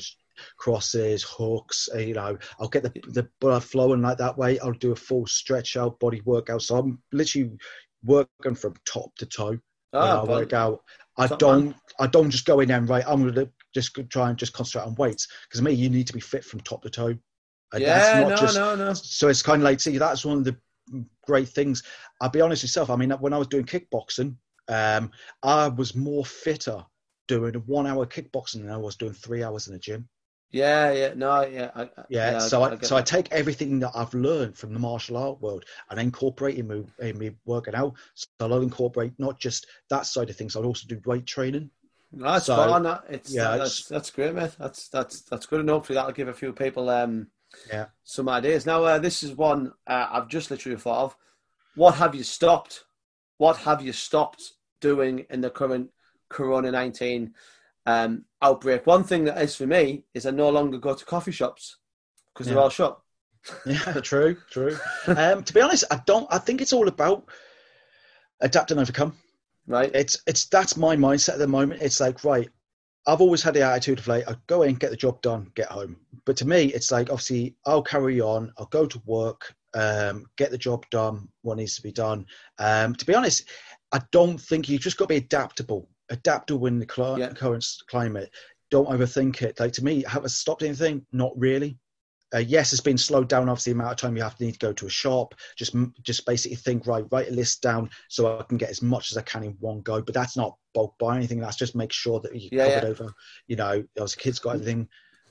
crosses, 0.57 1.23
hooks. 1.23 1.87
Uh, 1.95 1.99
you 1.99 2.15
know, 2.15 2.37
I'll 2.59 2.67
get 2.67 2.83
the 2.83 2.91
the 3.07 3.29
blood 3.39 3.63
flowing 3.63 4.01
like 4.01 4.17
that 4.17 4.37
way. 4.37 4.59
I'll 4.59 4.73
do 4.73 4.91
a 4.91 4.97
full 4.97 5.25
stretch 5.25 5.77
out, 5.77 6.01
body 6.01 6.21
workout. 6.25 6.63
So 6.63 6.75
I'm 6.75 7.01
literally 7.13 7.51
working 8.03 8.55
from 8.55 8.73
top 8.85 9.15
to 9.19 9.25
toe. 9.25 9.57
Oh, 9.93 10.21
I 10.21 10.23
work 10.23 10.53
out. 10.53 10.83
I 11.17 11.27
don't. 11.27 11.75
I 11.99 12.07
don't 12.07 12.31
just 12.31 12.45
go 12.45 12.59
in 12.59 12.69
there 12.69 12.77
and 12.77 12.89
right. 12.89 13.03
I'm 13.07 13.21
going 13.21 13.35
to 13.35 13.49
just 13.73 13.97
try 14.09 14.29
and 14.29 14.37
just 14.37 14.53
concentrate 14.53 14.87
on 14.87 14.95
weights 14.95 15.27
because 15.47 15.61
me, 15.61 15.71
you 15.71 15.89
need 15.89 16.07
to 16.07 16.13
be 16.13 16.19
fit 16.19 16.43
from 16.43 16.61
top 16.61 16.81
to 16.83 16.89
toe. 16.89 17.15
And 17.71 17.81
yeah, 17.81 18.25
no, 18.27 18.35
just, 18.35 18.55
no, 18.55 18.75
no. 18.75 18.93
So 18.93 19.27
it's 19.27 19.41
kind 19.41 19.61
of 19.61 19.63
like, 19.63 19.79
see, 19.79 19.97
that's 19.97 20.25
one 20.25 20.39
of 20.39 20.43
the 20.43 20.55
great 21.25 21.49
things. 21.49 21.83
I'll 22.21 22.29
be 22.29 22.41
honest 22.41 22.63
with 22.63 22.69
myself. 22.69 22.89
I 22.89 22.95
mean, 22.95 23.11
when 23.11 23.33
I 23.33 23.37
was 23.37 23.47
doing 23.47 23.65
kickboxing, 23.65 24.35
um, 24.69 25.11
I 25.43 25.67
was 25.67 25.95
more 25.95 26.25
fitter 26.25 26.83
doing 27.27 27.55
one 27.65 27.87
hour 27.87 28.05
kickboxing 28.05 28.61
than 28.61 28.69
I 28.69 28.77
was 28.77 28.95
doing 28.95 29.13
three 29.13 29.43
hours 29.43 29.67
in 29.67 29.73
the 29.73 29.79
gym. 29.79 30.07
Yeah, 30.53 30.91
yeah, 30.91 31.13
no, 31.15 31.41
yeah, 31.41 31.71
I, 31.73 31.81
yeah. 32.09 32.33
yeah. 32.33 32.39
So 32.39 32.61
I, 32.61 32.73
I 32.73 32.77
so 32.81 32.95
that. 32.95 33.01
I 33.01 33.01
take 33.01 33.31
everything 33.31 33.79
that 33.79 33.91
I've 33.95 34.13
learned 34.13 34.55
from 34.55 34.71
the 34.71 34.79
martial 34.79 35.17
art 35.17 35.41
world 35.41 35.65
and 35.89 35.99
incorporate 35.99 36.55
it 36.55 36.59
in 36.59 36.67
me, 36.67 36.85
in 36.99 37.17
me 37.17 37.31
working 37.45 37.73
out. 37.73 37.95
So 38.13 38.27
I'll 38.39 38.61
incorporate 38.61 39.13
not 39.17 39.39
just 39.39 39.65
that 39.89 40.05
side 40.05 40.29
of 40.29 40.35
things. 40.35 40.55
I'll 40.55 40.67
also 40.67 40.87
do 40.87 41.01
weight 41.05 41.25
training. 41.25 41.71
That's 42.11 42.45
so, 42.45 42.55
fine. 42.55 42.83
That. 42.83 43.03
It's, 43.09 43.33
yeah, 43.33 43.57
that's, 43.57 43.79
it's, 43.79 43.87
that's 43.87 44.11
great, 44.11 44.35
mate. 44.35 44.51
That's 44.59 44.89
that's 44.89 45.21
that's 45.21 45.47
good, 45.47 45.61
and 45.61 45.69
hopefully 45.69 45.95
that'll 45.95 46.11
give 46.11 46.27
a 46.27 46.33
few 46.33 46.53
people 46.53 46.87
um 46.87 47.27
yeah 47.67 47.87
some 48.03 48.29
ideas. 48.29 48.67
Now, 48.67 48.83
uh, 48.83 48.99
this 48.99 49.23
is 49.23 49.33
one 49.33 49.73
uh, 49.87 50.07
I've 50.11 50.27
just 50.27 50.51
literally 50.51 50.77
thought 50.77 51.03
of. 51.03 51.15
What 51.73 51.95
have 51.95 52.13
you 52.13 52.23
stopped? 52.23 52.83
What 53.39 53.57
have 53.57 53.81
you 53.81 53.91
stopped 53.91 54.53
doing 54.81 55.25
in 55.31 55.41
the 55.41 55.49
current 55.49 55.89
Corona 56.29 56.71
nineteen 56.71 57.33
um, 57.85 58.25
outbreak. 58.41 58.85
One 58.85 59.03
thing 59.03 59.25
that 59.25 59.41
is 59.41 59.55
for 59.55 59.67
me 59.67 60.05
is 60.13 60.25
I 60.25 60.31
no 60.31 60.49
longer 60.49 60.77
go 60.77 60.93
to 60.93 61.05
coffee 61.05 61.31
shops 61.31 61.77
because 62.33 62.47
yeah. 62.47 62.53
they're 62.53 62.63
all 62.63 62.69
shut. 62.69 62.99
yeah, 63.65 63.99
true, 64.01 64.37
true. 64.49 64.77
um, 65.07 65.43
to 65.43 65.53
be 65.53 65.61
honest, 65.61 65.83
I 65.91 66.01
don't. 66.05 66.27
I 66.31 66.37
think 66.37 66.61
it's 66.61 66.73
all 66.73 66.87
about 66.87 67.25
adapt 68.39 68.71
and 68.71 68.79
overcome. 68.79 69.13
Right. 69.67 69.91
It's 69.93 70.21
it's 70.27 70.45
that's 70.45 70.77
my 70.77 70.95
mindset 70.95 71.33
at 71.33 71.39
the 71.39 71.47
moment. 71.47 71.81
It's 71.81 71.99
like 71.99 72.23
right. 72.23 72.49
I've 73.05 73.21
always 73.21 73.43
had 73.43 73.53
the 73.53 73.63
attitude 73.63 73.99
of 73.99 74.07
like, 74.07 74.29
I 74.29 74.35
go 74.47 74.61
in, 74.61 74.75
get 74.75 74.89
the 74.89 74.97
job 74.97 75.21
done, 75.21 75.51
get 75.55 75.67
home. 75.67 75.97
But 76.25 76.37
to 76.37 76.47
me, 76.47 76.67
it's 76.67 76.89
like 76.89 77.09
obviously 77.09 77.55
I'll 77.65 77.83
carry 77.83 78.21
on. 78.21 78.53
I'll 78.57 78.67
go 78.67 78.85
to 78.85 79.01
work, 79.05 79.53
um, 79.73 80.25
get 80.37 80.51
the 80.51 80.57
job 80.57 80.85
done, 80.89 81.27
what 81.41 81.57
needs 81.57 81.75
to 81.75 81.81
be 81.81 81.91
done. 81.91 82.25
Um, 82.59 82.95
to 82.95 83.05
be 83.05 83.13
honest, 83.13 83.43
I 83.91 84.01
don't 84.11 84.39
think 84.39 84.69
you've 84.69 84.81
just 84.81 84.97
got 84.97 85.05
to 85.05 85.09
be 85.09 85.17
adaptable 85.17 85.89
adaptable 86.09 86.67
in 86.67 86.79
the 86.79 86.87
cl- 86.89 87.19
yeah. 87.19 87.29
current 87.29 87.65
climate. 87.87 88.29
Don't 88.71 88.89
overthink 88.89 89.41
it. 89.41 89.59
Like 89.59 89.73
to 89.73 89.83
me, 89.83 90.03
have 90.07 90.25
it 90.25 90.29
stopped 90.29 90.63
anything? 90.63 91.05
Not 91.11 91.31
really. 91.35 91.77
Uh, 92.33 92.39
yes, 92.39 92.73
it's 92.73 92.81
been 92.81 92.97
slowed 92.97 93.29
down. 93.29 93.47
Obviously, 93.47 93.73
the 93.73 93.79
amount 93.79 93.91
of 93.91 93.97
time 93.97 94.17
you 94.17 94.23
have 94.23 94.35
to 94.35 94.43
need 94.43 94.53
to 94.53 94.59
go 94.59 94.73
to 94.73 94.87
a 94.87 94.89
shop. 94.89 95.35
Just, 95.55 95.75
just 96.01 96.25
basically 96.25 96.55
think, 96.55 96.87
right, 96.87 97.05
write 97.11 97.29
a 97.29 97.33
list 97.33 97.61
down 97.61 97.91
so 98.09 98.39
I 98.39 98.43
can 98.43 98.57
get 98.57 98.71
as 98.71 98.81
much 98.81 99.11
as 99.11 99.17
I 99.17 99.21
can 99.21 99.43
in 99.43 99.55
one 99.59 99.81
go. 99.81 100.01
But 100.01 100.15
that's 100.15 100.35
not 100.35 100.57
bulk 100.73 100.95
buy 100.97 101.15
anything. 101.15 101.39
That's 101.39 101.57
just 101.57 101.75
make 101.75 101.91
sure 101.91 102.19
that 102.21 102.35
you 102.35 102.49
yeah, 102.51 102.73
cover 102.73 102.85
yeah. 102.87 102.91
over. 102.91 103.13
You 103.45 103.55
know, 103.57 103.83
as 104.01 104.15
kids 104.15 104.39
got 104.39 104.55
everything. 104.55 104.87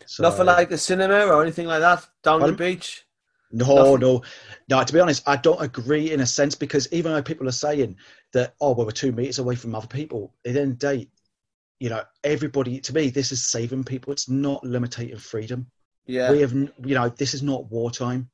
So, 0.06 0.22
Not 0.22 0.36
for 0.36 0.44
like 0.44 0.68
the 0.68 0.78
cinema 0.78 1.26
or 1.26 1.42
anything 1.42 1.66
like 1.66 1.80
that 1.80 2.06
down 2.22 2.40
pardon? 2.40 2.56
the 2.56 2.64
beach. 2.64 3.04
No, 3.52 3.76
Nothing. 3.76 4.00
no, 4.00 4.22
no. 4.68 4.84
To 4.84 4.92
be 4.92 5.00
honest, 5.00 5.28
I 5.28 5.36
don't 5.36 5.60
agree 5.60 6.10
in 6.10 6.20
a 6.20 6.26
sense 6.26 6.54
because 6.54 6.90
even 6.92 7.12
though 7.12 7.22
people 7.22 7.46
are 7.48 7.52
saying 7.52 7.96
that, 8.32 8.54
oh, 8.60 8.72
well, 8.72 8.86
we're 8.86 8.92
two 8.92 9.12
meters 9.12 9.38
away 9.38 9.56
from 9.56 9.74
other 9.74 9.86
people, 9.86 10.34
at 10.46 10.54
the 10.54 10.60
end 10.60 10.72
of 10.72 10.78
the 10.78 10.96
day, 10.96 11.08
you 11.78 11.90
know, 11.90 12.02
everybody. 12.24 12.80
To 12.80 12.94
me, 12.94 13.10
this 13.10 13.32
is 13.32 13.46
saving 13.46 13.84
people. 13.84 14.12
It's 14.12 14.28
not 14.28 14.64
limiting 14.64 15.14
freedom. 15.16 15.66
Yeah. 16.06 16.30
We 16.30 16.40
have, 16.40 16.52
you 16.52 16.94
know, 16.94 17.08
this 17.08 17.34
is 17.34 17.42
not 17.42 17.70
wartime. 17.70 18.30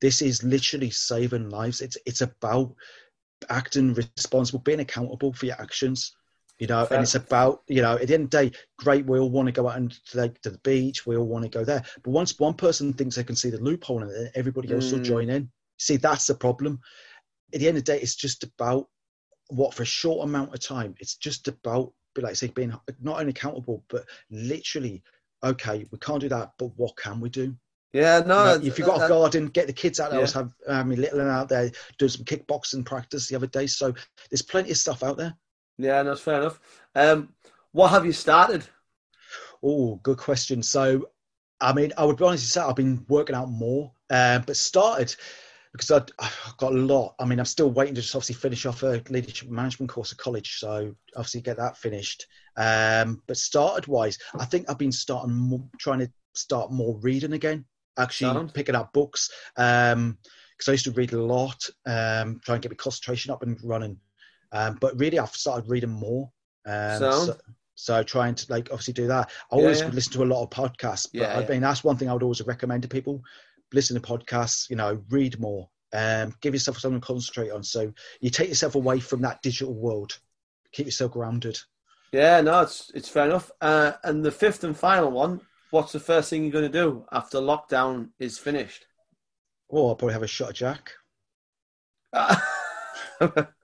This 0.00 0.22
is 0.22 0.42
literally 0.42 0.90
saving 0.90 1.50
lives. 1.50 1.80
It's 1.80 1.96
it's 2.04 2.20
about 2.20 2.74
acting 3.48 3.94
responsible, 3.94 4.60
being 4.60 4.80
accountable 4.80 5.32
for 5.32 5.46
your 5.46 5.60
actions. 5.60 6.16
You 6.60 6.68
know, 6.68 6.84
Fair. 6.84 6.98
and 6.98 7.02
it's 7.02 7.16
about 7.16 7.62
you 7.66 7.82
know 7.82 7.96
at 7.96 8.06
the 8.06 8.14
end 8.14 8.24
of 8.24 8.30
the 8.30 8.50
day, 8.50 8.58
great. 8.78 9.06
We 9.06 9.18
all 9.18 9.30
want 9.30 9.46
to 9.46 9.52
go 9.52 9.68
out 9.68 9.78
and 9.78 9.90
to 9.90 10.16
the, 10.16 10.28
to 10.42 10.50
the 10.50 10.58
beach. 10.58 11.06
We 11.06 11.16
all 11.16 11.26
want 11.26 11.44
to 11.44 11.50
go 11.50 11.64
there. 11.64 11.82
But 12.04 12.10
once 12.10 12.38
one 12.38 12.54
person 12.54 12.92
thinks 12.92 13.16
they 13.16 13.24
can 13.24 13.36
see 13.36 13.50
the 13.50 13.58
loophole 13.58 14.02
it, 14.02 14.32
everybody 14.34 14.72
else 14.72 14.86
mm. 14.86 14.92
will 14.92 15.00
join 15.00 15.30
in. 15.30 15.50
See, 15.78 15.96
that's 15.96 16.26
the 16.26 16.34
problem. 16.34 16.78
At 17.52 17.60
the 17.60 17.68
end 17.68 17.78
of 17.78 17.84
the 17.84 17.92
day, 17.92 18.00
it's 18.00 18.14
just 18.14 18.44
about 18.44 18.86
what 19.48 19.74
for 19.74 19.82
a 19.82 19.86
short 19.86 20.28
amount 20.28 20.54
of 20.54 20.60
time. 20.60 20.94
It's 21.00 21.16
just 21.16 21.48
about, 21.48 21.92
like 22.16 22.30
I 22.30 22.34
say, 22.34 22.48
being 22.48 22.74
not 23.00 23.18
only 23.18 23.30
accountable, 23.30 23.82
but 23.88 24.04
literally 24.30 25.02
okay, 25.42 25.86
we 25.90 25.98
can't 25.98 26.20
do 26.20 26.28
that, 26.28 26.52
but 26.58 26.70
what 26.76 26.96
can 26.96 27.20
we 27.20 27.28
do? 27.28 27.54
Yeah, 27.92 28.20
no. 28.20 28.54
You 28.54 28.60
know, 28.60 28.66
if 28.66 28.78
you've 28.78 28.86
got 28.86 29.04
a 29.04 29.08
garden, 29.08 29.48
get 29.48 29.66
the 29.66 29.72
kids 29.72 29.98
out 29.98 30.10
there. 30.10 30.20
Yeah. 30.20 30.20
I 30.20 30.22
was 30.22 30.32
have 30.32 30.52
um, 30.68 30.90
little 30.90 31.18
one 31.18 31.28
out 31.28 31.48
there 31.48 31.70
doing 31.98 32.10
some 32.10 32.24
kickboxing 32.24 32.84
practice 32.84 33.28
the 33.28 33.36
other 33.36 33.48
day. 33.48 33.66
So 33.66 33.92
there's 34.30 34.42
plenty 34.42 34.70
of 34.70 34.76
stuff 34.76 35.02
out 35.02 35.16
there. 35.16 35.34
Yeah, 35.80 36.02
that's 36.02 36.20
fair 36.20 36.40
enough. 36.40 36.60
Um, 36.94 37.30
what 37.72 37.88
have 37.88 38.04
you 38.04 38.12
started? 38.12 38.64
Oh, 39.62 39.96
good 40.02 40.18
question. 40.18 40.62
So, 40.62 41.08
I 41.60 41.72
mean, 41.72 41.92
I 41.96 42.04
would 42.04 42.16
be 42.16 42.24
honest 42.24 42.56
with 42.56 42.62
you, 42.62 42.68
I've 42.68 42.76
been 42.76 43.04
working 43.08 43.36
out 43.36 43.50
more, 43.50 43.92
uh, 44.10 44.40
but 44.40 44.56
started 44.56 45.14
because 45.72 45.90
I'd, 45.90 46.10
I've 46.18 46.56
got 46.58 46.72
a 46.72 46.76
lot. 46.76 47.14
I 47.18 47.24
mean, 47.24 47.38
I'm 47.38 47.44
still 47.46 47.70
waiting 47.70 47.94
to 47.94 48.02
just 48.02 48.14
obviously 48.14 48.34
finish 48.34 48.66
off 48.66 48.82
a 48.82 49.02
leadership 49.08 49.48
management 49.48 49.90
course 49.90 50.12
at 50.12 50.18
college, 50.18 50.58
so 50.58 50.94
obviously 51.16 51.40
get 51.40 51.56
that 51.56 51.78
finished. 51.78 52.26
Um, 52.56 53.22
but 53.26 53.36
started 53.36 53.86
wise, 53.86 54.18
I 54.38 54.44
think 54.44 54.68
I've 54.68 54.78
been 54.78 54.92
starting 54.92 55.34
more, 55.34 55.64
trying 55.78 56.00
to 56.00 56.10
start 56.34 56.72
more 56.72 56.98
reading 56.98 57.32
again. 57.32 57.64
Actually, 57.98 58.32
Sound. 58.32 58.54
picking 58.54 58.74
up 58.74 58.92
books 58.92 59.30
because 59.54 59.94
um, 59.94 60.18
I 60.66 60.70
used 60.72 60.84
to 60.84 60.92
read 60.92 61.12
a 61.12 61.22
lot, 61.22 61.68
um, 61.86 62.40
trying 62.44 62.60
to 62.60 62.68
get 62.68 62.72
my 62.72 62.76
concentration 62.76 63.30
up 63.30 63.42
and 63.42 63.58
running. 63.62 63.98
Um, 64.52 64.78
but 64.80 64.98
really, 64.98 65.18
I've 65.18 65.34
started 65.34 65.70
reading 65.70 65.90
more. 65.90 66.30
Um, 66.66 66.98
so, 66.98 67.36
so 67.74 68.02
trying 68.02 68.34
to 68.34 68.52
like 68.52 68.68
obviously 68.70 68.94
do 68.94 69.06
that. 69.06 69.30
I 69.50 69.56
always 69.56 69.80
yeah, 69.80 69.88
listen 69.88 70.12
to 70.14 70.22
a 70.22 70.24
lot 70.24 70.42
of 70.42 70.50
podcasts, 70.50 71.06
but 71.12 71.20
yeah, 71.22 71.38
I 71.38 71.46
mean 71.46 71.62
that's 71.62 71.84
one 71.84 71.96
thing 71.96 72.08
I 72.08 72.12
would 72.12 72.22
always 72.22 72.42
recommend 72.42 72.82
to 72.82 72.88
people 72.88 73.22
listen 73.72 74.00
to 74.00 74.06
podcasts, 74.06 74.68
you 74.70 74.76
know, 74.76 75.02
read 75.10 75.38
more, 75.40 75.68
um, 75.92 76.34
give 76.40 76.54
yourself 76.54 76.78
something 76.78 77.00
to 77.00 77.06
concentrate 77.06 77.50
on. 77.50 77.62
So 77.62 77.92
you 78.20 78.30
take 78.30 78.48
yourself 78.48 78.74
away 78.74 79.00
from 79.00 79.22
that 79.22 79.42
digital 79.42 79.74
world, 79.74 80.18
keep 80.72 80.86
yourself 80.86 81.12
grounded. 81.12 81.58
Yeah, 82.12 82.40
no, 82.40 82.62
it's 82.62 82.90
it's 82.94 83.08
fair 83.08 83.26
enough. 83.26 83.50
Uh, 83.60 83.92
and 84.02 84.24
the 84.24 84.32
fifth 84.32 84.64
and 84.64 84.76
final 84.76 85.10
one, 85.10 85.40
what's 85.70 85.92
the 85.92 86.00
first 86.00 86.30
thing 86.30 86.42
you're 86.42 86.52
going 86.52 86.70
to 86.70 86.78
do 86.78 87.04
after 87.12 87.38
lockdown 87.38 88.10
is 88.18 88.38
finished? 88.38 88.86
Oh, 89.70 89.88
I'll 89.88 89.94
probably 89.94 90.14
have 90.14 90.24
a 90.24 90.26
shot 90.26 90.50
of 90.50 90.56
Jack. 90.56 90.92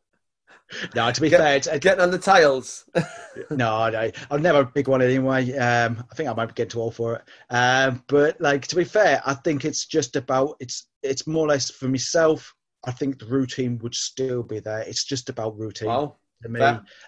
no, 0.94 1.10
to 1.10 1.20
be 1.20 1.28
Get, 1.28 1.40
fair, 1.40 1.56
it's, 1.56 1.68
getting 1.78 2.00
on 2.00 2.10
the 2.10 2.18
tiles. 2.18 2.84
no, 3.50 3.88
no, 3.88 4.10
I'm 4.30 4.42
never 4.42 4.60
a 4.60 4.64
big 4.64 4.88
one 4.88 5.02
anyway. 5.02 5.52
Um, 5.56 6.04
I 6.10 6.14
think 6.14 6.28
I 6.28 6.34
might 6.34 6.54
get 6.54 6.70
too 6.70 6.80
old 6.80 6.94
for 6.94 7.16
it. 7.16 7.22
Um, 7.50 8.02
but 8.08 8.40
like 8.40 8.66
to 8.68 8.76
be 8.76 8.84
fair, 8.84 9.22
I 9.24 9.34
think 9.34 9.64
it's 9.64 9.86
just 9.86 10.16
about 10.16 10.56
it's 10.60 10.88
it's 11.02 11.26
more 11.26 11.46
or 11.46 11.48
less 11.48 11.70
for 11.70 11.88
myself. 11.88 12.52
I 12.84 12.92
think 12.92 13.18
the 13.18 13.26
routine 13.26 13.78
would 13.78 13.94
still 13.94 14.42
be 14.42 14.60
there. 14.60 14.80
It's 14.80 15.04
just 15.04 15.28
about 15.28 15.58
routine. 15.58 15.88
Wow. 15.88 16.16
To 16.42 16.50
me, 16.50 16.60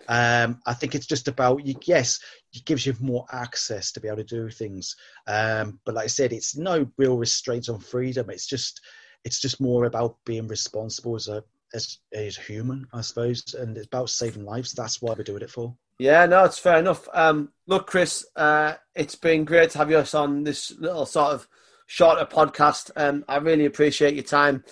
um, 0.09 0.59
I 0.67 0.73
think 0.73 0.95
it's 0.95 1.07
just 1.07 1.29
about 1.29 1.65
you. 1.67 1.75
Yes, 1.85 2.19
it 2.55 2.65
gives 2.65 2.87
you 2.87 2.95
more 2.99 3.27
access 3.31 3.93
to 3.93 4.01
be 4.01 4.09
able 4.09 4.17
to 4.19 4.25
do 4.25 4.49
things. 4.49 4.97
Um, 5.27 5.79
but 5.85 5.95
like 5.95 6.05
I 6.05 6.09
said, 6.09 6.33
it's 6.33 6.57
no 6.57 6.91
real 6.97 7.19
restraints 7.19 7.69
on 7.69 7.79
freedom. 7.79 8.31
It's 8.31 8.47
just 8.47 8.81
it's 9.25 9.41
just 9.41 9.61
more 9.61 9.85
about 9.85 10.17
being 10.25 10.49
responsible 10.49 11.15
as 11.15 11.29
a 11.29 11.45
as, 11.75 11.99
as 12.13 12.37
human, 12.37 12.87
I 12.93 13.01
suppose, 13.03 13.55
and 13.55 13.77
it's 13.77 13.87
about 13.87 14.11
saving 14.11 14.45
lives. 14.45 14.73
That's 14.73 15.01
why 15.01 15.15
we're 15.17 15.25
doing 15.25 15.43
it 15.43 15.51
for. 15.51 15.77
Yeah, 15.99 16.27
no, 16.27 16.45
it's 16.45 16.59
fair 16.59 16.79
enough. 16.79 17.09
Um, 17.13 17.51
look, 17.67 17.87
Chris, 17.89 18.25
uh, 18.37 18.75
it's 18.95 19.17
been 19.17 19.45
great 19.45 19.71
to 19.71 19.79
have 19.79 19.91
you 19.91 20.03
on 20.15 20.45
this 20.45 20.71
little 20.79 21.07
sort 21.07 21.33
of 21.33 21.49
shorter 21.87 22.25
podcast. 22.25 22.91
Um, 22.97 23.25
I 23.29 23.39
really 23.39 23.65
appreciate 23.65 24.15
your 24.15 24.25
time. 24.25 24.65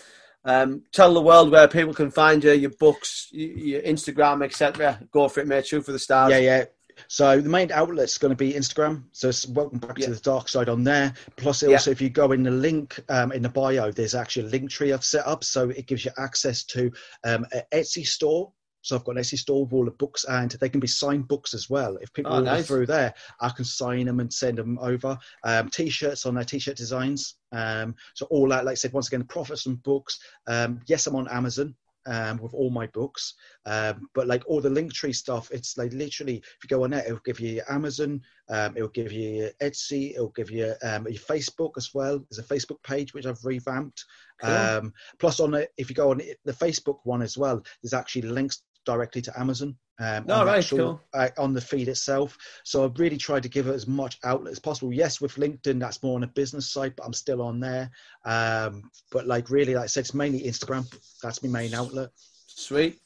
Um, 0.45 0.85
tell 0.93 1.13
the 1.13 1.21
world 1.21 1.51
where 1.51 1.67
people 1.67 1.93
can 1.93 2.13
find 2.13 2.45
you, 2.45 2.53
your 2.53 2.71
books, 2.71 3.29
your 3.33 3.83
Instagram, 3.83 4.45
etc. 4.45 5.01
Go 5.11 5.29
for 5.29 5.41
it, 5.41 5.49
mate. 5.49 5.67
Shoot 5.67 5.85
for 5.85 5.93
the 5.93 5.99
stars. 5.99 6.31
Yeah, 6.31 6.39
yeah. 6.39 6.65
So 7.09 7.41
the 7.41 7.49
main 7.49 7.71
outlet's 7.73 8.19
going 8.19 8.31
to 8.31 8.37
be 8.37 8.53
Instagram. 8.53 9.05
So 9.13 9.29
it's 9.29 9.47
welcome 9.47 9.79
back 9.79 9.99
yeah. 9.99 10.07
to 10.07 10.15
the 10.15 10.21
dark 10.21 10.49
side 10.49 10.69
on 10.69 10.85
there. 10.85 11.15
Plus, 11.37 11.63
also 11.63 11.91
yeah. 11.91 11.93
if 11.93 12.01
you 12.01 12.11
go 12.11 12.33
in 12.33 12.43
the 12.43 12.51
link 12.51 13.01
um, 13.09 13.33
in 13.33 13.43
the 13.43 13.49
bio, 13.49 13.91
there's 13.91 14.15
actually 14.15 14.47
a 14.47 14.51
link 14.51 14.71
tree 14.71 14.93
I've 14.93 15.05
set 15.05 15.27
up, 15.27 15.45
so 15.45 15.71
it 15.71 15.87
gives 15.87 16.05
you 16.05 16.11
access 16.19 16.65
to 16.65 16.91
um, 17.25 17.47
an 17.53 17.63
Etsy 17.73 18.07
store. 18.07 18.53
So 18.83 18.95
I've 18.95 19.05
got 19.05 19.17
an 19.17 19.23
Etsy 19.23 19.37
store 19.37 19.65
with 19.65 19.73
all 19.73 19.85
the 19.85 19.91
books, 19.91 20.25
and 20.25 20.51
they 20.53 20.69
can 20.69 20.81
be 20.81 20.87
signed 20.87 21.27
books 21.27 21.55
as 21.55 21.69
well. 21.69 21.97
If 21.97 22.13
people 22.13 22.33
oh, 22.33 22.41
nice. 22.41 22.67
through 22.67 22.87
there, 22.87 23.15
I 23.41 23.49
can 23.49 23.65
sign 23.65 24.07
them 24.07 24.21
and 24.21 24.33
send 24.33 24.59
them 24.59 24.79
over. 24.81 25.19
Um, 25.43 25.69
t-shirts 25.71 26.25
on 26.25 26.37
their 26.37 26.45
t-shirt 26.45 26.77
designs. 26.77 27.35
Um, 27.51 27.97
so 28.15 28.27
all 28.27 28.49
that, 28.51 28.65
like 28.65 28.73
I 28.73 28.77
said, 28.77 28.93
once 28.93 29.09
again, 29.09 29.25
profits 29.25 29.63
from 29.63 29.77
books. 29.77 30.21
Um, 30.47 30.81
yes, 30.87 31.07
I'm 31.07 31.17
on 31.17 31.29
Amazon 31.29 31.75
um, 32.07 32.39
with 32.39 32.55
all 32.55 32.71
my 32.71 32.87
books. 32.89 33.35
Um, 33.65 34.09
but 34.15 34.27
like 34.27 34.43
all 34.47 34.61
the 34.61 34.69
Linktree 34.69 35.15
stuff, 35.15 35.51
it's 35.51 35.77
like 35.77 35.93
literally, 35.93 36.37
if 36.37 36.59
you 36.63 36.69
go 36.69 36.85
on 36.85 36.91
there, 36.91 37.05
it'll 37.05 37.21
give 37.25 37.41
you 37.41 37.63
Amazon, 37.69 38.21
um, 38.49 38.77
it'll 38.77 38.89
give 38.89 39.13
you 39.13 39.51
Etsy, 39.61 40.13
it'll 40.13 40.31
give 40.31 40.51
you 40.51 40.75
um, 40.83 41.07
your 41.09 41.21
Facebook 41.21 41.73
as 41.77 41.91
well. 41.95 42.25
There's 42.31 42.39
a 42.39 42.55
Facebook 42.55 42.83
page 42.83 43.15
which 43.15 43.27
I've 43.27 43.45
revamped. 43.45 44.05
Cool. 44.41 44.51
Um, 44.51 44.93
plus, 45.19 45.41
on 45.41 45.55
it, 45.55 45.73
if 45.77 45.89
you 45.89 45.97
go 45.97 46.11
on 46.11 46.21
the 46.45 46.53
Facebook 46.53 46.99
one 47.05 47.23
as 47.23 47.37
well, 47.37 47.63
there's 47.83 47.95
actually 47.95 48.23
links 48.23 48.63
directly 48.87 49.21
to 49.23 49.39
Amazon. 49.39 49.77
Um, 49.99 50.27
oh, 50.29 50.41
on, 50.41 50.47
right, 50.47 50.59
actual, 50.59 50.79
cool. 50.79 51.01
uh, 51.15 51.29
on 51.39 51.55
the 51.55 51.61
feed 51.61 51.89
itself. 51.89 52.37
So 52.65 52.85
I've 52.85 52.99
really 52.99 53.17
tried 53.17 53.43
to 53.43 53.49
give 53.49 53.67
it 53.67 53.75
as 53.75 53.87
much 53.87 54.19
outlet 54.25 54.53
as 54.53 54.59
possible. 54.59 54.93
Yes, 54.93 55.21
with 55.21 55.35
LinkedIn, 55.37 55.81
that's 55.81 56.03
more 56.03 56.17
on 56.17 56.23
a 56.23 56.29
business 56.29 56.71
side, 56.71 56.95
but 56.97 57.05
I'm 57.05 57.15
still 57.15 57.43
on 57.43 57.61
there. 57.61 57.91
Um, 58.25 58.91
but 59.11 59.27
like 59.27 59.51
really, 59.51 59.75
like 59.75 59.85
I 59.85 59.87
said, 59.87 60.01
it's 60.01 60.15
mainly 60.15 60.43
Instagram. 60.43 60.87
That's 61.23 61.43
my 61.43 61.49
main 61.49 61.75
outlet. 61.75 62.11
Sweet. 62.47 62.99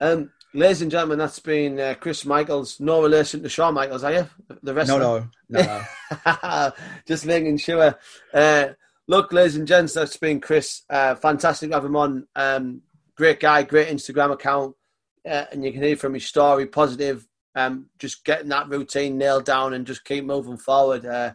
Um, 0.00 0.30
ladies 0.54 0.82
and 0.82 0.90
gentlemen, 0.90 1.18
that's 1.18 1.40
been 1.40 1.80
uh, 1.80 1.94
Chris 1.98 2.24
Michaels. 2.24 2.78
No 2.78 3.02
relation 3.02 3.42
to 3.42 3.48
Shawn 3.48 3.74
Michaels, 3.74 4.04
are 4.04 4.12
you? 4.12 4.28
The 4.62 4.74
rest. 4.74 4.88
No, 4.88 4.98
no, 4.98 5.28
no. 5.48 5.84
no. 6.24 6.72
Just 7.08 7.26
making 7.26 7.58
sure. 7.58 7.98
Uh, 8.32 8.68
look, 9.08 9.32
ladies 9.32 9.56
and 9.56 9.66
gents, 9.66 9.94
that's 9.94 10.16
been 10.16 10.40
Chris. 10.40 10.82
Uh, 10.88 11.16
fantastic 11.16 11.70
to 11.70 11.74
have 11.74 11.84
him 11.84 11.96
on. 11.96 12.26
Um, 12.36 12.82
great 13.16 13.40
guy, 13.40 13.64
great 13.64 13.88
Instagram 13.88 14.32
account 14.32 14.76
uh, 15.26 15.44
and 15.52 15.64
you 15.64 15.72
can 15.72 15.82
hear 15.82 15.96
from 15.96 16.14
his 16.14 16.26
story 16.26 16.66
positive. 16.66 17.26
Um, 17.54 17.86
just 17.98 18.24
getting 18.24 18.50
that 18.50 18.68
routine 18.68 19.16
nailed 19.16 19.46
down 19.46 19.72
and 19.72 19.86
just 19.86 20.04
keep 20.04 20.24
moving 20.24 20.58
forward. 20.58 21.06
Uh, 21.06 21.32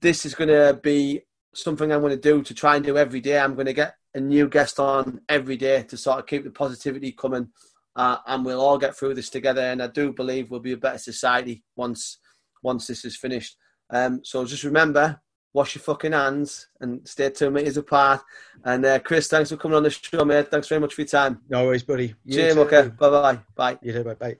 this 0.00 0.26
is 0.26 0.34
going 0.34 0.48
to 0.48 0.78
be 0.82 1.22
something 1.54 1.92
I'm 1.92 2.00
going 2.00 2.10
to 2.12 2.16
do 2.20 2.42
to 2.42 2.54
try 2.54 2.76
and 2.76 2.84
do 2.84 2.98
every 2.98 3.20
day. 3.20 3.38
I'm 3.38 3.54
going 3.54 3.66
to 3.66 3.72
get 3.72 3.94
a 4.14 4.20
new 4.20 4.48
guest 4.48 4.80
on 4.80 5.20
every 5.28 5.56
day 5.56 5.82
to 5.84 5.96
sort 5.96 6.18
of 6.18 6.26
keep 6.26 6.44
the 6.44 6.50
positivity 6.50 7.12
coming, 7.12 7.48
uh, 7.94 8.18
and 8.26 8.44
we'll 8.44 8.60
all 8.60 8.78
get 8.78 8.96
through 8.96 9.14
this 9.14 9.30
together. 9.30 9.62
And 9.62 9.82
I 9.82 9.86
do 9.86 10.12
believe 10.12 10.50
we'll 10.50 10.60
be 10.60 10.72
a 10.72 10.76
better 10.76 10.98
society 10.98 11.64
once 11.76 12.18
once 12.62 12.86
this 12.86 13.04
is 13.04 13.16
finished. 13.16 13.56
Um, 13.90 14.20
so 14.24 14.44
just 14.44 14.64
remember, 14.64 15.20
wash 15.52 15.74
your 15.74 15.82
fucking 15.82 16.12
hands 16.12 16.68
and 16.80 17.06
stay 17.06 17.30
two 17.30 17.50
meters 17.50 17.76
apart. 17.76 18.20
And 18.64 18.84
uh, 18.84 18.98
Chris, 18.98 19.28
thanks 19.28 19.50
for 19.50 19.56
coming 19.56 19.76
on 19.76 19.82
the 19.82 19.90
show, 19.90 20.24
mate. 20.24 20.50
Thanks 20.50 20.68
very 20.68 20.80
much 20.80 20.94
for 20.94 21.00
your 21.02 21.08
time. 21.08 21.40
No 21.48 21.64
worries, 21.64 21.82
buddy. 21.82 22.14
You 22.24 22.34
Cheers, 22.34 22.56
okay. 22.58 22.88
Bye 22.88 23.10
bye. 23.10 23.40
Bye. 23.54 23.78
You 23.82 23.92
too, 23.92 24.04
bye 24.04 24.14
bye. 24.14 24.36